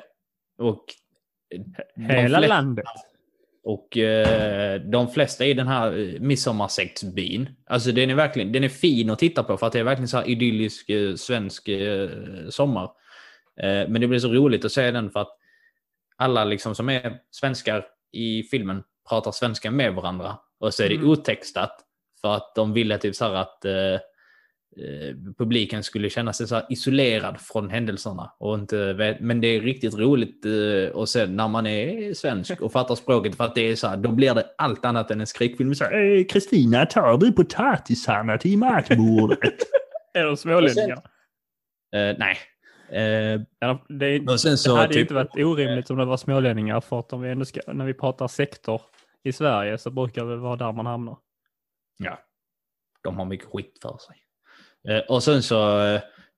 och 0.58 0.86
Hela 1.96 2.40
flesta- 2.40 2.48
landet. 2.48 2.86
Och 3.68 3.98
eh, 3.98 4.82
de 4.82 5.08
flesta 5.10 5.46
i 5.46 5.54
den 5.54 5.68
här 5.68 6.00
eh, 6.00 6.20
midsommarsektsbyn, 6.20 7.50
alltså 7.66 7.92
den 7.92 8.10
är 8.10 8.16
verkligen 8.16 8.52
den 8.52 8.64
är 8.64 8.70
fin 8.70 9.10
att 9.10 9.20
titta 9.20 9.44
på 9.44 9.58
för 9.58 9.68
att 9.68 9.74
det 9.74 9.80
är 9.80 9.84
verkligen 9.84 10.08
så 10.08 10.18
här 10.18 10.30
idyllisk 10.30 10.90
eh, 10.90 11.16
svensk 11.16 11.68
eh, 11.68 12.10
sommar. 12.50 12.84
Eh, 13.62 13.90
men 13.90 14.02
det 14.02 14.08
blir 14.08 14.20
så 14.20 14.28
roligt 14.34 14.66
att 14.66 14.72
se 14.72 14.92
den 14.92 15.12
för 15.12 15.20
att 15.20 15.38
alla 16.18 16.46
liksom 16.46 16.76
som 16.76 16.90
är 16.90 17.20
svenskar 17.32 17.86
i 18.12 18.44
filmen 18.44 18.84
pratar 19.10 19.32
svenska 19.32 19.72
med 19.72 19.94
varandra. 19.94 20.38
Och 20.60 20.74
så 20.74 20.84
är 20.84 20.90
det 20.90 20.96
Mm. 20.96 21.10
otextat 21.10 21.76
för 22.22 22.36
att 22.36 22.56
de 22.56 22.74
ville 22.74 22.98
typ 22.98 23.16
så 23.16 23.26
här 23.26 23.34
att 23.34 23.66
eh, 23.66 24.00
publiken 25.38 25.84
skulle 25.84 26.10
känna 26.10 26.34
sig 26.34 26.48
så 26.48 26.62
isolerad 26.70 27.42
från 27.42 27.70
händelserna. 27.70 28.34
Och 28.40 28.56
inte 28.56 28.94
vet, 28.94 29.20
men 29.20 29.42
det 29.42 29.48
är 29.48 29.62
riktigt 29.62 29.98
roligt 29.98 30.46
eh, 30.46 31.02
att 31.02 31.10
se 31.10 31.26
när 31.26 31.48
man 31.48 31.68
är 31.68 32.14
svensk 32.14 32.62
och 32.62 32.72
fattar 32.72 32.96
språket 32.96 33.36
för 33.36 33.44
att 33.44 33.56
det 33.56 33.62
är 33.62 33.76
så 33.76 33.88
här, 33.88 33.98
då 33.98 34.12
blir 34.12 34.34
det 34.34 34.46
allt 34.58 34.86
annat 34.86 35.12
än 35.12 35.22
en 35.22 35.28
skräckfilm. 35.28 35.72
Eh, 35.72 36.26
Kristina, 36.30 36.86
tar 36.86 37.18
du 37.18 37.32
potatisarna 37.32 38.38
till 38.38 38.58
matbordet? 38.58 39.58
Är 40.14 40.26
de 40.26 40.38
smålänningar? 40.38 40.98
eh, 41.96 42.16
nej. 42.18 42.38
Eh, 42.90 43.42
det, 43.90 44.20
och 44.20 44.40
sen 44.40 44.52
det 44.52 44.58
så 44.58 44.76
hade 44.76 44.94
typ, 44.94 45.02
inte 45.02 45.14
varit 45.14 45.36
orimligt 45.36 45.90
om 45.90 45.98
det 45.98 46.06
var 46.06 46.18
smålänningar 46.18 46.82
för 46.82 47.00
att 47.00 47.14
om 47.14 47.22
vi 47.22 47.30
ändå 47.30 47.46
ska, 47.46 47.60
när 47.74 47.86
vi 47.86 47.94
pratar 47.94 48.28
sektor 48.28 48.82
i 49.24 49.34
Sverige 49.34 49.78
så 49.78 49.92
brukar 49.92 50.26
det 50.26 50.38
vara 50.38 50.56
där 50.56 50.72
man 50.72 50.86
hamnar. 50.86 51.18
Ja, 51.98 52.20
de 53.04 53.18
har 53.18 53.26
mycket 53.26 53.48
skit 53.48 53.78
för 53.82 53.98
sig. 53.98 54.27
Eh, 54.90 55.00
och 55.00 55.24
sen 55.24 55.44
så 55.44 55.80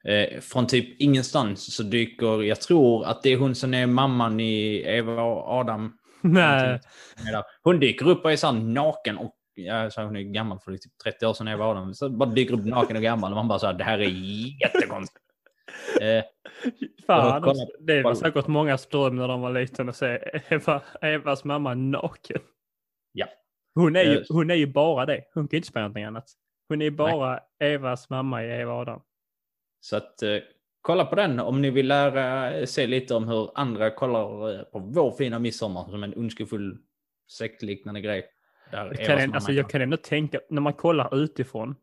eh, 0.07 0.39
från 0.41 0.67
typ 0.67 1.01
ingenstans 1.01 1.75
så 1.75 1.83
dyker, 1.83 2.43
jag 2.43 2.61
tror 2.61 3.05
att 3.05 3.23
det 3.23 3.29
är 3.29 3.37
hon 3.37 3.55
som 3.55 3.73
är 3.73 3.87
mamman 3.87 4.39
i 4.39 4.83
Eva 4.85 5.23
och 5.23 5.49
Adam. 5.53 5.97
Nej, 6.21 6.79
Hon 7.63 7.79
dyker 7.79 8.07
upp 8.09 8.25
och 8.25 8.31
är 8.31 8.35
så 8.35 8.51
naken 8.51 9.17
och 9.17 9.35
Ja, 9.61 9.89
så 9.89 10.01
hon 10.01 10.15
är 10.15 10.21
gammal 10.21 10.59
för 10.59 10.71
typ 10.71 10.97
30 11.03 11.25
år 11.25 11.33
sedan 11.33 11.47
Eva 11.47 11.65
och 11.65 11.71
Adam. 11.71 11.93
Så 11.93 12.09
bara 12.09 12.29
dyker 12.29 12.53
upp 12.53 12.65
naken 12.65 12.95
och 12.97 13.03
gammal 13.03 13.31
och 13.31 13.35
man 13.35 13.47
bara 13.47 13.59
så 13.59 13.65
här, 13.67 13.73
det 13.73 13.83
här 13.83 13.99
är 13.99 14.09
jättekonstigt. 14.61 15.19
Eh, 16.01 16.23
fan. 17.07 17.41
kolla- 17.41 17.65
det 17.79 18.01
var 18.01 18.13
säkert 18.15 18.47
många 18.47 18.77
dröm 18.91 19.15
när 19.15 19.27
de 19.27 19.41
var 19.41 19.53
liten 19.53 19.89
att 19.89 19.95
se 19.95 20.19
Eva, 20.49 20.81
Evas 21.01 21.43
mamma 21.43 21.73
naken. 21.73 22.41
Ja. 23.11 23.25
Hon 23.75 23.95
är, 23.95 24.03
ju, 24.03 24.17
Eh, 24.17 24.23
hon 24.29 24.51
är 24.51 24.55
ju 24.55 24.67
bara 24.67 25.05
det. 25.05 25.23
Hon 25.33 25.47
kan 25.47 25.57
inte 25.57 25.67
spela 25.67 25.81
någonting 25.83 26.03
annat. 26.03 26.25
Hon 26.69 26.81
är 26.81 26.91
bara 26.91 27.39
Evas 27.59 28.09
mamma 28.09 28.43
i 28.43 28.47
Eva 28.49 28.73
och 28.73 28.79
Adam. 28.79 29.01
Så 29.79 29.95
att 29.97 30.21
eh, 30.23 30.37
kolla 30.81 31.05
på 31.05 31.15
den 31.15 31.39
om 31.39 31.61
ni 31.61 31.69
vill 31.69 31.87
lära 31.87 32.65
se 32.67 32.87
lite 32.87 33.15
om 33.15 33.27
hur 33.27 33.51
andra 33.55 33.89
kollar 33.91 34.53
eh, 34.59 34.63
på 34.63 34.79
vår 34.79 35.11
fina 35.11 35.39
midsommar 35.39 35.89
som 35.89 36.03
en 36.03 36.13
ondskefull 36.17 36.77
sektliknande 37.27 38.01
grej. 38.01 38.25
Där 38.71 38.85
Jag 38.85 39.05
kan, 39.05 39.19
en- 39.19 39.33
alltså, 39.33 39.51
jag 39.51 39.69
kan 39.69 39.81
ändå 39.81 39.97
tänka, 39.97 40.39
när 40.49 40.61
man 40.61 40.73
kollar 40.73 41.15
utifrån, 41.23 41.75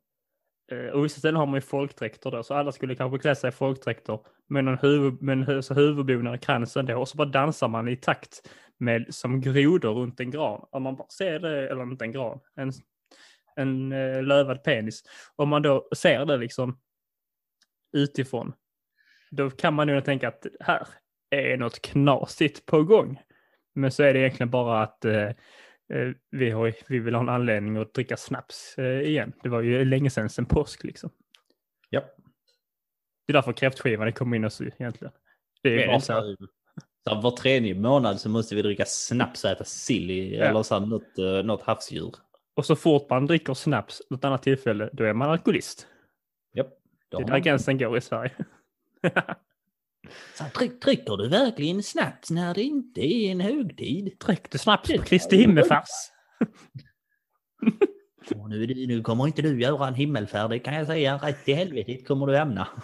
eh, 0.73 0.93
och 0.95 1.05
vissa 1.05 1.19
ställen 1.19 1.37
har 1.37 1.47
man 1.47 1.55
ju 1.55 1.61
folkdräkter 1.61 2.31
då, 2.31 2.43
så 2.43 2.55
alla 2.55 2.73
skulle 2.73 2.95
kanske 2.97 3.19
klä 3.19 3.35
sig 3.35 3.49
i 3.49 3.53
folkdräkter 3.53 4.19
med 4.49 4.65
någon 4.65 4.79
huvud, 4.79 5.23
med 5.23 5.33
en 5.33 5.45
hu- 5.45 5.61
så 5.63 5.75
huvudbonad 5.75 6.35
i 6.35 6.39
kransen 6.39 6.87
då, 6.87 6.99
och 7.01 7.09
så 7.09 7.17
bara 7.17 7.29
dansar 7.29 7.69
man 7.69 7.89
i 7.89 7.97
takt 7.97 8.51
med 8.79 9.15
som 9.15 9.41
grodor 9.41 9.95
runt 9.95 10.21
en 10.21 10.31
gran. 10.31 10.67
Om 10.71 10.83
man 10.83 10.97
bara 10.97 11.09
ser 11.09 11.39
det, 11.39 11.69
eller 11.71 11.83
inte 11.83 12.05
en 12.05 12.13
gran, 12.13 12.41
en, 12.57 12.73
en 13.57 13.93
eh, 13.93 14.23
lövad 14.23 14.65
penis. 14.65 15.03
Om 15.37 15.49
man 15.49 15.63
då 15.63 15.89
ser 15.97 16.25
det 16.25 16.37
liksom 16.37 16.79
utifrån, 17.93 18.53
då 19.31 19.51
kan 19.51 19.75
man 19.75 19.89
ju 19.89 20.01
tänka 20.01 20.29
att 20.29 20.47
här 20.61 20.89
är 21.31 21.57
något 21.57 21.83
knasigt 21.83 22.67
på 22.67 22.83
gång. 22.83 23.21
Men 23.75 23.91
så 23.93 24.03
är 24.03 24.15
det 24.15 24.21
egentligen 24.21 24.51
bara 24.51 24.83
att 24.83 25.05
eh, 25.05 25.29
eh, 25.93 26.13
vi, 26.31 26.51
har, 26.51 26.75
vi 26.89 26.99
vill 26.99 27.15
ha 27.15 27.23
en 27.23 27.29
anledning 27.29 27.77
att 27.77 27.95
dricka 27.95 28.17
snaps 28.17 28.79
eh, 28.79 29.01
igen. 29.01 29.33
Det 29.43 29.49
var 29.49 29.63
ju 29.63 29.85
länge 29.85 30.11
sedan 30.11 30.29
sen 30.29 30.47
påsk 30.47 30.85
liksom. 30.85 31.11
Ja. 31.91 32.01
Det 33.27 33.33
är 33.33 33.35
därför 33.35 33.53
kräftskivan 33.53 34.13
kom 34.13 34.35
in 34.35 34.45
oss 34.45 34.61
egentligen. 34.61 35.13
Det 35.63 35.83
är 35.83 35.87
bara 35.87 35.97
det 35.97 36.03
så 36.03 36.13
här, 36.13 36.37
så. 37.05 37.15
här, 37.15 37.23
var 37.23 37.31
tredje 37.31 37.75
månad 37.75 38.21
så 38.21 38.29
måste 38.29 38.55
vi 38.55 38.63
dricka 38.63 38.85
snaps 38.87 39.45
och 39.45 39.51
äta 39.51 39.65
sill 39.65 40.33
Ja. 40.33 40.45
eller 40.45 40.63
så 40.63 40.79
här, 40.79 40.87
något, 40.87 41.19
eh, 41.19 41.47
något 41.47 41.63
havsdjur. 41.63 42.15
Och 42.57 42.67
så 42.67 42.77
fort 42.77 43.11
man 43.11 43.27
dricker 43.27 43.55
snaps 43.55 44.03
något 44.11 44.25
annat 44.25 44.43
tillfälle, 44.43 44.91
då 44.93 45.05
är 45.05 45.13
man 45.13 45.31
alkoholist. 45.31 45.87
Japp. 46.55 46.69
Det 47.11 47.17
är 47.17 47.25
där 47.25 47.39
gränsen 47.39 47.79
går 47.79 47.97
i 47.97 48.01
Sverige. 48.01 48.33
Så 50.35 50.43
här, 50.45 50.51
"Drick- 50.51 50.81
dricker 50.81 51.17
du 51.17 51.29
verkligen 51.29 51.83
snaps 51.83 52.31
när 52.31 52.55
det 52.55 52.63
inte 52.63 53.01
är 53.01 53.31
en 53.33 53.41
högtid? 53.41 54.17
Drick 54.27 54.51
du 54.51 54.59
snaps 54.59 54.93
på 54.93 55.03
Kristi 55.03 55.37
himmelfars? 55.37 55.89
Och 58.37 58.49
nu, 58.51 58.67
det- 58.67 58.87
nu 58.87 59.03
kommer 59.03 59.27
inte 59.27 59.43
du 59.43 59.61
göra 59.63 59.89
en 59.89 59.95
himmelfärd, 59.95 60.51
det 60.51 60.59
kan 60.59 60.75
jag 60.75 60.87
säga. 60.87 61.17
Rätt 61.23 61.49
i 61.49 61.53
helvetet 61.53 62.07
kommer 62.09 62.27
du 62.27 62.37
hamna. 62.37 62.69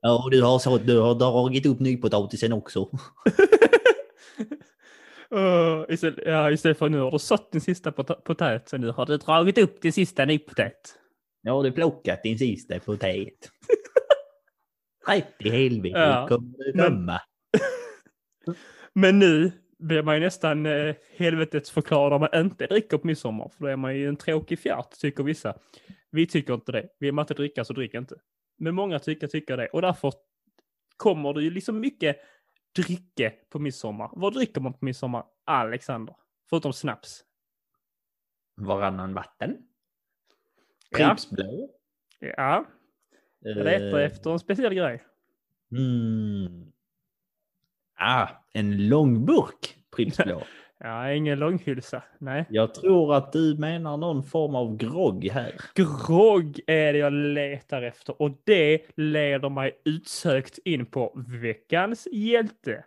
Ja, 0.00 0.24
och 0.24 0.30
du 0.30 0.42
har, 0.42 0.58
så, 0.58 0.78
du 0.78 0.98
har 0.98 1.14
dragit 1.14 1.66
upp 1.66 1.80
nypotatisen 1.80 2.52
också. 2.52 2.90
Uh, 5.34 5.84
istället, 5.88 6.18
ja, 6.26 6.50
istället 6.50 6.78
för 6.78 6.88
nu 6.88 6.98
har 6.98 7.10
du 7.10 7.18
sått 7.18 7.52
din 7.52 7.60
sista 7.60 7.92
pot- 7.92 8.24
potat, 8.24 8.68
så 8.68 8.76
nu 8.78 8.90
har 8.90 9.06
du 9.06 9.16
dragit 9.16 9.58
upp 9.58 9.80
din 9.82 9.92
sista 9.92 10.24
nypotat. 10.24 10.98
Nu 11.42 11.50
har 11.50 11.62
du 11.62 11.72
plockat 11.72 12.22
din 12.22 12.38
sista 12.38 12.80
potat. 12.80 13.50
Rätt 15.08 15.34
i 15.38 15.50
helvete 15.50 15.98
Ja, 15.98 16.26
kommer 16.28 16.58
du 16.58 16.72
men- 16.74 16.84
hamna. 16.92 17.20
Men 18.92 19.18
nu 19.18 19.52
blir 19.78 20.02
man 20.02 20.14
ju 20.14 20.20
nästan 20.20 20.66
eh, 20.66 20.94
helvetets 21.16 21.70
förklarad 21.70 22.12
om 22.12 22.20
man 22.20 22.40
inte 22.44 22.66
dricker 22.66 22.98
på 22.98 23.06
midsommar. 23.06 23.48
För 23.48 23.64
då 23.64 23.70
är 23.70 23.76
man 23.76 23.96
ju 23.96 24.08
en 24.08 24.16
tråkig 24.16 24.58
fjärt, 24.58 24.90
tycker 25.00 25.22
vissa. 25.24 25.54
Vi 26.10 26.26
tycker 26.26 26.54
inte 26.54 26.72
det. 26.72 26.88
Vill 27.00 27.12
man 27.14 27.22
inte 27.22 27.34
dricka 27.34 27.64
så 27.64 27.72
drick 27.72 27.94
inte. 27.94 28.16
Men 28.58 28.74
många 28.74 28.98
tycker, 28.98 29.26
tycker 29.26 29.56
det. 29.56 29.66
Och 29.66 29.82
därför 29.82 30.12
kommer 30.96 31.32
det 31.34 31.42
ju 31.42 31.50
liksom 31.50 31.80
mycket 31.80 32.16
dricke 32.76 33.34
på 33.50 33.58
midsommar. 33.58 34.10
Vad 34.12 34.34
dricker 34.34 34.60
man 34.60 34.72
på 34.72 34.84
midsommar, 34.84 35.24
Alexander? 35.44 36.16
Förutom 36.50 36.72
snaps. 36.72 37.24
Varannan 38.54 39.14
vatten. 39.14 39.56
Ja. 40.90 41.08
Pripps 41.08 41.30
blå. 41.30 41.70
Ja, 42.20 42.64
jag 43.40 43.56
letar 43.56 43.98
Eh, 43.98 44.04
efter 44.06 44.30
en 44.30 44.38
speciell 44.38 44.74
grej. 44.74 45.04
Mm. 45.70 46.72
Ah, 47.94 48.28
en 48.52 48.88
lång 48.88 49.26
burk 49.26 49.76
Pripps 49.96 50.16
blå. 50.16 50.42
Ja, 50.78 51.12
ingen 51.12 51.38
långhylsa. 51.38 52.02
Nej. 52.18 52.46
Jag 52.50 52.74
tror 52.74 53.14
att 53.14 53.32
du 53.32 53.56
menar 53.58 53.96
någon 53.96 54.22
form 54.22 54.54
av 54.54 54.76
grogg 54.76 55.24
här. 55.32 55.54
Grogg 55.74 56.60
är 56.66 56.92
det 56.92 56.98
jag 56.98 57.12
letar 57.12 57.82
efter 57.82 58.22
och 58.22 58.30
det 58.44 58.82
leder 58.96 59.48
mig 59.48 59.72
utsökt 59.84 60.58
in 60.58 60.86
på 60.86 61.12
veckans 61.42 62.08
hjälte. 62.12 62.84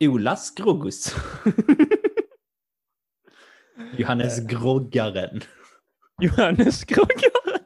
Olas 0.00 0.50
Groggus. 0.56 1.14
Johannes 3.96 4.46
Groggaren. 4.46 5.40
Johannes 6.22 6.84
Groggare. 6.84 7.60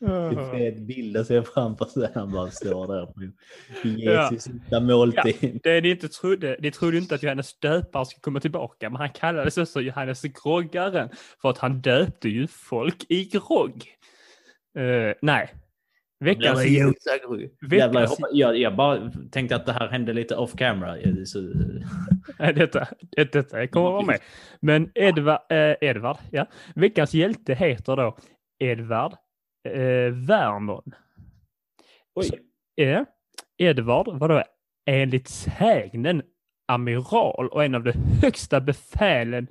Det 0.00 0.10
är 0.10 0.52
fet 0.58 0.86
bild 0.86 1.16
att 1.16 1.26
se 1.26 1.42
framför 1.42 1.84
sig. 1.84 2.10
Han 2.14 2.32
bara 2.32 2.50
står 2.50 2.86
där 2.86 3.06
på 3.06 3.88
Jesus 3.88 4.42
sista 4.42 4.80
måltid. 4.80 5.60
Det 5.62 5.80
ni 5.80 5.90
inte 5.90 6.08
trodde, 6.08 6.56
ni 6.60 6.70
trodde 6.70 6.98
inte 6.98 7.14
att 7.14 7.22
Johannes 7.22 7.58
döpare 7.58 8.06
skulle 8.06 8.20
komma 8.20 8.40
tillbaka, 8.40 8.90
men 8.90 9.00
han 9.00 9.10
kallades 9.10 9.58
också 9.58 9.80
Johannes 9.80 10.22
Groggaren 10.22 11.08
för 11.42 11.50
att 11.50 11.58
han 11.58 11.80
döpte 11.80 12.28
ju 12.28 12.46
folk 12.46 13.04
i 13.08 13.24
grogg. 13.24 13.84
Eh, 14.78 15.14
nej. 15.22 15.63
Veckans, 16.20 16.58
Jävlar, 17.72 18.00
jag, 18.00 18.08
hoppas, 18.08 18.30
jag, 18.32 18.58
jag 18.58 18.76
bara 18.76 19.10
tänkte 19.32 19.56
att 19.56 19.66
det 19.66 19.72
här 19.72 19.88
hände 19.88 20.12
lite 20.12 20.36
off 20.36 20.52
camera. 20.52 20.96
Så, 21.26 21.40
detta, 22.38 22.86
det- 23.16 23.32
detta 23.32 23.66
kommer 23.66 23.90
vara 23.90 24.04
med. 24.06 24.20
Men 24.60 24.90
Edvard, 24.94 25.40
eh, 25.52 25.74
Edvard, 25.80 26.16
ja. 26.30 26.46
Veckans 26.74 27.14
hjälte 27.14 27.54
heter 27.54 27.96
då 27.96 28.16
Edvard 28.58 29.12
eh, 29.68 30.12
Vernon. 30.12 30.82
oj. 32.14 32.30
Ja, 32.74 33.04
Edvard 33.58 34.08
var 34.18 34.28
då 34.28 34.42
enligt 34.86 35.28
sägnen 35.28 36.22
amiral 36.68 37.48
och 37.48 37.64
en 37.64 37.74
av 37.74 37.84
de 37.84 37.92
högsta 38.22 38.60
befälen 38.60 39.46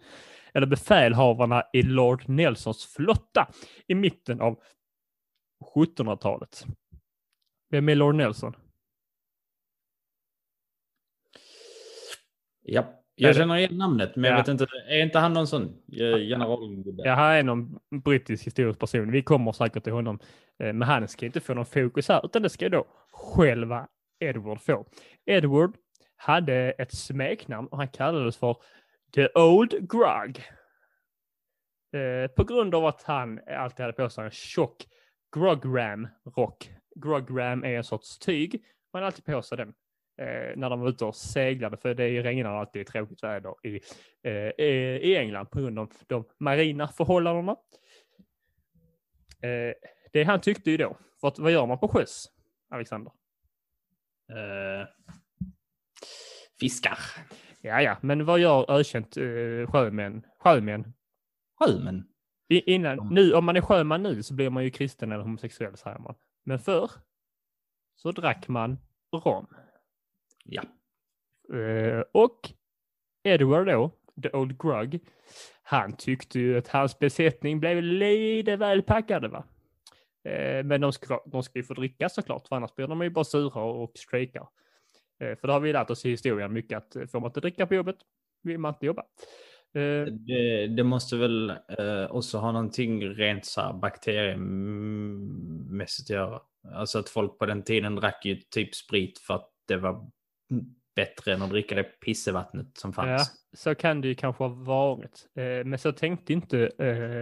eller 0.54 0.68
befälhavarna 0.68 1.64
i 1.74 1.82
Lord 1.82 2.30
Nelsons 2.30 2.86
flotta 2.86 3.48
i 3.88 3.96
mitten 3.96 4.42
av 4.42 4.60
1700-talet. 5.64 6.66
Vem 7.70 7.90
är 7.90 7.96
Lord 7.96 8.16
Nelson? 8.16 8.56
Ja, 12.62 13.00
jag 13.16 13.36
känner 13.36 13.58
igen 13.58 13.78
namnet, 13.78 14.16
men 14.16 14.24
jag 14.24 14.34
Ja. 14.34 14.38
vet 14.38 14.48
inte. 14.48 14.68
Är 14.88 15.04
inte 15.04 15.20
han 15.20 15.34
någon 15.34 15.48
sån 15.48 15.64
eh, 15.92 16.18
generalgubbe? 16.18 17.04
Ja, 17.06 17.16
här 17.16 17.38
är 17.40 17.44
någon 17.44 17.80
brittisk 18.04 18.48
historisk 18.48 18.80
person. 18.80 19.12
Vi 19.12 19.22
kommer 19.24 19.52
säkert 19.52 19.84
till 19.84 19.94
honom. 19.94 20.20
Eh, 20.60 20.74
Men 20.74 20.82
han 20.82 21.08
ska 21.08 21.26
inte 21.26 21.40
få 21.40 21.54
någon 21.54 21.66
fokus 21.66 22.08
här, 22.10 22.26
utan 22.26 22.42
det 22.42 22.50
ska 22.50 22.70
då 22.70 22.86
själva 23.12 23.88
Edward 24.20 24.62
få. 24.62 24.86
Edward 25.26 25.78
hade 26.16 26.72
ett 26.72 26.94
smeknamn 26.94 27.68
och 27.68 27.78
han 27.78 27.88
kallades 27.88 28.38
för 28.38 28.58
The 29.16 29.28
Old 29.36 29.72
Grug. 29.90 30.44
Eh, 31.94 32.28
på 32.36 32.44
grund 32.44 32.76
av 32.76 32.86
att 32.86 33.04
han 33.04 33.40
alltid 33.58 33.80
hade 33.86 33.94
på 33.94 34.10
sig 34.10 34.26
en 34.26 34.32
tjock 34.32 34.86
Grogram-rock. 35.34 36.72
Grogram 36.96 37.64
är 37.64 37.78
en 37.78 37.84
sorts 37.84 38.20
tyg. 38.20 38.64
Man 38.94 39.04
hade 39.04 39.06
alltid 39.06 39.26
på 39.26 39.42
sig 39.42 39.58
den 39.58 39.74
eh, 40.18 40.58
när 40.58 40.70
de 40.70 40.80
var 40.80 40.90
ute 40.90 41.06
och 41.06 41.16
seglade, 41.16 41.78
för 41.78 41.94
det 41.94 42.24
regnar 42.24 42.60
alltid 42.60 42.82
i 42.82 42.86
tråkigt 42.86 43.24
väder 43.24 43.68
i, 43.68 43.82
eh, 44.24 44.66
i 45.10 45.16
England 45.18 45.46
på 45.46 45.60
grund 45.60 45.80
av 45.80 45.92
de 46.08 46.26
marina 46.40 46.88
förhållandena. 46.88 47.52
Eh, 49.42 49.74
det 50.12 50.24
han 50.24 50.42
tyckte 50.42 50.72
ju 50.72 50.78
då, 50.78 50.98
för 51.22 51.28
att, 51.28 51.40
vad 51.40 51.52
gör 51.52 51.66
man 51.66 51.80
på 51.80 51.88
sjöss, 51.88 52.26
Alexander? 52.70 53.12
Eh, 54.32 54.88
fiskar. 56.60 56.98
Ja, 57.62 57.82
ja, 57.82 57.98
men 58.02 58.26
vad 58.26 58.40
gör 58.40 58.72
ökänt 58.72 59.18
eh, 59.18 59.72
sjömän? 59.72 60.26
Sjömän? 60.40 60.94
Sjömän. 61.60 62.13
Innan, 62.60 62.98
De- 62.98 63.10
nu, 63.10 63.34
om 63.34 63.46
man 63.46 63.56
är 63.56 63.62
sjöman 63.62 64.04
nu 64.04 64.24
så 64.24 64.34
blir 64.34 64.50
man 64.50 64.64
ju 64.64 64.70
kristen 64.70 65.12
eller 65.12 65.24
homosexuell 65.24 65.78
säger 65.78 66.00
man. 66.00 66.16
Men 66.44 66.60
förr 66.60 66.92
så 67.96 68.12
drack 68.12 68.48
man 68.48 68.78
rom. 69.12 69.48
Ja. 70.44 70.64
Eh, 71.58 72.04
och 72.12 72.40
Edward 73.24 73.68
då, 73.68 73.92
the 74.24 74.30
old 74.30 74.62
grug, 74.62 75.00
han 75.64 75.94
tyckte 75.98 76.40
ju 76.40 76.58
att 76.58 76.68
hans 76.68 77.00
besättning 77.00 77.60
blev 77.60 77.84
lite 77.84 78.56
väl 78.56 78.82
packade 78.82 79.28
va. 79.28 79.44
Eh, 80.24 80.64
men 80.64 80.82
de 80.82 80.94
ska, 80.94 81.24
de 81.26 81.44
ska 81.44 81.60
ju 81.60 81.64
få 81.64 81.74
dricka 81.74 82.10
såklart, 82.10 82.48
för 82.48 82.56
annars 82.56 82.76
blir 82.76 82.88
de 82.88 83.02
ju 83.02 83.10
bara 83.10 83.26
sura 83.26 83.62
och 83.64 83.92
strejkar. 83.98 84.48
Eh, 85.20 85.36
för 85.36 85.48
det 85.48 85.54
har 85.54 85.60
vi 85.60 85.74
lärt 85.74 85.90
oss 85.90 86.06
i 86.06 86.10
historien 86.10 86.54
mycket 86.54 86.78
att 86.78 87.12
får 87.12 87.20
man 87.20 87.30
inte 87.30 87.40
dricka 87.40 87.68
på 87.68 87.76
jobbet 87.76 87.98
vill 88.44 88.58
man 88.58 88.74
inte 88.74 88.86
jobba. 88.86 89.04
Eh, 89.76 90.06
Det, 90.14 90.68
det 90.68 90.84
måste 90.84 91.16
väl 91.18 91.50
eh, 91.50 92.06
också 92.10 92.38
ha 92.38 92.52
någonting 92.52 93.10
rent 93.10 93.46
så 93.46 93.62
här 93.62 93.74
bakteriemässigt 93.74 96.10
att 96.10 96.14
göra. 96.16 96.40
Alltså 96.74 97.00
att 97.00 97.10
folk 97.10 97.40
på 97.40 97.46
den 97.46 97.64
tiden 97.64 97.96
drack 97.96 98.26
ju 98.26 98.36
typ 98.36 98.76
sprit 98.76 99.20
för 99.20 99.34
att 99.34 99.50
det 99.68 99.78
var 99.78 100.10
bättre 100.96 101.34
än 101.34 101.42
att 101.42 101.50
dricka 101.50 101.76
det 101.76 101.84
pissevattnet 101.84 102.78
som 102.78 102.94
Ja, 102.98 103.04
fanns. 103.04 103.32
så 103.54 103.76
kan 103.76 104.02
det 104.02 104.08
ju 104.08 104.16
kanske 104.16 104.44
ha 104.44 104.50
varit. 104.50 105.28
Eh, 105.36 105.64
men 105.66 105.80
så 105.80 105.92
tänkte 105.92 106.34
inte 106.34 106.58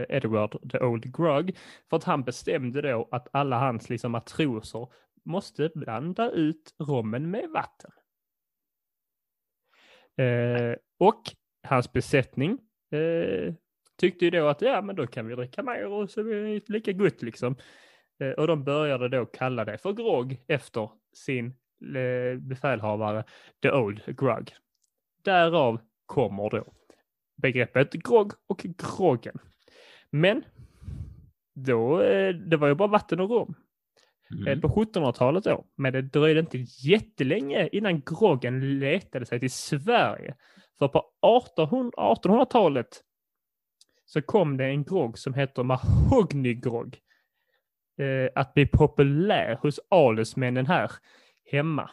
Edward 0.09 0.71
the 0.71 0.79
Old 0.79 1.15
Grug. 1.17 1.57
För 1.89 1.97
att 1.97 2.03
han 2.03 2.23
bestämde 2.23 2.81
då 2.81 3.07
att 3.11 3.27
alla 3.31 3.59
hans 3.59 3.89
liksom, 3.89 4.11
matroser 4.11 4.87
måste 5.25 5.71
blanda 5.75 6.31
ut 6.31 6.75
rommen 6.79 7.31
med 7.31 7.49
vatten. 7.49 7.91
Och 10.99 11.21
hans 11.63 11.93
besättning 11.93 12.57
eh, 12.91 13.53
tyckte 13.97 14.25
ju 14.25 14.31
då 14.31 14.47
att 14.47 14.61
ja, 14.61 14.81
men 14.81 14.95
då 14.95 15.07
kan 15.07 15.27
vi 15.27 15.35
dricka 15.35 15.63
mer 15.63 15.87
och 15.87 16.09
så 16.09 16.19
är 16.19 16.25
det 16.25 16.69
lika 16.69 16.91
gott 16.91 17.21
liksom. 17.21 17.55
Eh, 18.19 18.29
och 18.29 18.47
de 18.47 18.63
började 18.63 19.09
då 19.09 19.25
kalla 19.25 19.65
det 19.65 19.77
för 19.77 19.93
grogg 19.93 20.43
efter 20.47 20.89
sin 21.13 21.45
eh, 21.95 22.39
befälhavare 22.39 23.23
The 23.61 23.71
Old 23.71 24.01
Grug. 24.05 24.55
Därav 25.23 25.79
kommer 26.05 26.49
då 26.49 26.73
begreppet 27.41 27.93
grogg 27.93 28.31
och 28.47 28.65
groggen. 28.77 29.37
Men 30.09 30.43
då, 31.53 32.01
eh, 32.01 32.35
det 32.35 32.57
var 32.57 32.67
ju 32.67 32.75
bara 32.75 32.87
vatten 32.87 33.19
och 33.19 33.29
rom. 33.29 33.55
Mm. 34.31 34.47
Eh, 34.47 34.59
På 34.59 34.67
1700-talet 34.67 35.43
då, 35.43 35.65
men 35.75 35.93
det 35.93 36.01
dröjde 36.01 36.39
inte 36.39 36.57
jättelänge 36.87 37.69
innan 37.71 38.01
groggen 38.01 38.79
letade 38.79 39.25
sig 39.25 39.39
till 39.39 39.51
Sverige. 39.51 40.35
För 40.81 40.87
på 40.87 40.99
1800 41.39 41.91
1800-talet 41.97 43.03
så 44.05 44.21
kom 44.21 44.57
det 44.57 44.65
en 44.65 44.83
grogg 44.83 45.17
som 45.17 45.33
heter 45.33 45.63
mahognygrogg 45.63 46.99
eh, 47.97 48.29
att 48.35 48.53
bli 48.53 48.65
populär 48.65 49.55
hos 49.61 49.79
adelsmännen 49.89 50.65
här 50.65 50.91
hemma. 51.51 51.89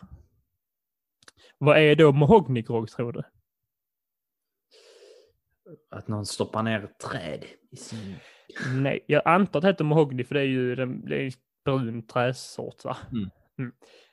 Vad 1.59 1.78
är 1.78 1.97
då 1.97 2.12
mahognygrogg 2.12 2.89
tror 2.89 3.12
du? 3.12 3.22
Att 5.91 6.09
någon 6.09 6.26
stoppar 6.26 6.62
ner 6.62 6.84
ett 6.84 6.99
träd 6.99 7.45
i 7.70 7.76
sin... 7.76 8.16
Nej, 8.74 9.05
jag 9.07 9.22
antar 9.24 9.59
att 9.59 9.62
det 9.62 9.68
heter 9.68 9.84
mahogny 9.84 10.24
för 10.24 10.34
det 10.34 10.41
är 10.41 10.45
ju 10.45 10.74
den, 10.74 11.05
det 11.05 11.16
är 11.16 11.24
en 11.24 11.32
brun 11.64 12.07
träsort 12.07 12.84
va? 12.84 12.97
Mm. 13.12 13.30
Mm. 13.59 13.72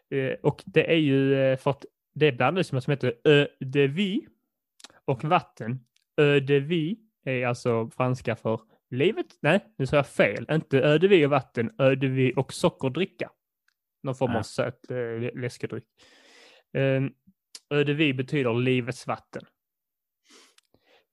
Eh, 0.10 0.38
och 0.44 0.64
det 0.66 0.92
är 0.92 1.00
ju 1.00 1.36
eh, 1.36 1.58
för 1.58 1.72
att 1.72 1.86
det 2.14 2.32
blandas 2.32 2.72
med 2.72 2.84
som 2.84 2.92
heter 2.92 3.14
eau 3.24 3.48
de 3.60 3.88
vie 3.88 4.22
och 5.06 5.24
vatten. 5.24 5.86
Eau 6.22 6.40
de 6.40 6.60
vie 6.60 6.96
är 7.26 7.46
alltså 7.48 7.90
franska 7.90 8.36
för 8.36 8.62
livet. 8.90 9.26
Nej, 9.42 9.74
nu 9.78 9.86
sa 9.86 9.96
jag 9.96 10.08
fel. 10.08 10.46
Inte 10.52 10.80
eau 10.80 10.98
de 10.98 11.08
vie 11.08 11.26
och 11.26 11.32
vatten, 11.32 11.72
eau 11.80 11.96
de 11.96 12.08
vie 12.08 12.34
och 12.34 12.54
sockerdricka. 12.54 13.32
Någon 14.04 14.16
form 14.16 14.32
Ja. 14.32 14.38
av 14.40 14.44
söt 14.44 14.92
eh, 14.92 15.40
läskedryck. 15.42 15.88
Eh, 16.74 17.04
eau 17.70 17.84
de 17.84 17.94
vie 17.94 18.14
betyder 18.14 18.54
livets 18.54 19.08
vatten. 19.08 19.44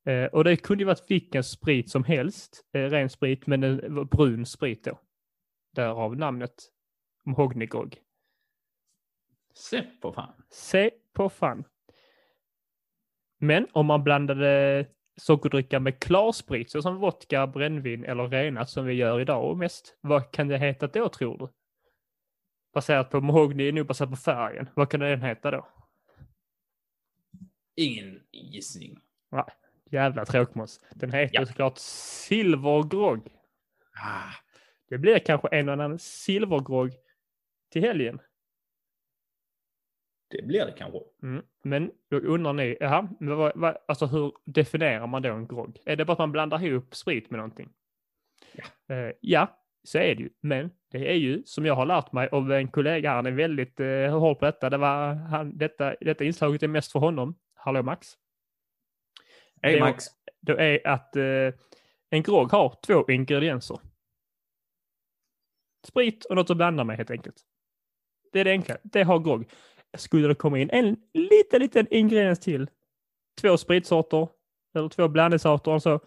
Eh, 0.06 0.24
och 0.24 0.44
det 0.44 0.56
kunde 0.56 0.82
ju 0.82 0.86
varit 0.86 1.10
vilken 1.10 1.44
sprit 1.44 1.90
som 1.90 2.04
helst, 2.04 2.64
eh, 2.72 2.80
ren 2.84 3.10
sprit, 3.10 3.46
men 3.46 3.62
en 3.62 4.06
brun 4.06 4.46
sprit 4.46 4.84
då. 4.84 5.00
Därav 5.74 6.16
namnet 6.16 6.54
mahognygrogg. 7.24 7.98
Se 9.54 9.82
på 9.82 10.12
fan. 10.12 10.32
Se 10.50 10.90
på 11.12 11.28
fan. 11.28 11.64
Men 13.44 13.66
om 13.72 13.86
man 13.86 14.04
blandade 14.04 14.86
sockerdricka 15.16 15.80
med 15.80 16.00
klarsprit, 16.00 16.70
så 16.70 16.82
som 16.82 16.96
vodka, 16.96 17.46
brännvin 17.46 18.04
eller 18.04 18.28
renat 18.28 18.70
som 18.70 18.86
vi 18.86 18.94
gör 18.94 19.20
idag 19.20 19.50
och 19.50 19.58
mest, 19.58 19.96
vad 20.00 20.30
kan 20.32 20.48
det 20.48 20.58
heta 20.58 20.86
då 20.86 21.08
tror 21.08 21.38
du? 21.38 21.48
Baserat 22.74 23.10
på 23.10 23.20
mahogny, 23.20 23.72
nog 23.72 23.86
baserat 23.86 24.10
på 24.10 24.16
färgen. 24.16 24.68
Vad 24.74 24.90
kan 24.90 25.00
den 25.00 25.22
heta 25.22 25.50
då? 25.50 25.68
Ingen 27.76 28.20
gissning. 28.32 28.98
Jävla 29.90 30.24
tråkmåns. 30.24 30.80
Den 30.94 31.12
heter 31.12 31.40
Ja. 31.40 31.46
såklart 31.46 31.78
silvergrogg. 31.78 33.28
Ah, 34.02 34.32
Det 34.88 34.98
blir 34.98 35.18
kanske 35.18 35.48
en 35.48 35.68
och 35.68 35.72
annan 35.72 35.98
silvergrogg 35.98 36.92
till 37.72 37.82
helgen. 37.82 38.18
Det 40.32 40.46
blir 40.46 40.66
det 40.66 40.72
kanske. 40.72 40.98
Mm. 41.22 41.44
Men 41.62 41.90
då 42.10 42.16
undrar 42.16 42.52
ni, 42.52 42.76
men 43.20 43.36
vad, 43.36 43.52
vad, 43.54 43.76
alltså 43.88 44.06
hur 44.06 44.32
definierar 44.44 45.06
man 45.06 45.22
då 45.22 45.32
en 45.32 45.46
grogg? 45.46 45.78
Är 45.84 45.96
det 45.96 46.04
bara 46.04 46.12
att 46.12 46.18
man 46.18 46.32
blandar 46.32 46.64
ihop 46.64 46.94
sprit 46.94 47.30
med 47.30 47.38
någonting? 47.38 47.68
Ja. 48.52 48.94
Eh, 48.94 49.12
ja, 49.20 49.58
så 49.84 49.98
är 49.98 50.14
det 50.14 50.22
ju. 50.22 50.30
Men 50.40 50.70
det 50.90 51.10
är 51.10 51.14
ju, 51.14 51.42
som 51.44 51.66
jag 51.66 51.74
har 51.74 51.86
lärt 51.86 52.12
mig 52.12 52.28
av 52.28 52.52
en 52.52 52.68
kollega, 52.68 53.12
han 53.12 53.26
är 53.26 53.30
väldigt 53.30 53.80
eh, 53.80 54.18
hård 54.18 54.38
på 54.38 54.44
detta. 54.44 54.70
Det 54.70 54.76
var, 54.76 55.14
han, 55.14 55.58
detta. 55.58 55.94
Detta 56.00 56.24
inslaget 56.24 56.62
är 56.62 56.68
mest 56.68 56.92
för 56.92 56.98
honom. 56.98 57.38
Hallå 57.54 57.82
Max. 57.82 58.08
Hej 59.62 59.80
Max. 59.80 60.04
Det 60.40 60.52
är 60.52 60.88
att 60.88 61.16
eh, 61.16 61.54
en 62.10 62.22
grogg 62.22 62.52
har 62.52 62.78
två 62.86 63.04
ingredienser. 63.08 63.78
Sprit 65.86 66.24
och 66.24 66.36
något 66.36 66.50
att 66.50 66.56
blanda 66.56 66.84
med 66.84 66.96
helt 66.96 67.10
enkelt. 67.10 67.36
Det 68.32 68.40
är 68.40 68.44
det 68.44 68.50
enkla. 68.50 68.76
Det 68.82 69.02
har 69.02 69.18
grogg. 69.18 69.50
Skulle 69.96 70.28
det 70.28 70.34
komma 70.34 70.58
in 70.58 70.70
en 70.70 70.96
liten, 71.14 71.60
liten 71.60 71.86
ingrediens 71.90 72.40
till, 72.40 72.70
två 73.40 73.56
spritsorter 73.56 74.28
eller 74.74 74.88
två 74.88 75.08
blandningssorter 75.08 75.78
så, 75.78 76.00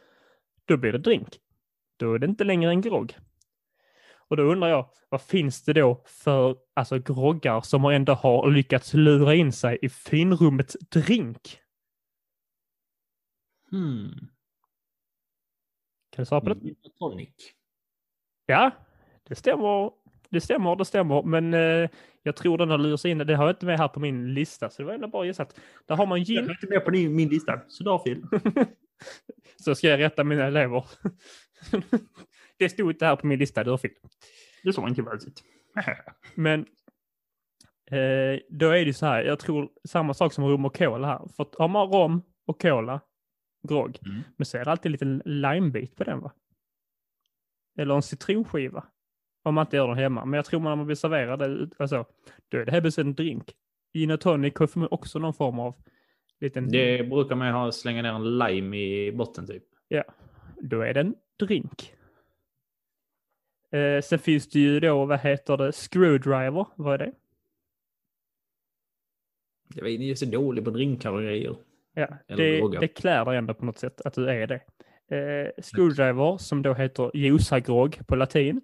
då 0.66 0.78
blir 0.78 0.92
det 0.92 0.98
drink. 0.98 1.40
Då 1.98 2.14
är 2.14 2.20
det 2.20 2.26
inte 2.26 2.44
längre 2.44 2.70
en 2.70 2.82
grogg. 2.82 3.18
Och 4.28 4.38
då 4.38 4.44
undrar 4.44 4.70
jag, 4.70 4.90
vad 5.10 5.22
finns 5.22 5.64
det 5.64 5.74
då 5.74 6.04
för 6.06 6.58
alltså, 6.74 7.00
groggar 7.00 7.62
som 7.62 7.86
ändå 7.86 8.14
har 8.14 8.52
lyckats 8.52 8.94
lura 8.94 9.36
in 9.36 9.52
sig 9.52 9.80
i 9.82 9.90
finrummet 9.90 10.76
drink? 10.92 11.60
Hmm. 13.72 14.30
Kan 16.10 16.22
du 16.22 16.26
svara 16.26 16.42
på 16.42 16.50
det? 16.54 16.76
Tonic. 17.00 17.54
Ja, 18.46 18.72
det 19.24 19.36
stämmer. 19.36 19.92
Det 20.30 20.42
stämmer, 20.42 20.76
det 20.76 20.86
stämmer. 20.86 21.24
Men 21.24 21.54
eh, 21.54 21.90
jag 22.24 22.36
tror 22.36 22.58
den 22.58 22.70
har 22.70 22.78
lurat 22.78 23.06
in. 23.06 23.18
Det 23.18 23.36
har 23.36 23.46
jag 23.46 23.54
inte 23.54 23.66
med 23.66 23.78
här 23.80 23.88
på 23.88 24.00
min 24.00 24.34
lista, 24.34 24.70
så 24.70 24.82
det 24.82 24.86
var 24.86 24.94
ändå 24.94 25.08
bra 25.08 25.26
gissat. 25.26 25.60
Där 25.88 25.96
har 25.96 26.06
man 26.06 26.18
Jag 26.18 26.26
gin. 26.28 26.46
är 26.46 26.52
inte 26.52 26.68
med 26.70 26.86
på 26.86 26.92
din, 26.92 27.16
min 27.16 27.30
lista, 27.30 27.62
så 27.68 27.84
du 27.84 27.90
har 27.90 28.00
fel. 28.00 28.22
Så 29.64 29.76
ska 29.76 29.88
jag 29.88 30.00
rätta 30.00 30.24
mina 30.24 30.44
elever. 30.46 30.86
det 32.60 32.70
stod 32.70 32.92
inte 32.92 33.06
här 33.06 33.16
på 33.16 33.28
min 33.28 33.40
lista, 33.40 33.64
dörrfil. 33.64 33.92
Det 34.64 34.74
sa 34.74 34.88
inte 34.88 35.02
väldigt. 35.02 35.44
Men 36.36 36.60
eh, 37.92 38.40
då 38.50 38.70
är 38.70 38.86
det 38.86 38.94
så 38.94 39.06
här, 39.06 39.24
jag 39.24 39.40
tror 39.40 39.70
samma 39.88 40.14
sak 40.14 40.34
som 40.34 40.44
rom 40.46 40.66
och 40.66 40.78
cola 40.78 41.08
här. 41.08 41.28
För 41.36 41.48
har 41.58 41.68
man 41.68 41.88
rom 41.88 42.22
och 42.48 42.62
cola, 42.62 43.02
grogg, 43.68 43.98
Mm. 44.06 44.22
men 44.38 44.46
så 44.46 44.58
är 44.58 44.66
det 44.66 44.72
alltid 44.72 44.86
en 44.86 44.92
liten 44.92 45.22
limebit 45.26 45.96
på 45.96 46.04
den 46.04 46.20
va? 46.20 46.32
Eller 47.78 47.96
en 47.96 48.02
citronskiva. 48.02 48.84
Om 49.46 49.56
man 49.56 49.66
inte 49.66 49.76
gör 49.76 49.88
den 49.88 49.98
hemma. 49.98 50.26
Men 50.26 50.38
jag 50.38 50.46
tror 50.46 50.60
man 50.60 50.72
när 50.72 50.76
man 50.76 50.88
vill 50.88 50.98
servera 50.98 51.38
det, 51.38 51.46
ut- 51.46 51.74
alltså, 51.78 52.06
då 52.50 52.58
är 52.58 52.66
det 52.66 52.72
här 52.72 53.00
en 53.00 53.16
drink. 53.16 53.54
Gin 53.94 54.12
och 54.12 54.22
tonic 54.22 54.54
har 54.56 54.94
också 54.94 55.20
någon 55.20 55.34
form 55.34 55.60
av 55.60 55.76
liten... 56.40 56.70
Det 56.72 57.10
brukar 57.10 57.36
man 57.36 57.48
ju 57.48 57.54
ha 57.54 57.72
slänga 57.72 58.02
ner 58.02 58.14
en 58.14 58.38
lime 58.38 58.78
i 58.78 59.12
botten 59.12 59.48
typ. 59.48 59.64
Ja, 59.88 60.04
då 60.62 60.82
är 60.82 60.94
det 60.94 61.00
en 61.00 61.16
drink. 61.40 61.94
Eh, 63.72 64.02
sen 64.02 64.20
finns 64.20 64.50
det 64.50 64.60
ju 64.60 64.80
då, 64.80 65.06
vad 65.06 65.20
heter 65.20 65.58
det, 65.58 65.72
screwdriver, 65.72 66.66
vad 66.76 66.94
är 66.94 66.98
det? 66.98 67.12
Jag 69.76 69.84
vet 69.84 69.92
inte, 69.92 70.04
jag 70.04 70.12
är 70.12 70.16
så 70.16 70.26
dålig 70.26 70.64
på 70.64 70.70
drinkar 70.70 71.12
och 71.12 71.22
grejer. 71.22 71.56
Ja, 71.94 72.08
Eller 72.28 72.70
det, 72.72 72.80
det 72.80 72.88
klär 72.88 73.26
dig 73.26 73.38
ändå 73.38 73.54
på 73.54 73.66
något 73.66 73.78
sätt 73.78 74.02
att 74.02 74.14
du 74.14 74.30
är 74.30 74.48
det. 74.48 74.62
Eh, 75.18 75.64
screwdriver, 75.64 76.38
som 76.38 76.62
då 76.62 76.74
heter 76.74 77.12
juicagrogg 77.14 78.08
på 78.08 78.16
latin, 78.16 78.62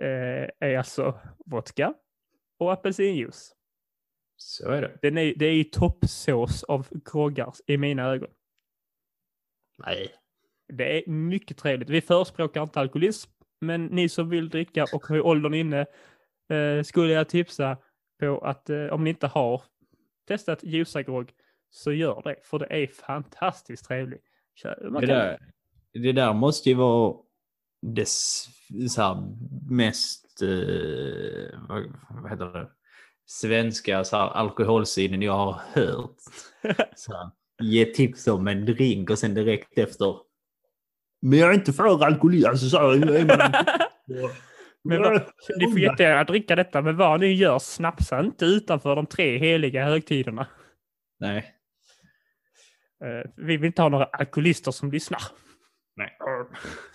eh, 0.00 0.48
är 0.68 0.78
alltså 0.78 1.20
vodka 1.46 1.94
och 2.58 2.72
apelsinjuice. 2.72 3.54
Så 4.36 4.70
är 4.70 4.82
det. 4.82 4.98
Den 5.02 5.18
är, 5.18 5.34
det 5.36 5.46
är 5.46 5.54
ju 5.54 5.64
toppsås 5.64 6.62
av 6.62 6.88
groggar 6.90 7.52
i 7.66 7.76
mina 7.76 8.02
ögon. 8.02 8.30
Nej. 9.86 10.14
Det 10.68 10.98
är 10.98 11.10
mycket 11.10 11.58
trevligt. 11.58 11.90
Vi 11.90 12.00
förespråkar 12.00 12.62
inte 12.62 12.80
alkoholism, 12.80 13.30
men 13.60 13.86
ni 13.86 14.08
som 14.08 14.30
vill 14.30 14.48
dricka 14.48 14.86
och 14.92 15.06
har 15.06 15.20
åldern 15.20 15.54
inne 15.54 15.86
eh, 16.50 16.82
skulle 16.82 17.12
jag 17.12 17.28
tipsa 17.28 17.78
på 18.20 18.38
att 18.38 18.70
eh, 18.70 18.86
om 18.86 19.04
ni 19.04 19.10
inte 19.10 19.26
har 19.26 19.62
testat 20.28 20.64
ljusagrogg 20.64 21.32
så 21.70 21.92
gör 21.92 22.22
det, 22.24 22.36
för 22.42 22.58
det 22.58 22.66
är 22.70 22.86
fantastiskt 22.86 23.84
trevligt. 23.84 24.24
Det 24.62 25.06
där, 25.06 25.38
det 25.92 26.12
där 26.12 26.32
måste 26.32 26.68
ju 26.68 26.74
vara 26.74 27.16
det 27.82 28.08
så 28.88 29.02
här, 29.02 29.16
mest, 29.70 30.42
eh, 30.42 31.60
vad, 31.68 31.92
vad 32.22 32.30
heter 32.30 32.44
det, 32.46 32.68
svenska 33.26 34.04
så 34.04 34.16
här, 34.16 34.28
alkoholsidan 34.28 35.22
jag 35.22 35.32
har 35.32 35.60
hört. 35.72 36.16
Så 36.96 37.12
här, 37.12 37.30
ge 37.62 37.84
tips 37.84 38.26
om 38.28 38.48
en 38.48 38.64
drink 38.64 39.10
och 39.10 39.18
sen 39.18 39.34
direkt 39.34 39.78
efter. 39.78 40.16
Men 41.22 41.38
jag 41.38 41.50
är 41.50 41.54
inte 41.54 41.72
för 41.72 42.04
alkohol. 42.04 42.46
Alltså 42.46 42.68
så 42.68 42.78
här, 42.78 43.14
är 43.14 43.24
man... 43.24 43.64
Men 44.84 45.02
vad- 45.02 45.22
ni 45.58 45.70
får 45.70 45.80
jättegärna 45.80 46.24
dricka 46.24 46.56
detta, 46.56 46.82
men 46.82 46.96
vad 46.96 47.20
ni 47.20 47.32
gör, 47.32 47.58
snapsa 47.58 48.20
inte 48.20 48.44
utanför 48.44 48.96
de 48.96 49.06
tre 49.06 49.38
heliga 49.38 49.84
högtiderna. 49.84 50.46
Nej. 51.20 51.54
Eh, 53.04 53.30
vi 53.36 53.56
vill 53.56 53.64
inte 53.64 53.82
ha 53.82 53.88
några 53.88 54.04
alkoholister 54.04 54.70
som 54.70 54.90
lyssnar. 54.90 55.22
Nej. 55.96 56.18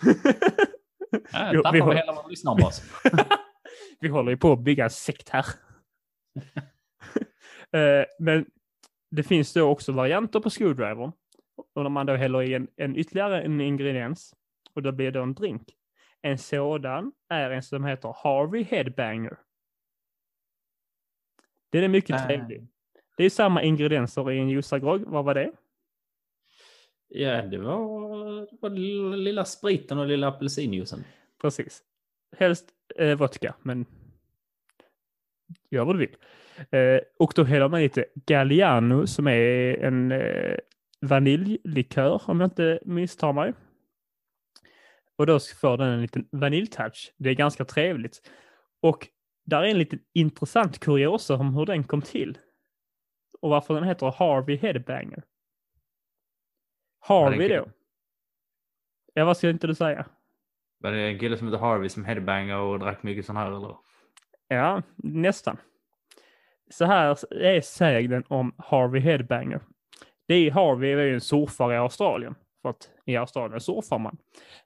Jo, 1.12 1.18
Ja, 1.64 1.70
vi 1.72 1.80
vi 1.80 1.94
hela 1.96 2.12
vår 2.12 2.28
lyssnarbas. 2.30 2.82
Vi 4.00 4.08
håller 4.08 4.30
ju 4.30 4.36
på 4.36 4.52
att 4.52 4.60
bygga 4.60 4.84
en 4.84 4.90
sekt 4.90 5.28
här. 5.28 5.46
Eh, 7.72 8.04
Men 8.18 8.46
det 9.10 9.22
finns 9.22 9.52
då 9.52 9.62
också 9.70 9.92
varianter 9.92 10.40
på 10.40 10.50
screwdrivern. 10.50 11.12
Och 11.74 11.82
när 11.82 11.88
man 11.90 12.06
då 12.06 12.14
häller 12.16 12.42
i 12.42 12.54
en, 12.54 12.68
en 12.76 12.96
ytterligare 12.96 13.42
en 13.42 13.60
ingrediens 13.60 14.34
och 14.74 14.82
då 14.82 14.92
blir 14.92 15.10
det 15.12 15.20
en 15.20 15.34
drink. 15.34 15.62
En 16.22 16.38
sådan 16.38 17.12
är 17.28 17.50
en 17.50 17.62
som 17.62 17.84
heter 17.84 18.14
Harvey 18.22 18.62
Headbanger. 18.62 19.38
Den 21.72 21.84
är 21.84 21.88
mycket 21.88 22.16
Äh. 22.20 22.26
trevlig. 22.26 22.66
Det 23.16 23.24
är 23.24 23.30
samma 23.30 23.62
ingredienser 23.62 24.30
i 24.30 24.38
en 24.38 24.48
juicagrogg. 24.48 25.04
Vad 25.06 25.24
var 25.24 25.34
det? 25.34 25.52
Ja, 27.08 27.42
det 27.42 27.58
var, 27.58 28.40
det 28.40 28.58
var 28.60 28.70
lilla, 29.16 29.44
spriten 29.44 29.98
och 29.98 30.06
lilla 30.06 30.28
apelsinjuicen. 30.28 31.04
Precis. 31.40 31.82
Helst 32.36 32.68
eh, 32.96 33.18
vodka, 33.18 33.54
men 33.62 33.86
gör 35.70 35.84
vad 35.84 35.94
du 35.94 35.98
vill. 35.98 36.16
Eh, 36.70 37.00
och 37.18 37.32
då 37.36 37.44
häller 37.44 37.68
man 37.68 37.80
lite 37.80 38.04
Galliano 38.14 39.06
som 39.06 39.26
är 39.26 39.78
en 39.84 40.12
eh, 40.12 40.56
vaniljlikör 41.00 42.22
om 42.26 42.40
jag 42.40 42.46
inte 42.46 42.80
misstar 42.84 43.32
mig. 43.32 43.52
Och 45.16 45.26
då 45.26 45.38
får 45.60 45.76
den 45.76 45.88
en 45.88 46.02
liten 46.02 46.28
vaniljtouch. 46.32 47.14
Det 47.16 47.30
är 47.30 47.34
ganska 47.34 47.64
trevligt. 47.64 48.30
Och 48.80 49.08
där 49.46 49.62
är 49.62 49.66
en 49.66 49.78
liten 49.78 49.98
intressant 50.12 50.78
kuriosa 50.78 51.34
om 51.34 51.54
hur 51.54 51.66
den 51.66 51.84
kom 51.84 52.02
till. 52.02 52.38
Och 53.40 53.50
varför 53.50 53.74
den 53.74 53.84
heter 53.84 54.14
Harvey 54.16 54.56
Headbanger. 54.56 55.22
Harvey 57.00 57.38
tänker 57.38 57.58
då. 57.58 57.70
Ja, 59.14 59.24
vad 59.24 59.36
ska 59.36 59.50
inte 59.50 59.66
du 59.66 59.74
säga? 59.74 60.06
Var 60.78 60.92
det 60.92 61.00
en 61.00 61.18
kille 61.18 61.36
som 61.36 61.46
heter 61.46 61.58
Harvey 61.58 61.88
som 61.88 62.04
headbanger 62.04 62.58
och 62.58 62.78
drack 62.78 63.02
mycket 63.02 63.26
sån 63.26 63.36
här 63.36 63.46
eller? 63.46 63.76
Ja, 64.48 64.82
nästan. 64.96 65.56
Så 66.70 66.84
här 66.84 67.34
är 67.34 67.60
sägnen 67.60 68.24
om 68.28 68.54
Harvey 68.58 69.00
Headbanger. 69.00 69.60
Det 70.28 70.34
är 70.34 70.50
Harvey 70.50 70.92
är 70.92 71.02
ju 71.02 71.14
en 71.14 71.20
surfare 71.20 71.74
i 71.74 71.78
Australien. 71.78 72.34
För 72.62 72.70
att 72.70 72.90
i 73.06 73.16
Australien 73.16 73.60
surfar 73.60 73.98
man. 73.98 74.18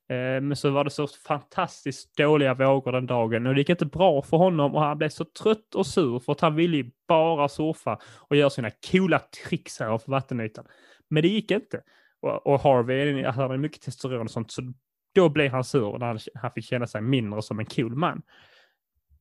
Eh, 0.08 0.40
men 0.40 0.56
så 0.56 0.70
var 0.70 0.84
det 0.84 0.90
så 0.90 1.06
fantastiskt 1.06 2.16
dåliga 2.16 2.54
vågor 2.54 2.92
den 2.92 3.06
dagen 3.06 3.46
och 3.46 3.54
det 3.54 3.60
gick 3.60 3.70
inte 3.70 3.86
bra 3.86 4.22
för 4.22 4.36
honom 4.36 4.74
och 4.74 4.80
han 4.80 4.98
blev 4.98 5.08
så 5.08 5.24
trött 5.24 5.74
och 5.74 5.86
sur 5.86 6.18
för 6.18 6.32
att 6.32 6.40
han 6.40 6.54
ville 6.54 6.76
ju 6.76 6.90
bara 7.08 7.48
surfa 7.48 7.98
och 8.18 8.36
göra 8.36 8.50
sina 8.50 8.70
coola 8.90 9.18
tricks 9.18 9.80
här 9.80 9.98
på 9.98 10.10
vattenytan. 10.10 10.64
Men 11.08 11.22
det 11.22 11.28
gick 11.28 11.50
inte. 11.50 11.82
Och, 12.22 12.46
och 12.46 12.60
Harvey 12.60 13.24
alltså, 13.24 13.40
han 13.40 13.50
hade 13.50 13.58
mycket 13.58 13.82
testosteron 13.82 14.22
och 14.22 14.30
sånt 14.30 14.50
så 14.50 14.72
då 15.14 15.28
blev 15.28 15.50
han 15.50 15.64
sur 15.64 15.98
när 15.98 16.06
han, 16.06 16.18
han 16.34 16.50
fick 16.50 16.64
känna 16.64 16.86
sig 16.86 17.00
mindre 17.00 17.42
som 17.42 17.58
en 17.58 17.66
cool 17.66 17.96
man. 17.96 18.22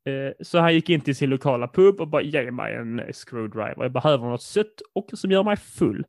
Eh, 0.05 0.33
så 0.39 0.59
han 0.59 0.73
gick 0.73 0.89
in 0.89 1.01
till 1.01 1.15
sin 1.15 1.29
lokala 1.29 1.67
pub 1.67 2.01
och 2.01 2.07
bara 2.07 2.21
ge 2.21 2.51
mig 2.51 2.75
en 2.75 3.13
screwdriver. 3.13 3.83
Jag 3.83 3.91
behöver 3.91 4.25
något 4.25 4.41
sött 4.41 4.81
och 4.93 5.09
som 5.13 5.31
gör 5.31 5.43
mig 5.43 5.57
full. 5.57 6.05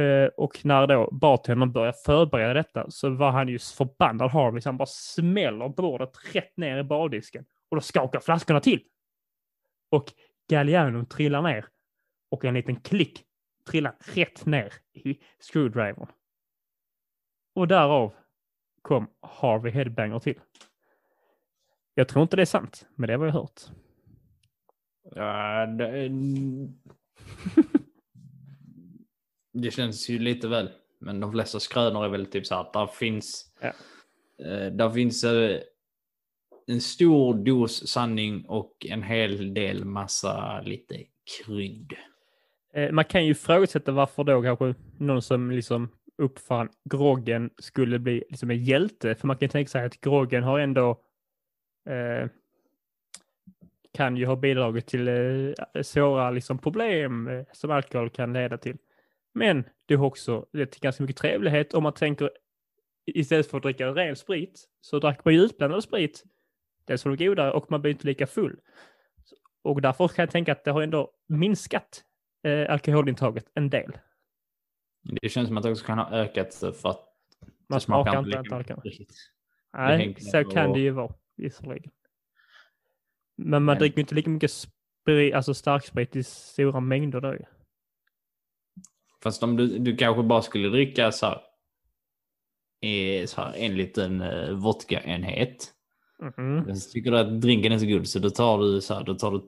Eh, 0.00 0.30
och 0.36 0.64
när 0.64 0.86
då 0.86 1.08
bartendern 1.12 1.72
börjar 1.72 1.94
förbereda 2.06 2.54
detta 2.54 2.90
så 2.90 3.10
var 3.10 3.30
han 3.30 3.48
ju 3.48 3.58
förbannad 3.58 4.30
Harvey 4.30 4.60
så 4.60 4.68
han 4.68 4.76
bara 4.76 4.86
smäller 4.86 5.68
bordet 5.68 6.12
rätt 6.34 6.56
ner 6.56 6.78
i 6.78 6.84
bardisken. 6.84 7.44
Och 7.70 7.76
då 7.76 7.80
skakar 7.80 8.20
flaskorna 8.20 8.60
till. 8.60 8.82
Och 9.90 10.04
Galliano 10.50 11.04
trillar 11.04 11.42
ner. 11.42 11.64
Och 12.30 12.44
en 12.44 12.54
liten 12.54 12.76
klick 12.76 13.24
trillar 13.64 13.96
rätt 14.14 14.46
ner 14.46 14.72
i 14.92 15.18
screwdrivern. 15.40 16.06
Och 17.54 17.68
därav 17.68 18.12
kom 18.82 19.10
Harvey 19.22 19.72
Headbanger 19.72 20.18
till. 20.18 20.40
Jag 21.94 22.08
tror 22.08 22.22
inte 22.22 22.36
det 22.36 22.42
är 22.42 22.46
sant, 22.46 22.86
men 22.94 23.08
det 23.08 23.16
har 23.16 23.26
jag 23.26 23.32
hört. 23.32 23.60
Ja, 25.14 25.66
det, 25.66 26.10
det 29.52 29.70
känns 29.70 30.08
ju 30.08 30.18
lite 30.18 30.48
väl. 30.48 30.70
Men 30.98 31.20
de 31.20 31.32
flesta 31.32 31.60
skrönor 31.60 32.04
är 32.04 32.08
väl 32.08 32.26
typ 32.26 32.46
så 32.46 32.54
här 32.54 32.60
att 32.62 32.72
där 32.72 32.86
finns, 32.86 33.52
Ja. 33.60 33.68
eh, 34.46 34.72
där 34.72 34.90
finns 34.90 35.24
eh, 35.24 35.60
en 36.66 36.80
stor 36.80 37.34
dos 37.44 37.88
sanning 37.88 38.44
och 38.48 38.86
en 38.88 39.02
hel 39.02 39.54
del 39.54 39.84
massa 39.84 40.60
lite 40.60 41.04
krydd. 41.38 41.92
Eh, 42.74 42.92
man 42.92 43.04
kan 43.04 43.24
ju 43.24 43.30
ifrågasätta 43.30 43.92
varför 43.92 44.24
då 44.24 44.42
kanske 44.42 44.74
någon 44.98 45.22
som 45.22 45.50
liksom 45.50 45.88
uppfann 46.18 46.68
groggen 46.90 47.50
skulle 47.58 47.98
bli 47.98 48.24
liksom 48.30 48.50
en 48.50 48.64
hjälte. 48.64 49.14
För 49.14 49.26
man 49.26 49.36
kan 49.36 49.48
tänka 49.48 49.68
sig 49.68 49.84
att 49.84 50.00
groggen 50.00 50.42
har 50.42 50.58
ändå 50.58 50.90
eh, 51.88 52.28
kan 53.92 54.16
ju 54.16 54.26
ha 54.26 54.36
bidragit 54.36 54.86
till 54.86 55.08
eh, 55.08 55.82
svåra 55.82 56.30
liksom, 56.30 56.58
problem 56.58 57.28
eh, 57.28 57.44
som 57.52 57.70
alkohol 57.70 58.10
kan 58.10 58.32
leda 58.32 58.58
till. 58.58 58.76
Men 59.34 59.64
det 59.86 59.94
har 59.94 60.06
också 60.06 60.46
lett 60.52 60.72
till 60.72 60.80
ganska 60.80 61.02
mycket 61.02 61.16
trevlighet 61.16 61.74
om 61.74 61.82
man 61.82 61.92
tänker 61.92 62.30
istället 63.06 63.46
för 63.46 63.56
att 63.56 63.62
dricka 63.62 63.86
ren 63.86 64.16
sprit 64.16 64.68
så 64.80 64.98
drack 64.98 65.24
man 65.24 65.34
ju 65.34 65.40
utblandad 65.40 65.82
sprit. 65.82 66.24
Dels 66.84 67.04
var 67.04 67.16
godare 67.16 67.52
och 67.52 67.70
man 67.70 67.82
blir 67.82 67.92
inte 67.92 68.06
lika 68.06 68.26
full. 68.26 68.56
Och 69.62 69.82
därför 69.82 70.08
kan 70.08 70.22
jag 70.22 70.30
tänka 70.30 70.52
att 70.52 70.64
det 70.64 70.70
har 70.70 70.82
ändå 70.82 71.10
minskat 71.28 72.04
eh, 72.42 72.72
alkoholintaget 72.72 73.50
en 73.54 73.70
del. 73.70 73.92
Det 75.22 75.28
känns 75.28 75.48
som 75.48 75.56
att 75.56 75.62
det 75.62 75.70
också 75.70 75.84
kan 75.84 75.98
ha 75.98 76.10
ökat 76.10 76.54
för 76.54 76.90
att 76.90 77.06
Man 77.68 77.80
smakar 77.80 78.18
inte 78.18 78.58
lika 78.58 78.76
mycket. 78.84 79.08
Nej, 79.72 80.14
så 80.20 80.44
kan 80.44 80.72
det 80.72 80.80
ju 80.80 80.90
vara 80.90 81.14
visserligen. 81.36 81.90
Men 83.36 83.50
man 83.50 83.64
Men- 83.64 83.78
dricker 83.78 84.00
inte 84.00 84.14
lika 84.14 84.30
mycket 84.30 84.50
sprit, 84.50 85.34
alltså 85.34 85.54
starksprit 85.54 86.16
i 86.16 86.24
stora 86.24 86.80
mängder 86.80 87.20
då 87.20 87.32
ju. 87.32 87.44
Fast 89.22 89.42
om 89.42 89.56
du, 89.56 89.78
du 89.78 89.96
kanske 89.96 90.22
bara 90.22 90.42
skulle 90.42 90.68
dricka 90.68 91.12
så 91.12 91.26
här 91.26 91.40
är 92.80 93.26
så 93.26 93.40
här, 93.40 93.54
en 93.56 93.76
liten 93.76 94.20
uh, 94.20 94.54
vodkaenhet. 94.54 95.72
Men 96.36 96.76
så 96.76 96.90
tycker 96.90 97.10
du 97.10 97.18
att 97.18 97.40
drinken 97.40 97.72
är 97.72 97.78
så 97.78 97.86
god 97.86 98.08
så 98.08 98.18
då 98.18 98.30
tar 98.30 98.58
du 98.58 98.80
så 98.80 98.94
här, 98.94 99.04
då 99.04 99.14
tar 99.14 99.30
du... 99.30 99.42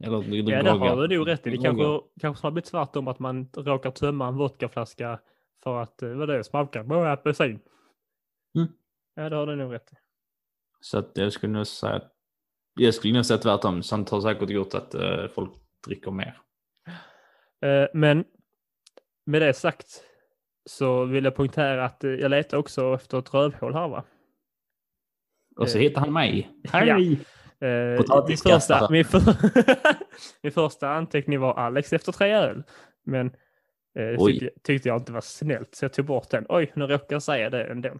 Eller 0.00 0.22
du, 0.22 0.42
du 0.42 0.52
Ja, 0.52 0.62
det 0.62 0.70
har 0.70 1.08
du 1.08 1.18
nog 1.18 1.28
rätt 1.28 1.46
i. 1.46 1.50
Det 1.50 1.56
kanske, 1.56 2.00
kanske 2.20 2.46
har 2.46 2.50
blivit 2.50 2.70
tvärtom 2.70 3.08
att 3.08 3.18
man 3.18 3.48
råkar 3.56 3.90
tömma 3.90 4.28
en 4.28 4.36
vodkaflaska 4.36 5.20
för 5.62 5.82
att, 5.82 6.02
eh, 6.02 6.08
vad 6.08 6.28
det 6.28 6.36
är, 6.38 6.42
smakar 6.42 6.84
på 6.84 6.94
apelsin. 6.94 7.60
Mm. 8.56 8.68
Ja, 9.14 9.28
det 9.28 9.36
har 9.36 9.46
du 9.46 9.56
nog 9.56 9.72
rätt 9.72 9.92
i. 9.92 9.96
Så 10.80 10.98
att 10.98 11.10
jag 11.14 11.32
skulle 11.32 11.52
nog 11.52 11.66
säga 11.66 11.94
att 11.94 12.12
jag 12.74 12.94
skulle 12.94 13.14
nog 13.14 13.26
säga 13.26 13.38
tvärtom. 13.38 13.82
Sånt 13.82 14.10
har 14.10 14.20
säkert 14.20 14.50
gjort 14.50 14.74
att 14.74 14.94
eh, 14.94 15.26
folk 15.34 15.50
dricker 15.86 16.10
mer. 16.10 16.40
Eh, 17.62 17.88
Men 17.94 18.24
med 19.26 19.42
det 19.42 19.54
sagt 19.54 20.04
så 20.64 21.04
vill 21.04 21.24
jag 21.24 21.34
poängtera 21.34 21.84
att 21.84 22.04
eh, 22.04 22.10
jag 22.10 22.30
letar 22.30 22.58
också 22.58 22.94
efter 22.94 23.18
ett 23.18 23.34
rövhål 23.34 23.74
här 23.74 23.88
va? 23.88 24.04
Och 25.56 25.68
så 25.68 25.78
Eh, 25.78 25.82
hittar 25.82 26.00
han 26.00 26.12
mig. 26.12 26.50
ja. 26.72 26.98
Eh, 27.60 28.24
min, 28.28 28.36
första, 28.36 28.88
min, 28.90 29.04
för, 29.04 29.20
min 30.42 30.52
första 30.52 30.88
anteckning 30.88 31.40
var 31.40 31.54
Alex 31.54 31.92
efter 31.92 32.12
tre 32.12 32.32
öl. 32.32 32.62
Men 33.04 33.26
eh, 33.98 34.26
tyckte, 34.26 34.50
tyckte 34.62 34.88
jag 34.88 34.96
inte 34.96 35.12
var 35.12 35.20
snällt 35.20 35.74
så 35.74 35.84
jag 35.84 35.92
tog 35.92 36.04
bort 36.04 36.30
den. 36.30 36.46
Oj, 36.48 36.72
nu 36.74 36.86
råkade 36.86 37.14
jag 37.14 37.22
säga 37.22 37.50
det 37.50 37.64
ändå. 37.64 37.88
Eh, 37.88 37.94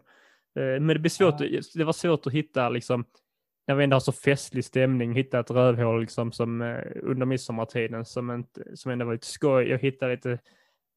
men 0.55 0.87
det, 0.87 0.99
blir 0.99 1.11
svårt, 1.11 1.39
det 1.75 1.85
var 1.85 1.93
svårt 1.93 2.27
att 2.27 2.33
hitta 2.33 2.69
liksom, 2.69 3.05
när 3.67 3.75
vi 3.75 3.85
ändå 3.85 3.95
har 3.95 4.01
så 4.01 4.13
festlig 4.13 4.65
stämning, 4.65 5.15
hitta 5.15 5.41
ett 5.41 5.51
rövhål 5.51 6.01
liksom, 6.01 6.33
som 6.33 6.63
eh, 6.63 6.85
under 7.03 7.27
midsommartiden 7.27 8.05
som, 8.05 8.31
inte, 8.31 8.77
som 8.77 8.93
ändå 8.93 9.05
var 9.05 9.13
lite 9.13 9.27
skoj. 9.27 9.69
Jag 9.69 9.79
hittade 9.79 10.13
lite 10.13 10.39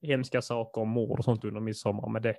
hemska 0.01 0.41
saker 0.41 0.81
om 0.81 0.89
mord 0.89 1.19
och 1.19 1.25
sånt 1.25 1.45
under 1.45 1.61
midsommar, 1.61 2.09
men 2.09 2.21
det, 2.21 2.35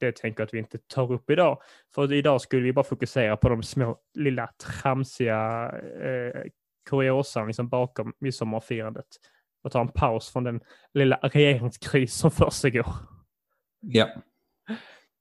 det 0.00 0.16
tänker 0.16 0.40
jag 0.40 0.46
att 0.46 0.54
vi 0.54 0.58
inte 0.58 0.78
tar 0.78 1.12
upp 1.12 1.30
idag. 1.30 1.62
För 1.94 2.12
idag 2.12 2.40
skulle 2.40 2.62
vi 2.62 2.72
bara 2.72 2.84
fokusera 2.84 3.36
på 3.36 3.48
de 3.48 3.62
små, 3.62 3.98
lilla, 4.14 4.46
tramsiga 4.46 5.72
eh, 6.02 6.42
kuriosan 6.90 7.46
liksom 7.46 7.68
bakom 7.68 8.12
midsommarfirandet. 8.18 9.06
Och 9.62 9.72
ta 9.72 9.80
en 9.80 9.88
paus 9.88 10.32
från 10.32 10.44
den 10.44 10.60
lilla 10.94 11.16
regeringskris 11.16 12.14
som 12.14 12.30
försiggår. 12.30 12.86
Ja. 13.80 14.08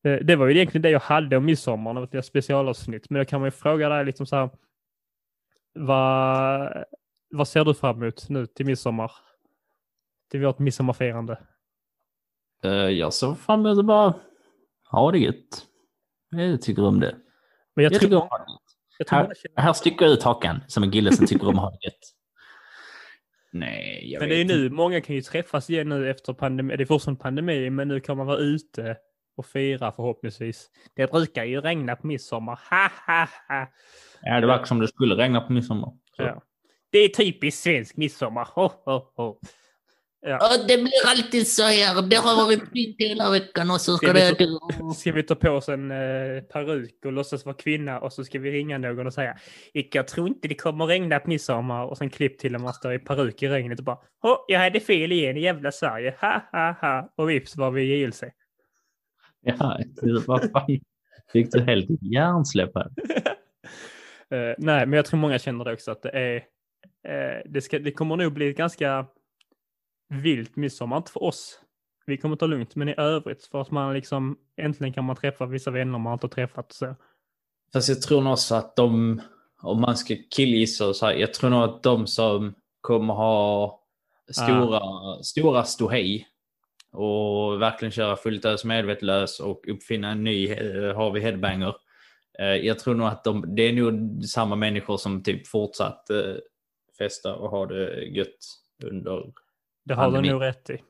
Eh, 0.04 0.20
Det 0.22 0.36
var 0.36 0.48
ju 0.48 0.56
egentligen 0.56 0.82
det 0.82 0.90
jag 0.90 1.00
hade 1.00 1.38
om 1.38 1.46
midsommar, 1.46 2.04
ett 2.04 2.14
litet 2.14 2.26
specialavsnitt. 2.26 3.10
Men 3.10 3.20
då 3.20 3.26
kan 3.26 3.40
man 3.42 3.48
ju 3.48 3.52
fråga 3.52 3.90
dig 3.90 4.06
liksom 4.06 4.26
så 4.26 4.36
här, 4.36 4.50
vad, 5.74 6.84
vad 7.30 7.48
ser 7.48 7.66
du 7.66 7.74
fram 7.74 8.04
emot 8.04 8.30
nu 8.30 8.46
till 8.46 8.66
midsommar? 8.66 9.12
Till 10.32 10.46
vårt 10.46 10.60
midsommarfirande? 10.60 11.40
Eh, 12.64 12.72
jag 12.72 13.14
såg 13.14 13.38
fram 13.38 13.66
emot 13.66 13.80
att 13.80 13.86
bara 13.86 14.14
ha 14.92 15.12
det 15.12 15.20
gött. 15.20 15.66
Jag 16.30 16.62
tycker 16.62 16.86
om 16.86 17.00
det. 17.00 17.16
Men 17.76 17.84
jag, 17.84 17.94
Jag, 17.94 18.02
tycker 18.02 18.16
om 18.16 18.28
det 18.30 18.46
jag 18.98 19.08
tror 19.08 19.20
Här, 19.20 19.26
känner- 19.26 19.62
här 19.62 19.74
sticker 19.74 20.06
jag 20.06 20.14
ut 20.14 20.24
hakan 20.24 20.60
som 20.68 20.84
en 20.84 20.92
kille 20.92 21.12
som 21.12 21.28
tycker 21.28 21.48
om 21.48 21.56
att 21.56 21.62
ha 21.62 21.70
det 21.72 21.86
gött. 21.86 21.94
Nej, 23.52 24.12
jag 24.12 24.20
Men 24.20 24.30
det 24.30 24.36
är 24.36 24.40
ju 24.40 24.46
nu, 24.46 24.70
många 24.70 25.02
kan 25.02 25.16
ju 25.16 25.22
träffas 25.22 25.70
igen 25.70 25.90
nu 25.90 26.10
efter 26.10 26.34
pandemi. 26.34 26.78
Det 26.78 26.84
är 26.84 26.86
fortfarande 26.86 27.22
pandemi, 27.22 27.70
men 27.70 27.88
nu 27.88 28.00
kan 28.00 28.18
man 28.18 28.28
vara 28.28 28.38
ute 28.38 28.98
och 29.38 29.46
fira 29.46 29.92
förhoppningsvis. 29.92 30.70
Det 30.96 31.12
brukar 31.12 31.44
ju 31.44 31.62
regna 31.62 31.96
på 31.96 32.08
midsommar. 32.08 32.60
Ha, 32.70 32.90
ha, 33.08 33.28
ha. 33.48 33.68
Ja, 34.22 34.42
det 34.42 34.48
verkar 34.48 34.66
som 34.66 34.80
det 34.80 34.88
skulle 34.88 35.16
regna 35.16 35.42
på 35.42 35.54
midsommar. 35.54 35.90
Så. 36.16 36.24
Ja. 36.24 36.42
Det 36.92 37.00
är 37.00 37.10
typiskt 37.10 37.64
svensk 37.64 37.98
midsommar. 37.98 38.50
Ho, 38.56 38.70
ho, 38.86 39.12
ho. 39.16 39.40
Ja. 40.22 40.36
Och 40.36 40.68
det 40.68 40.78
blir 40.78 40.92
alltid 41.08 41.48
så 41.48 41.64
här. 41.64 42.02
Det 42.02 42.16
har 42.16 42.46
varit 42.46 42.70
fint 42.74 42.96
hela 43.00 43.32
veckan 43.32 43.72
och 43.72 43.82
så 43.82 43.98
ska 43.98 44.08
Ska 44.08 44.14
vi 44.14 44.20
det... 44.20 44.94
Ska 44.96 45.12
vi 45.12 45.24
ta 45.24 45.36
på 45.36 45.50
oss 45.50 45.70
en 45.70 45.92
eh, 45.92 46.42
peruk 46.44 47.06
och 47.06 47.12
låtsas 47.14 47.46
vara 47.46 47.56
kvinna 47.56 48.00
och 48.00 48.14
så 48.14 48.24
ska 48.24 48.40
vi 48.40 48.52
ringa 48.52 48.78
någon 48.78 49.08
och 49.08 49.14
säga 49.14 49.38
jag 49.92 50.08
tror 50.08 50.28
inte 50.28 50.48
det 50.48 50.56
kommer 50.56 50.86
regna 50.86 51.20
på 51.20 51.30
midsommar 51.30 51.86
och 51.86 51.98
sen 51.98 52.10
klipp 52.10 52.40
till 52.40 52.52
när 52.52 52.60
man 52.60 52.74
står 52.74 52.94
i 52.94 53.00
peruk 53.00 53.44
i 53.44 53.48
regnet 53.48 53.80
och 53.80 53.86
bara 53.86 53.98
Åh, 54.24 54.38
jag 54.48 54.60
hade 54.60 54.80
fel 54.80 55.12
igen 55.12 55.38
i 55.38 55.42
jävla 55.42 55.72
Sverige, 55.72 56.16
ha 56.22 56.42
ha 56.52 56.72
ha 56.82 57.14
och 57.16 57.30
vips 57.30 57.56
var 57.58 57.72
vi 57.72 57.82
i 57.82 58.02
JLC. 58.02 58.24
Ja, 59.42 59.80
det- 60.02 60.28
vad 60.28 60.52
fan. 60.52 60.80
Fick 61.34 61.52
du 61.52 61.62
helt 61.62 61.88
hjärnsläpp 62.02 62.72
här? 62.76 62.90
Eh, 64.32 64.56
nej, 64.58 64.86
men 64.86 64.94
jag 64.94 65.06
tror 65.06 65.20
många 65.20 65.40
känner 65.40 65.66
det 65.66 65.74
också 65.74 65.92
att 65.92 66.02
det 66.02 66.10
är 66.10 66.36
eh, 67.08 67.42
det, 67.46 67.62
ska, 67.62 67.80
det 67.80 67.92
kommer 67.92 68.16
nog 68.16 68.34
bli 68.34 68.54
ganska 68.54 69.06
vilt 70.10 70.56
midsommar, 70.56 70.98
inte 70.98 71.12
för 71.12 71.24
oss. 71.24 71.60
Vi 72.06 72.18
kommer 72.18 72.36
ta 72.36 72.46
lugnt, 72.46 72.76
men 72.76 72.90
i 72.90 72.94
övrigt 72.98 73.46
för 73.46 73.62
att 73.62 73.72
man 73.72 73.94
liksom 73.94 74.38
äntligen 74.58 74.94
kan 74.94 75.04
man 75.04 75.16
träffa 75.16 75.46
vissa 75.46 75.72
vänner 75.72 76.00
man 76.00 76.14
inte 76.14 76.26
har 76.26 76.30
träffat. 76.30 76.72
Så. 76.72 76.96
Fast 77.74 77.90
jag 77.90 78.02
tror 78.02 78.22
nog 78.22 78.34
också 78.34 78.56
att 78.56 78.76
de, 78.76 79.22
om 79.62 79.82
man 79.82 79.98
ska 79.98 80.16
killgissa 80.30 80.88
och 80.88 80.96
så 80.96 81.06
här, 81.06 81.14
jag 81.14 81.34
tror 81.34 81.50
nog 81.50 81.64
att 81.64 81.84
de 81.84 82.08
som 82.08 82.54
kommer 82.82 83.14
ha 83.14 83.80
stora, 84.32 84.82
stora 85.24 85.64
ståhej 85.64 86.28
och 86.92 87.62
verkligen 87.62 87.92
köra 87.92 88.16
fullt 88.16 88.46
ös 88.46 88.64
medvetlös 88.66 89.40
och 89.40 89.68
uppfinna 89.68 90.12
en 90.12 90.24
ny 90.24 90.48
har 90.48 90.94
Harvey 90.94 91.22
Headbanger. 91.22 91.76
Eh, 92.40 92.46
jag 92.46 92.80
tror 92.80 92.96
nog 92.96 93.08
att 93.08 93.24
de, 93.24 93.56
det 93.56 93.62
är 93.62 93.74
nog 93.74 94.26
samma 94.26 94.56
människor 94.56 94.98
som 94.98 95.24
typ 95.24 95.48
fortsatt 95.48 96.10
eh, 96.10 96.36
festa 96.98 97.36
och 97.36 97.50
ha 97.50 97.66
det 97.66 98.04
gött 98.04 98.38
under 98.84 99.34
det 99.86 99.94
har 99.94 100.12
du 100.12 100.32
nog 100.32 100.42
rätt 100.42 100.70
i. 100.70 100.84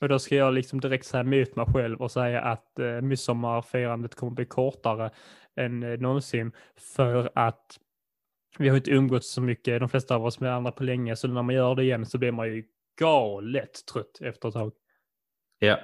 Och 0.00 0.08
då 0.08 0.18
ska 0.18 0.34
jag 0.34 0.54
liksom 0.54 0.80
direkt 0.80 1.06
säga 1.06 1.20
emot 1.20 1.56
mig 1.56 1.66
själv 1.74 2.02
och 2.02 2.10
säga 2.10 2.40
att 2.40 2.78
eh, 2.78 3.00
midsommarfirandet 3.00 4.14
kommer 4.14 4.32
bli 4.32 4.44
kortare 4.44 5.10
än 5.56 5.82
eh, 5.82 5.98
någonsin 5.98 6.52
för 6.96 7.30
att 7.34 7.78
vi 8.58 8.68
har 8.68 8.76
inte 8.76 8.90
umgåtts 8.90 9.32
så 9.32 9.40
mycket, 9.40 9.80
de 9.80 9.88
flesta 9.88 10.14
av 10.14 10.24
oss 10.24 10.40
med 10.40 10.54
andra 10.54 10.72
på 10.72 10.84
länge, 10.84 11.16
så 11.16 11.28
när 11.28 11.42
man 11.42 11.54
gör 11.54 11.74
det 11.74 11.82
igen 11.82 12.06
så 12.06 12.18
blir 12.18 12.32
man 12.32 12.46
ju 12.46 12.64
galet 12.98 13.86
trött 13.92 14.20
efter 14.20 14.48
ett 14.48 14.54
tag. 14.54 14.72
Ja. 15.58 15.78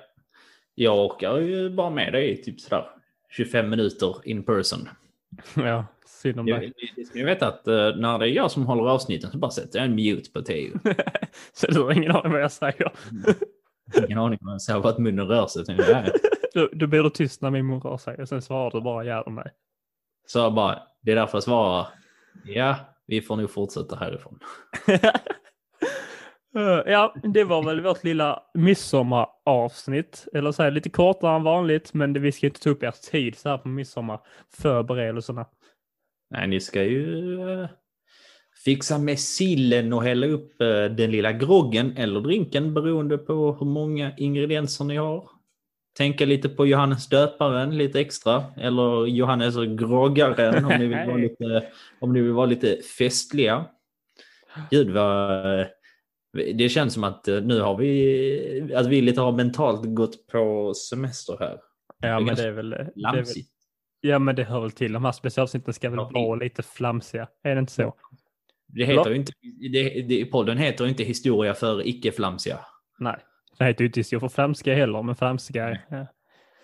Jag 0.75 1.07
orkar 1.07 1.39
ju 1.39 1.71
bara 1.71 1.91
med 1.91 2.13
dig 2.13 2.43
typ 2.43 2.61
sådär 2.61 2.91
25 3.31 3.71
minuter 3.71 4.17
in 4.25 4.43
person. 4.43 4.89
Ja, 5.57 5.87
synd 6.07 6.41
om 6.41 6.47
dig. 6.47 6.73
det 6.97 7.05
ska 7.05 7.19
ni 7.19 7.25
veta 7.25 7.49
att 7.49 7.69
eh, 7.69 7.75
när 7.75 8.19
det 8.19 8.29
är 8.29 8.33
jag 8.33 8.51
som 8.51 8.67
håller 8.67 8.91
avsnitten 8.91 9.31
så 9.31 9.39
bara 9.39 9.51
sätter 9.51 9.79
jag 9.79 9.87
en 9.87 9.95
mute 9.95 10.31
på 10.31 10.43
Teo. 10.43 10.79
så 11.53 11.67
du 11.67 11.83
har 11.83 11.93
ingen 11.93 12.13
aning 12.13 12.33
vad 12.33 12.43
jag 12.43 12.53
säger. 12.53 12.93
Ingen 14.07 14.19
aning 14.19 14.39
om 14.43 14.49
jag 14.49 14.63
ser 14.63 14.75
vad 14.75 14.87
att 14.87 14.99
munnen 14.99 15.27
rör 15.27 15.47
sig. 15.47 15.65
Du, 16.55 16.71
du 16.73 16.87
blir 16.87 17.11
tyst 17.11 17.43
när 17.43 17.51
min 17.51 17.67
mun 17.67 17.81
rör 17.81 17.97
sig 17.97 18.17
och 18.17 18.29
sen 18.29 18.43
svarar 18.43 18.71
du 18.71 18.81
bara 18.81 19.05
ja 19.05 19.23
eller 19.23 19.31
nej. 19.31 19.51
Så 20.27 20.39
jag 20.39 20.55
bara, 20.55 20.83
det 21.03 21.13
är 21.13 21.17
därför 21.17 21.37
jag 21.37 21.43
svarar. 21.43 21.87
Ja, 22.45 22.77
vi 23.07 23.21
får 23.21 23.37
nog 23.37 23.51
fortsätta 23.51 23.97
härifrån. 23.97 24.39
Eh, 26.57 26.93
Ja, 26.93 27.15
det 27.23 27.45
var 27.45 27.63
väl 27.63 27.81
vårt 27.81 28.05
lilla 28.05 28.43
midsommaravsnitt. 28.55 30.29
Eller 30.33 30.53
så 30.53 30.63
här, 30.63 30.71
lite 30.71 30.91
kortare 30.91 31.37
än 31.37 31.43
vanligt, 31.43 31.95
men 31.95 32.13
det, 32.13 32.21
vi 32.21 32.33
ska 32.33 32.47
inte 32.47 32.61
ta 32.61 32.71
upp 32.71 32.83
er 32.83 32.95
tid 33.11 33.39
så 33.39 33.49
här 33.49 33.59
på 33.59 33.69
midsommarförberedelserna. 33.69 35.47
Nej, 36.31 36.49
ni 36.49 36.61
ska 36.61 36.83
ju 36.83 37.41
eh, 37.51 37.69
fixa 38.65 38.99
med 38.99 39.19
sillen 39.19 39.93
och 39.93 40.03
hälla 40.03 40.27
upp 40.27 40.61
eh, 40.61 40.85
den 40.85 41.11
lilla 41.11 41.33
groggen 41.33 41.97
eller 41.97 42.21
drinken 42.21 42.75
beroende 42.75 43.19
på 43.19 43.57
hur 43.61 43.67
många 43.67 44.13
ingredienser 44.17 44.85
ni 44.85 44.97
har. 44.97 45.29
Tänka 45.97 46.27
lite 46.27 46.49
på 46.49 46.67
Johannes 46.67 47.09
döparen 47.09 47.79
lite 47.79 48.01
extra 48.01 48.45
eller 48.57 49.07
Johannes 49.07 49.55
groggaren 49.57 50.65
om 50.65 50.79
ni 50.79 50.87
vill 50.87 51.07
vara 51.07 51.17
lite, 51.27 51.67
om 52.01 52.13
ni 52.13 52.21
vill 52.21 52.33
vara 52.33 52.47
lite 52.47 52.77
festliga. 52.99 53.65
Gud 54.71 54.91
vad... 54.91 55.67
Det 56.35 56.69
känns 56.69 56.95
som 56.95 57.05
att 57.05 57.29
eh, 57.29 57.41
nu 57.43 57.61
har 57.61 57.77
vi, 57.77 58.75
att 58.75 58.87
vi 58.87 59.01
lite 59.01 59.21
har 59.21 59.33
mentalt 59.33 59.95
gått 59.95 60.27
på 60.27 60.75
semester 60.75 61.37
här. 61.41 61.59
Ja, 62.03 62.21
men 62.21 62.35
det 62.35 62.43
är 62.43 62.51
väl... 62.51 62.71
Det 62.71 62.77
är 62.77 62.85
väl 62.85 62.93
Lamsigt. 62.97 63.51
ja, 64.01 64.19
men 64.19 64.37
det 64.37 64.45
hör 64.45 64.61
väl 64.61 64.71
till. 64.71 64.93
De 64.93 65.05
här 65.05 65.13
specialavsnitten 65.13 65.75
ska 65.75 65.91
väl 65.91 65.99
Ja, 65.99 66.11
vara 66.13 66.35
lite 66.39 66.63
flamsiga. 66.63 67.29
Är 67.43 67.55
det 67.55 67.59
inte 67.59 67.73
så? 67.73 67.95
Det 68.67 68.85
heter 68.85 69.11
ju 69.11 69.17
inte, 69.17 69.33
det, 69.73 70.03
det, 70.03 70.25
podden 70.25 70.59
heter 70.59 70.85
ju 70.85 70.91
inte 70.91 71.05
historia 71.05 71.55
för 71.55 71.87
icke-flamsiga. 71.89 72.59
Nej. 72.99 73.17
Det 73.59 73.65
heter 73.65 73.81
ju 73.83 73.87
inte 73.87 74.01
historia 74.01 74.21
för 74.21 74.29
flamsiga 74.29 74.75
heller, 74.75 75.03
men 75.03 75.17
flamsiga. 75.17 75.79
Ja. 75.91 76.07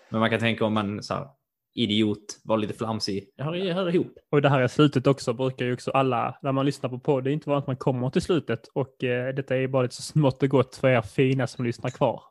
Men 0.09 0.19
man 0.19 0.29
kan 0.29 0.39
tänka 0.39 0.65
om 0.65 0.73
man 0.73 1.03
så 1.03 1.13
här, 1.13 1.27
idiot, 1.73 2.39
var 2.43 2.57
lite 2.57 2.73
flamsig. 2.73 3.29
Det 3.37 3.43
hör, 3.43 3.51
det 3.51 3.73
hör 3.73 3.95
ihop. 3.95 4.13
Och 4.31 4.41
det 4.41 4.49
här 4.49 4.61
är 4.61 4.67
slutet 4.67 5.07
också, 5.07 5.33
brukar 5.33 5.65
ju 5.65 5.73
också 5.73 5.91
alla, 5.91 6.37
när 6.41 6.51
man 6.51 6.65
lyssnar 6.65 6.89
på 6.89 6.99
podd, 6.99 7.23
det 7.23 7.29
är 7.29 7.33
inte 7.33 7.49
vanligt 7.49 7.63
att 7.63 7.67
man 7.67 7.77
kommer 7.77 8.09
till 8.09 8.21
slutet. 8.21 8.67
Och 8.73 9.03
eh, 9.03 9.33
detta 9.33 9.57
är 9.57 9.67
bara 9.67 9.83
lite 9.83 9.95
så 9.95 10.01
smått 10.01 10.43
och 10.43 10.49
gott 10.49 10.75
för 10.75 10.87
er 10.87 11.01
fina 11.01 11.47
som 11.47 11.65
lyssnar 11.65 11.89
kvar. 11.89 12.23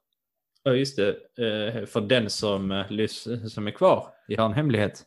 Ja, 0.63 0.73
just 0.73 0.97
det. 0.97 1.09
Eh, 1.09 1.87
För 1.87 2.01
den 2.01 2.31
som, 2.31 2.71
eh, 2.71 3.07
som 3.49 3.67
är 3.67 3.71
kvar, 3.71 4.07
vi 4.29 4.37
har 4.37 4.47
en 4.47 4.53
hemlighet. 4.53 5.03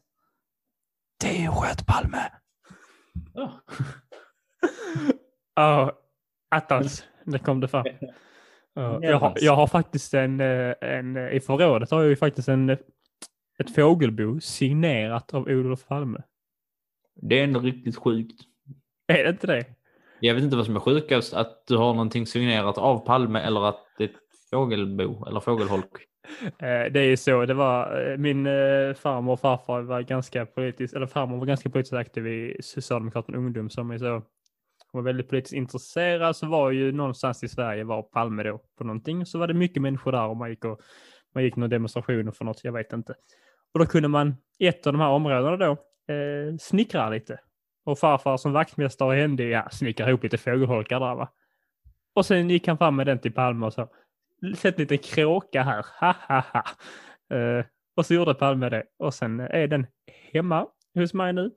Theo 1.24 1.52
sköt 1.52 1.86
Palme. 1.88 2.32
Ja. 3.34 3.62
Ja, 5.56 6.00
attans, 6.52 7.04
det 7.26 7.40
kom 7.40 7.60
det 7.60 7.68
fram. 7.68 7.86
Ja, 8.74 9.00
jag, 9.02 9.20
har, 9.20 9.34
jag 9.42 9.56
har 9.56 9.68
faktiskt 9.68 10.14
en, 10.14 10.42
eh, 10.42 10.74
en, 10.82 11.18
i 11.18 11.40
förrådet 11.40 11.92
har 11.92 12.02
jag 12.02 12.10
ju 12.10 12.16
faktiskt 12.16 12.48
en, 12.48 12.78
ett 13.60 13.76
fågelbo 13.76 14.40
signerat 14.40 15.34
av 15.34 15.48
Olof 15.48 15.88
Palme. 15.88 16.22
Det 17.16 17.40
är 17.40 17.44
ändå 17.44 17.60
riktigt 17.60 17.96
sjukt. 17.98 18.42
Är 19.08 19.24
det 19.24 19.30
inte 19.30 19.48
det? 19.48 19.66
Jag 20.20 20.34
vet 20.36 20.44
inte 20.44 20.56
vad 20.56 20.66
som 20.66 20.76
är 20.76 20.80
sjukast, 20.80 21.34
att 21.34 21.68
du 21.68 21.78
har 21.78 21.94
någonting 21.94 22.28
signerat 22.28 22.78
av 22.78 23.06
Palme 23.06 23.40
eller 23.40 23.66
att 23.70 23.80
det 23.98 24.04
är 24.04 24.08
ett 24.08 24.16
fågelbo 24.52 25.26
eller 25.26 25.40
fågelholk. 25.40 25.90
Eh, 26.44 26.92
Det 26.92 27.00
är 27.00 27.04
ju 27.04 27.18
så, 27.18 27.46
det 27.46 27.54
var 27.54 28.12
eh, 28.12 28.18
min 28.18 28.46
eh, 28.46 28.94
farmor 28.94 29.34
och 29.34 29.40
farfar 29.40 29.82
var 29.82 30.02
ganska 30.02 30.46
politiskt, 30.46 30.94
eller 30.94 31.08
farmor 31.08 31.38
var 31.38 31.46
ganska 31.46 31.70
politiskt 31.70 31.94
aktiv 31.94 32.28
i 32.28 32.58
Socialdemokraterna 32.62 33.38
ungdom 33.38 33.70
som 33.70 33.92
är 33.92 33.98
så, 33.98 34.24
var 34.94 35.02
väldigt 35.02 35.30
politiskt 35.30 35.54
intresserad, 35.54 36.36
så 36.36 36.48
var 36.48 36.72
ju 36.72 36.92
någonstans 36.92 37.44
i 37.44 37.48
Sverige 37.48 37.84
var 37.84 38.02
Palme 38.02 38.44
då 38.44 38.60
på 38.78 38.84
någonting, 38.84 39.26
så 39.26 39.40
var 39.40 39.48
det 39.48 39.54
mycket 39.54 39.82
människor 39.82 40.12
där 40.12 40.28
och 40.28 40.38
man 40.38 40.50
gick 40.50 40.66
och 40.66 40.82
man 41.36 41.44
gick 41.44 41.56
någon 41.56 41.70
demonstration 41.70 42.32
för 42.32 42.46
något, 42.46 42.64
jag 42.64 42.74
vet 42.74 42.94
inte. 42.94 43.16
Och 43.74 43.80
då 43.80 43.86
kunde 43.86 44.08
man 44.08 44.36
i 44.60 44.68
ett 44.68 44.88
av 44.88 44.94
de 44.94 45.00
här 45.00 45.10
områdena 45.10 45.58
då 45.58 45.72
eh, 46.14 46.58
snickra 46.60 47.10
lite. 47.10 47.40
Och 47.86 48.00
farfar 48.00 48.38
som 48.38 48.54
vaktmästare 48.54 49.20
hände, 49.20 49.44
ja, 49.44 49.70
snickra 49.72 50.10
ihop 50.10 50.24
lite 50.24 50.38
fågelholkar 50.38 51.00
där 51.00 51.16
va. 51.16 51.34
Och 52.14 52.26
sen 52.26 52.50
gick 52.50 52.68
han 52.68 52.78
fram 52.78 52.96
med 52.96 53.08
den 53.08 53.20
till 53.20 53.34
Palme 53.34 53.66
och 53.66 53.74
sa, 53.74 53.90
sätt 54.56 54.76
en 54.76 54.82
liten 54.82 54.98
kråka 54.98 55.64
här, 55.64 55.86
ha 56.00 56.16
ha 56.28 56.40
ha. 56.40 56.64
Eh, 57.38 57.66
och 57.96 58.06
så 58.06 58.14
gjorde 58.14 58.34
Palme 58.34 58.70
det. 58.70 58.84
Och 58.98 59.14
sen 59.14 59.40
är 59.40 59.68
den 59.68 59.88
hemma 60.34 60.68
hos 60.94 61.14
mig 61.14 61.34
nu. 61.34 61.52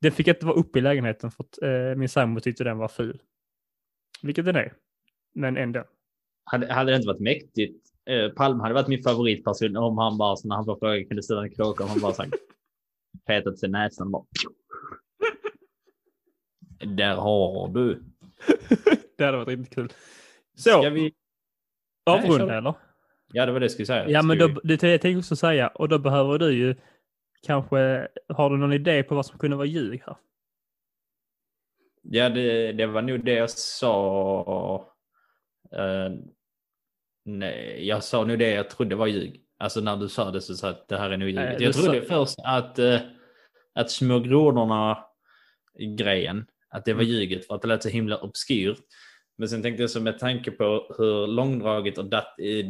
Den 0.00 0.12
fick 0.12 0.28
inte 0.28 0.46
vara 0.46 0.56
uppe 0.56 0.78
i 0.78 0.82
lägenheten 0.82 1.30
för 1.30 1.44
att 1.44 1.62
eh, 1.62 1.98
min 1.98 2.08
sambo 2.08 2.40
tyckte 2.40 2.64
den 2.64 2.78
var 2.78 2.88
ful. 2.88 3.20
Vilket 4.22 4.44
den 4.44 4.56
är. 4.56 4.72
Men 5.34 5.56
ändå. 5.56 5.84
Hade, 6.44 6.72
hade 6.72 6.92
det 6.92 6.96
inte 6.96 7.08
varit 7.08 7.20
mäktigt? 7.20 7.91
Eh, 8.06 8.32
Palme 8.32 8.62
hade 8.62 8.74
varit 8.74 8.88
min 8.88 9.02
favoritperson 9.02 9.76
om 9.76 9.98
han 9.98 10.18
bara, 10.18 10.36
så 10.36 10.48
när 10.48 10.56
han 10.56 10.64
får 10.64 10.76
fråga 10.76 11.04
kunde 11.04 11.22
ställa 11.22 11.42
en 11.42 11.54
kråka, 11.54 11.84
om 11.84 11.90
han 11.90 12.00
bara 12.00 12.12
sagt 12.12 12.34
petat 13.26 13.58
sig 13.58 13.68
i 13.68 13.72
näsan 13.72 14.10
bara. 14.10 14.24
Där 16.86 17.14
har 17.14 17.68
du. 17.68 18.02
det 19.18 19.24
hade 19.24 19.36
varit 19.36 19.48
riktigt 19.48 19.74
kul. 19.74 19.92
Så, 20.56 20.70
Ska 20.70 20.90
vi? 20.90 21.14
Avrunda 22.04 22.58
eller? 22.58 22.74
Ja, 23.32 23.46
det 23.46 23.52
var 23.52 23.60
det 23.60 23.64
jag 23.64 23.70
skulle 23.70 23.86
säga. 23.86 24.08
Ja, 24.08 24.22
men 24.22 24.38
då, 24.38 24.48
det 24.48 24.76
tänkte 24.76 25.08
jag 25.08 25.18
också 25.18 25.36
säga. 25.36 25.68
Och 25.68 25.88
då 25.88 25.98
behöver 25.98 26.38
du 26.38 26.52
ju 26.52 26.76
kanske, 27.42 28.08
har 28.28 28.50
du 28.50 28.56
någon 28.56 28.72
idé 28.72 29.02
på 29.02 29.14
vad 29.14 29.26
som 29.26 29.38
kunde 29.38 29.56
vara 29.56 29.66
ljug 29.66 30.02
här? 30.06 30.16
Ja, 32.02 32.28
det, 32.28 32.72
det 32.72 32.86
var 32.86 33.02
nog 33.02 33.24
det 33.24 33.34
jag 33.34 33.50
sa. 33.50 34.94
Eh, 35.72 36.12
nej, 37.24 37.88
jag 37.88 38.04
sa 38.04 38.24
nog 38.24 38.38
det 38.38 38.50
jag 38.50 38.70
trodde 38.70 38.94
var 38.96 39.06
ljug. 39.06 39.40
Alltså 39.58 39.80
när 39.80 39.96
du 39.96 40.08
sa 40.08 40.30
det 40.30 40.40
så 40.40 40.54
sa 40.54 40.66
jag 40.66 40.74
att 40.76 40.88
det 40.88 40.98
här 40.98 41.10
är 41.10 41.16
nog 41.16 41.28
ljug. 41.28 41.36
Nej, 41.36 41.54
du 41.58 41.64
jag 41.64 41.74
trodde 41.74 42.00
sa- 42.00 42.06
först 42.24 42.34
att, 42.44 42.78
uh, 42.78 42.98
att 43.74 43.90
små 43.90 44.18
grodorna 44.20 44.98
grejen, 45.98 46.46
att 46.70 46.84
det 46.84 46.92
var 46.94 47.02
Mm. 47.02 47.12
ljuget 47.14 47.46
för 47.46 47.54
att 47.54 47.62
det 47.62 47.68
lät 47.68 47.82
så 47.82 47.88
himla 47.88 48.16
obskyrt. 48.18 48.78
Men 49.38 49.48
sen 49.48 49.62
tänkte 49.62 49.82
jag 49.82 49.90
så 49.90 50.00
med 50.00 50.18
tanke 50.18 50.50
på 50.50 50.94
hur 50.98 51.26
långdraget 51.26 51.98
och 51.98 52.04
dat- 52.04 52.38
eh, 52.38 52.66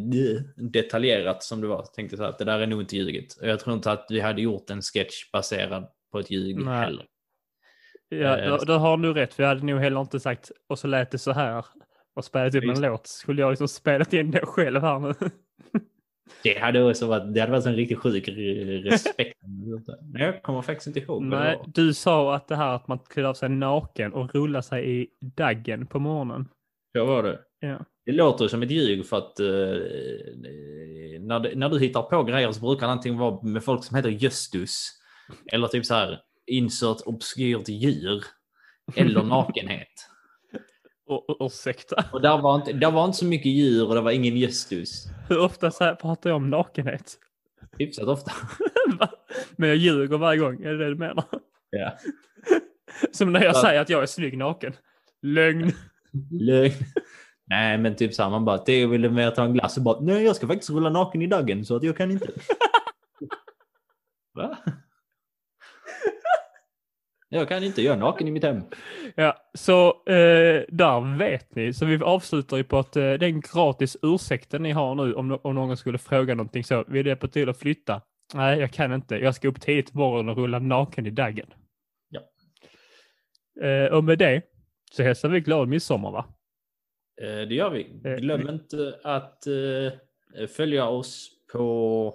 detaljerat 0.56 1.42
som 1.42 1.60
det 1.60 1.66
var, 1.66 1.82
så 1.84 1.92
tänkte 1.92 2.14
jag 2.14 2.18
så 2.18 2.24
att 2.24 2.38
det 2.38 2.44
där 2.44 2.58
är 2.60 2.66
nog 2.66 2.80
inte 2.80 2.96
ljuget. 2.96 3.34
Och 3.40 3.48
jag 3.48 3.60
tror 3.60 3.76
inte 3.76 3.92
att 3.92 4.06
vi 4.10 4.20
hade 4.20 4.42
gjort 4.42 4.70
en 4.70 4.82
sketch 4.82 5.30
baserad 5.32 5.86
på 6.12 6.18
ett 6.18 6.30
ljug 6.30 6.64
Nej. 6.64 6.74
heller. 6.74 7.06
Ja, 8.08 8.38
Eh, 8.38 8.48
då, 8.50 8.56
då 8.64 8.72
har 8.72 8.96
du 8.96 9.12
rätt. 9.12 9.38
Jag 9.38 9.46
hade 9.46 9.64
nog 9.66 9.80
heller 9.80 10.00
inte 10.00 10.20
sagt, 10.20 10.50
och 10.68 10.78
så 10.78 10.86
lät 10.86 11.10
det 11.10 11.18
så 11.18 11.32
här 11.32 11.64
och 12.14 12.24
spelat 12.24 12.54
upp 12.54 12.64
en 12.64 12.80
låt. 12.80 13.06
Skulle 13.06 13.42
jag 13.42 13.50
liksom 13.50 13.68
spelat 13.68 14.12
in 14.12 14.30
det 14.30 14.46
själv 14.46 14.80
här 14.80 14.98
nu? 14.98 15.14
Det 16.42 16.58
hade 16.58 16.84
också 16.90 17.06
varit, 17.06 17.34
det 17.34 17.40
hade 17.40 17.52
varit 17.52 17.66
en 17.66 17.76
riktigt 17.76 17.98
sjuk 17.98 18.28
re- 18.28 18.82
respekt. 18.82 19.38
Men 20.12 20.20
jag 20.22 20.42
kommer 20.42 20.62
faktiskt 20.62 20.86
inte 20.86 21.00
ihåg. 21.00 21.22
Nej, 21.22 21.58
du 21.66 21.94
sa 21.94 22.34
att 22.34 22.48
det 22.48 22.56
här 22.56 22.74
att 22.74 22.88
man 22.88 22.98
klär 22.98 23.24
av 23.24 23.34
sig 23.34 23.48
naken 23.48 24.12
och 24.12 24.34
rullar 24.34 24.60
sig 24.60 25.00
i 25.00 25.08
daggen 25.20 25.86
på 25.86 25.98
morgonen. 25.98 26.48
Så 26.96 27.04
var 27.04 27.22
det. 27.22 27.40
Ja. 27.60 27.84
Det 28.06 28.12
låter 28.12 28.48
som 28.48 28.62
ett 28.62 28.70
ljug 28.70 29.06
för 29.06 29.16
att 29.18 29.40
eh, 29.40 29.46
när, 31.20 31.40
det, 31.40 31.54
när 31.54 31.68
du 31.68 31.78
hittar 31.80 32.02
på 32.02 32.22
grejer 32.22 32.52
så 32.52 32.60
brukar 32.60 32.86
det 32.86 32.92
antingen 32.92 33.18
vara 33.18 33.42
med 33.42 33.64
folk 33.64 33.84
som 33.84 33.96
heter 33.96 34.10
Justus 34.10 34.88
eller 35.52 35.68
typ 35.68 35.86
så 35.86 35.94
här 35.94 36.20
insert 36.46 37.00
obskyrt 37.06 37.68
djur 37.68 38.24
eller 38.96 39.22
nakenhet. 39.28 39.88
Ursäkta. 41.40 42.04
Och 42.12 42.20
där 42.20 42.38
var, 42.38 42.54
inte, 42.56 42.72
där 42.72 42.90
var 42.90 43.04
inte 43.04 43.18
så 43.18 43.24
mycket 43.24 43.46
djur 43.52 43.88
och 43.88 43.94
det 43.94 44.00
var 44.00 44.10
ingen 44.10 44.36
Justus. 44.36 45.06
Hur 45.28 45.38
ofta 45.38 45.70
så 45.70 45.84
här 45.84 45.94
pratar 45.94 46.30
jag 46.30 46.36
om 46.36 46.50
nakenhet? 46.50 47.14
Hyfsat 47.78 48.08
ofta. 48.08 48.32
Men 49.56 49.68
jag 49.68 49.76
ljuger 49.78 50.18
varje 50.18 50.38
gång, 50.40 50.62
är 50.62 50.68
det 50.72 50.78
det 50.78 50.88
du 50.88 50.94
menar? 50.96 51.24
Ja. 51.70 51.92
Som 53.12 53.32
när 53.32 53.42
jag 53.44 53.54
Ja. 53.54 53.60
säger 53.62 53.80
att 53.80 53.88
jag 53.88 54.02
är 54.02 54.06
snygg 54.06 54.38
naken. 54.38 54.72
Lögn. 55.22 55.72
Lögn. 56.30 56.72
Nej, 57.46 57.78
men 57.78 57.96
typ 57.96 58.14
så 58.14 58.22
här, 58.22 58.30
man 58.30 58.44
bara, 58.44 58.58
Theo 58.58 58.88
ville 58.88 59.08
mer 59.10 59.30
ta 59.30 59.44
en 59.44 59.52
glass 59.52 59.76
och 59.76 59.82
bara, 59.82 60.00
nej, 60.00 60.24
jag 60.24 60.36
ska 60.36 60.46
faktiskt 60.46 60.70
rulla 60.70 60.90
naken 60.90 61.22
i 61.22 61.26
daggen 61.26 61.64
så 61.64 61.76
att 61.76 61.82
jag 61.82 61.96
kan 61.96 62.10
inte. 62.10 62.30
Va? 64.34 64.58
Jag 67.34 67.48
kan 67.48 67.64
inte, 67.64 67.82
jag 67.82 67.94
är 67.94 67.98
naken 67.98 68.28
i 68.28 68.30
mitt 68.30 68.44
hem. 68.44 68.62
Ja, 69.14 69.36
så 69.54 69.86
eh, 69.88 70.64
där 70.68 71.18
vet 71.18 71.54
ni. 71.54 71.72
Så 71.72 71.86
vi 71.86 72.02
avslutar 72.02 72.56
ju 72.56 72.64
på 72.64 72.78
att 72.78 72.96
eh, 72.96 73.12
den 73.12 73.40
gratis 73.40 73.96
ursäkten 74.02 74.62
ni 74.62 74.70
har 74.70 74.94
nu 74.94 75.14
om, 75.14 75.38
om 75.42 75.54
någon 75.54 75.76
skulle 75.76 75.98
fråga 75.98 76.34
någonting 76.34 76.64
så. 76.64 76.84
Vill 76.88 77.06
hjälpa 77.06 77.28
till 77.28 77.48
att 77.48 77.58
flytta? 77.58 78.00
Nej, 78.34 78.58
jag 78.60 78.70
kan 78.70 78.92
inte. 78.92 79.16
Jag 79.16 79.34
ska 79.34 79.48
upp 79.48 79.60
tidigt 79.60 79.92
på 79.92 79.98
morgonen 79.98 80.28
och 80.28 80.36
rulla 80.36 80.58
naken 80.58 81.06
i 81.06 81.10
daggen. 81.10 81.46
Ja. 82.08 82.20
Eh, 83.68 83.92
och 83.92 84.04
med 84.04 84.18
det 84.18 84.42
så 84.92 85.02
hälsar 85.02 85.28
vi 85.28 85.40
glad 85.40 85.68
midsommar 85.68 86.10
va? 86.10 86.24
Eh, 87.22 87.48
Det 87.48 87.54
gör 87.54 87.70
vi. 87.70 87.86
Eh, 88.04 88.16
Glöm 88.16 88.48
inte 88.48 88.98
att 89.04 89.46
eh, 89.46 90.46
följa 90.48 90.86
oss 90.88 91.30
på 91.52 92.14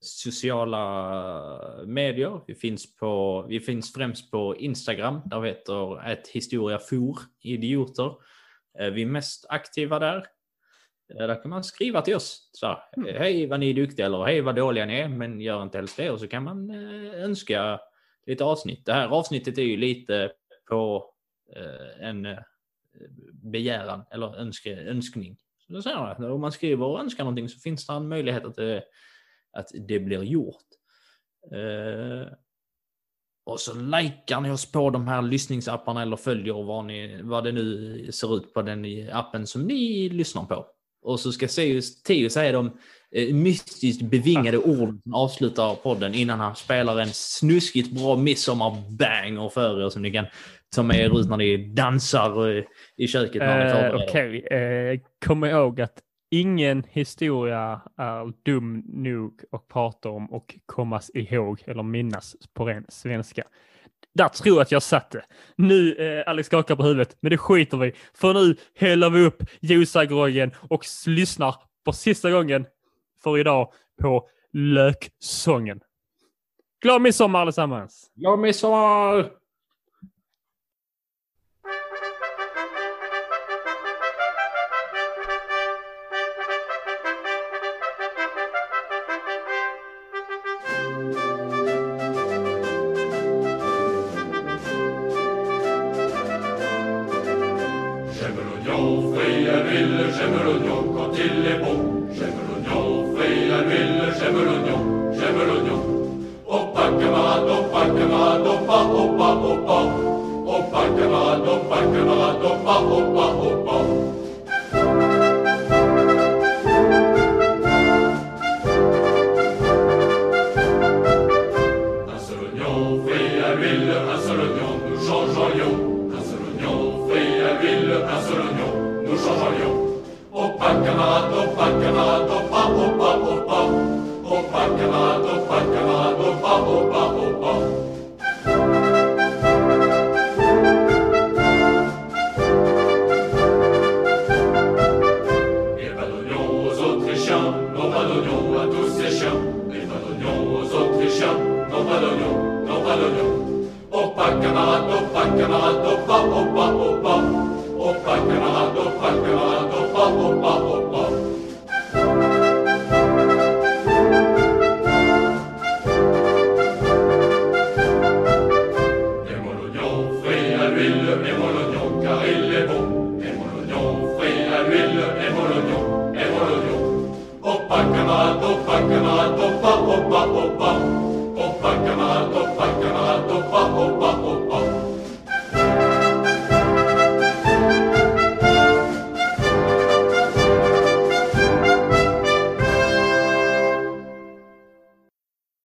sociala 0.00 1.84
medier. 1.86 2.40
Vi 2.46 2.54
finns, 2.54 2.96
på, 2.96 3.42
vi 3.48 3.60
finns 3.60 3.92
främst 3.92 4.30
på 4.30 4.56
Instagram. 4.56 5.20
Där 5.24 5.40
vi 5.40 5.48
heter 5.48 6.08
ett 6.08 6.28
historia 6.28 6.78
for 6.78 7.18
idioter. 7.42 8.14
Eh, 8.78 8.90
Vi 8.90 9.02
är 9.02 9.06
mest 9.06 9.46
aktiva 9.48 9.98
där. 9.98 10.16
Eh, 11.14 11.26
Där 11.26 11.42
kan 11.42 11.50
man 11.50 11.64
skriva 11.64 12.02
till 12.02 12.16
oss. 12.16 12.50
Så, 12.52 12.66
här, 12.66 12.78
eh, 13.08 13.18
hej 13.20 13.46
vad 13.46 13.60
ni 13.60 13.70
är 13.70 13.74
duktiga 13.74 14.06
eller 14.06 14.24
hej 14.24 14.40
vad 14.40 14.56
dåliga 14.56 14.86
ni 14.86 14.94
är. 14.94 15.08
Men 15.08 15.40
gör 15.40 15.62
inte 15.62 15.78
helst 15.78 15.96
det. 15.96 16.10
Och 16.10 16.20
så 16.20 16.28
kan 16.28 16.44
man 16.44 16.70
eh, 16.70 17.24
önska 17.24 17.80
lite 18.26 18.44
avsnitt. 18.44 18.86
Det 18.86 18.92
här 18.92 19.08
avsnittet 19.08 19.58
är 19.58 19.62
ju 19.62 19.76
lite 19.76 20.32
på 20.68 21.10
eh, 21.56 22.08
en 22.08 22.26
eh, 22.26 22.38
begäran 23.32 24.04
eller 24.10 24.36
önske, 24.36 24.76
önskning. 24.76 25.36
Så 25.66 25.82
säger 25.82 26.16
jag, 26.18 26.32
om 26.32 26.40
man 26.40 26.52
skriver 26.52 26.86
och 26.86 27.00
önskar 27.00 27.24
någonting 27.24 27.48
så 27.48 27.58
finns 27.60 27.86
det 27.86 27.92
en 27.92 28.08
möjlighet 28.08 28.44
att 28.44 28.56
det, 28.56 28.82
att 29.52 29.68
det 29.88 29.98
blir 29.98 30.22
gjort. 30.22 30.64
Eh, 31.52 32.32
och 33.44 33.60
så 33.60 33.74
likar 33.74 34.40
ni 34.40 34.50
oss 34.50 34.72
på 34.72 34.90
de 34.90 35.08
här 35.08 35.22
lyssningsapparna 35.22 36.02
eller 36.02 36.16
följer 36.16 36.62
vad, 36.64 36.84
ni, 36.84 37.20
vad 37.22 37.44
det 37.44 37.52
nu 37.52 38.12
ser 38.12 38.36
ut 38.36 38.54
på 38.54 38.62
den 38.62 38.86
appen 39.12 39.46
som 39.46 39.62
ni 39.62 40.08
lyssnar 40.08 40.44
på. 40.44 40.66
Och 41.02 41.20
så 41.20 41.32
ska 41.32 41.46
Theo- 41.46 42.28
säga 42.28 42.52
de 42.52 42.66
eh, 43.10 43.34
mystiskt 43.34 44.02
bevingade 44.02 44.58
orden 44.58 45.00
som 45.02 45.14
avslutar 45.14 45.74
podden 45.74 46.14
innan 46.14 46.40
han 46.40 46.56
spelar 46.56 46.98
en 46.98 47.12
snuskigt 47.12 47.92
bra 47.92 48.16
midsommar-banger 48.16 49.48
för 49.48 49.86
er 49.86 49.90
som 49.90 50.02
ni 50.02 50.10
kan 50.10 50.26
ta 50.76 50.82
med 50.82 51.00
er 51.00 51.20
ut 51.20 51.28
när 51.28 51.36
ni 51.36 51.56
dansar 51.56 52.56
eh, 52.56 52.64
i 52.96 53.08
köket 53.08 53.42
förbereder. 53.42 54.06
Okej, 54.08 54.46
eh, 54.46 55.00
kom 55.26 55.44
ihåg 55.44 55.80
att 55.80 55.98
ingen 56.32 56.84
historia 56.90 57.80
är 57.96 58.32
dum 58.42 58.82
nog 58.86 59.44
att 59.52 59.68
prata 59.68 60.08
om 60.08 60.32
och 60.32 60.54
kommas 60.66 61.10
ihåg 61.14 61.62
eller 61.66 61.82
minnas 61.82 62.36
på 62.54 62.64
ren 62.64 62.86
svenska. 62.88 63.44
Där 64.14 64.28
tror 64.28 64.56
jag 64.56 64.62
att 64.62 64.72
jag 64.72 64.82
satt 64.82 65.10
det. 65.10 65.24
Nu, 65.56 65.94
eh, 65.94 66.30
Alex 66.30 66.46
skakar 66.46 66.76
på 66.76 66.82
huvudet, 66.82 67.16
men 67.20 67.30
det 67.30 67.38
skiter 67.38 67.76
vi 67.76 67.92
För 68.14 68.34
nu 68.34 68.56
häller 68.74 69.10
vi 69.10 69.24
upp 69.24 69.42
ljusagroggen 69.60 70.50
och 70.70 70.84
lyssnar 71.06 71.54
på 71.84 71.92
sista 71.92 72.30
gången 72.30 72.66
för 73.22 73.38
idag 73.38 73.72
på 74.02 74.28
löksången. 74.52 75.80
Glad 76.82 77.02
midsommar 77.02 77.40
allesammans! 77.40 78.10
Glad 78.14 78.38
midsommar! 78.38 79.41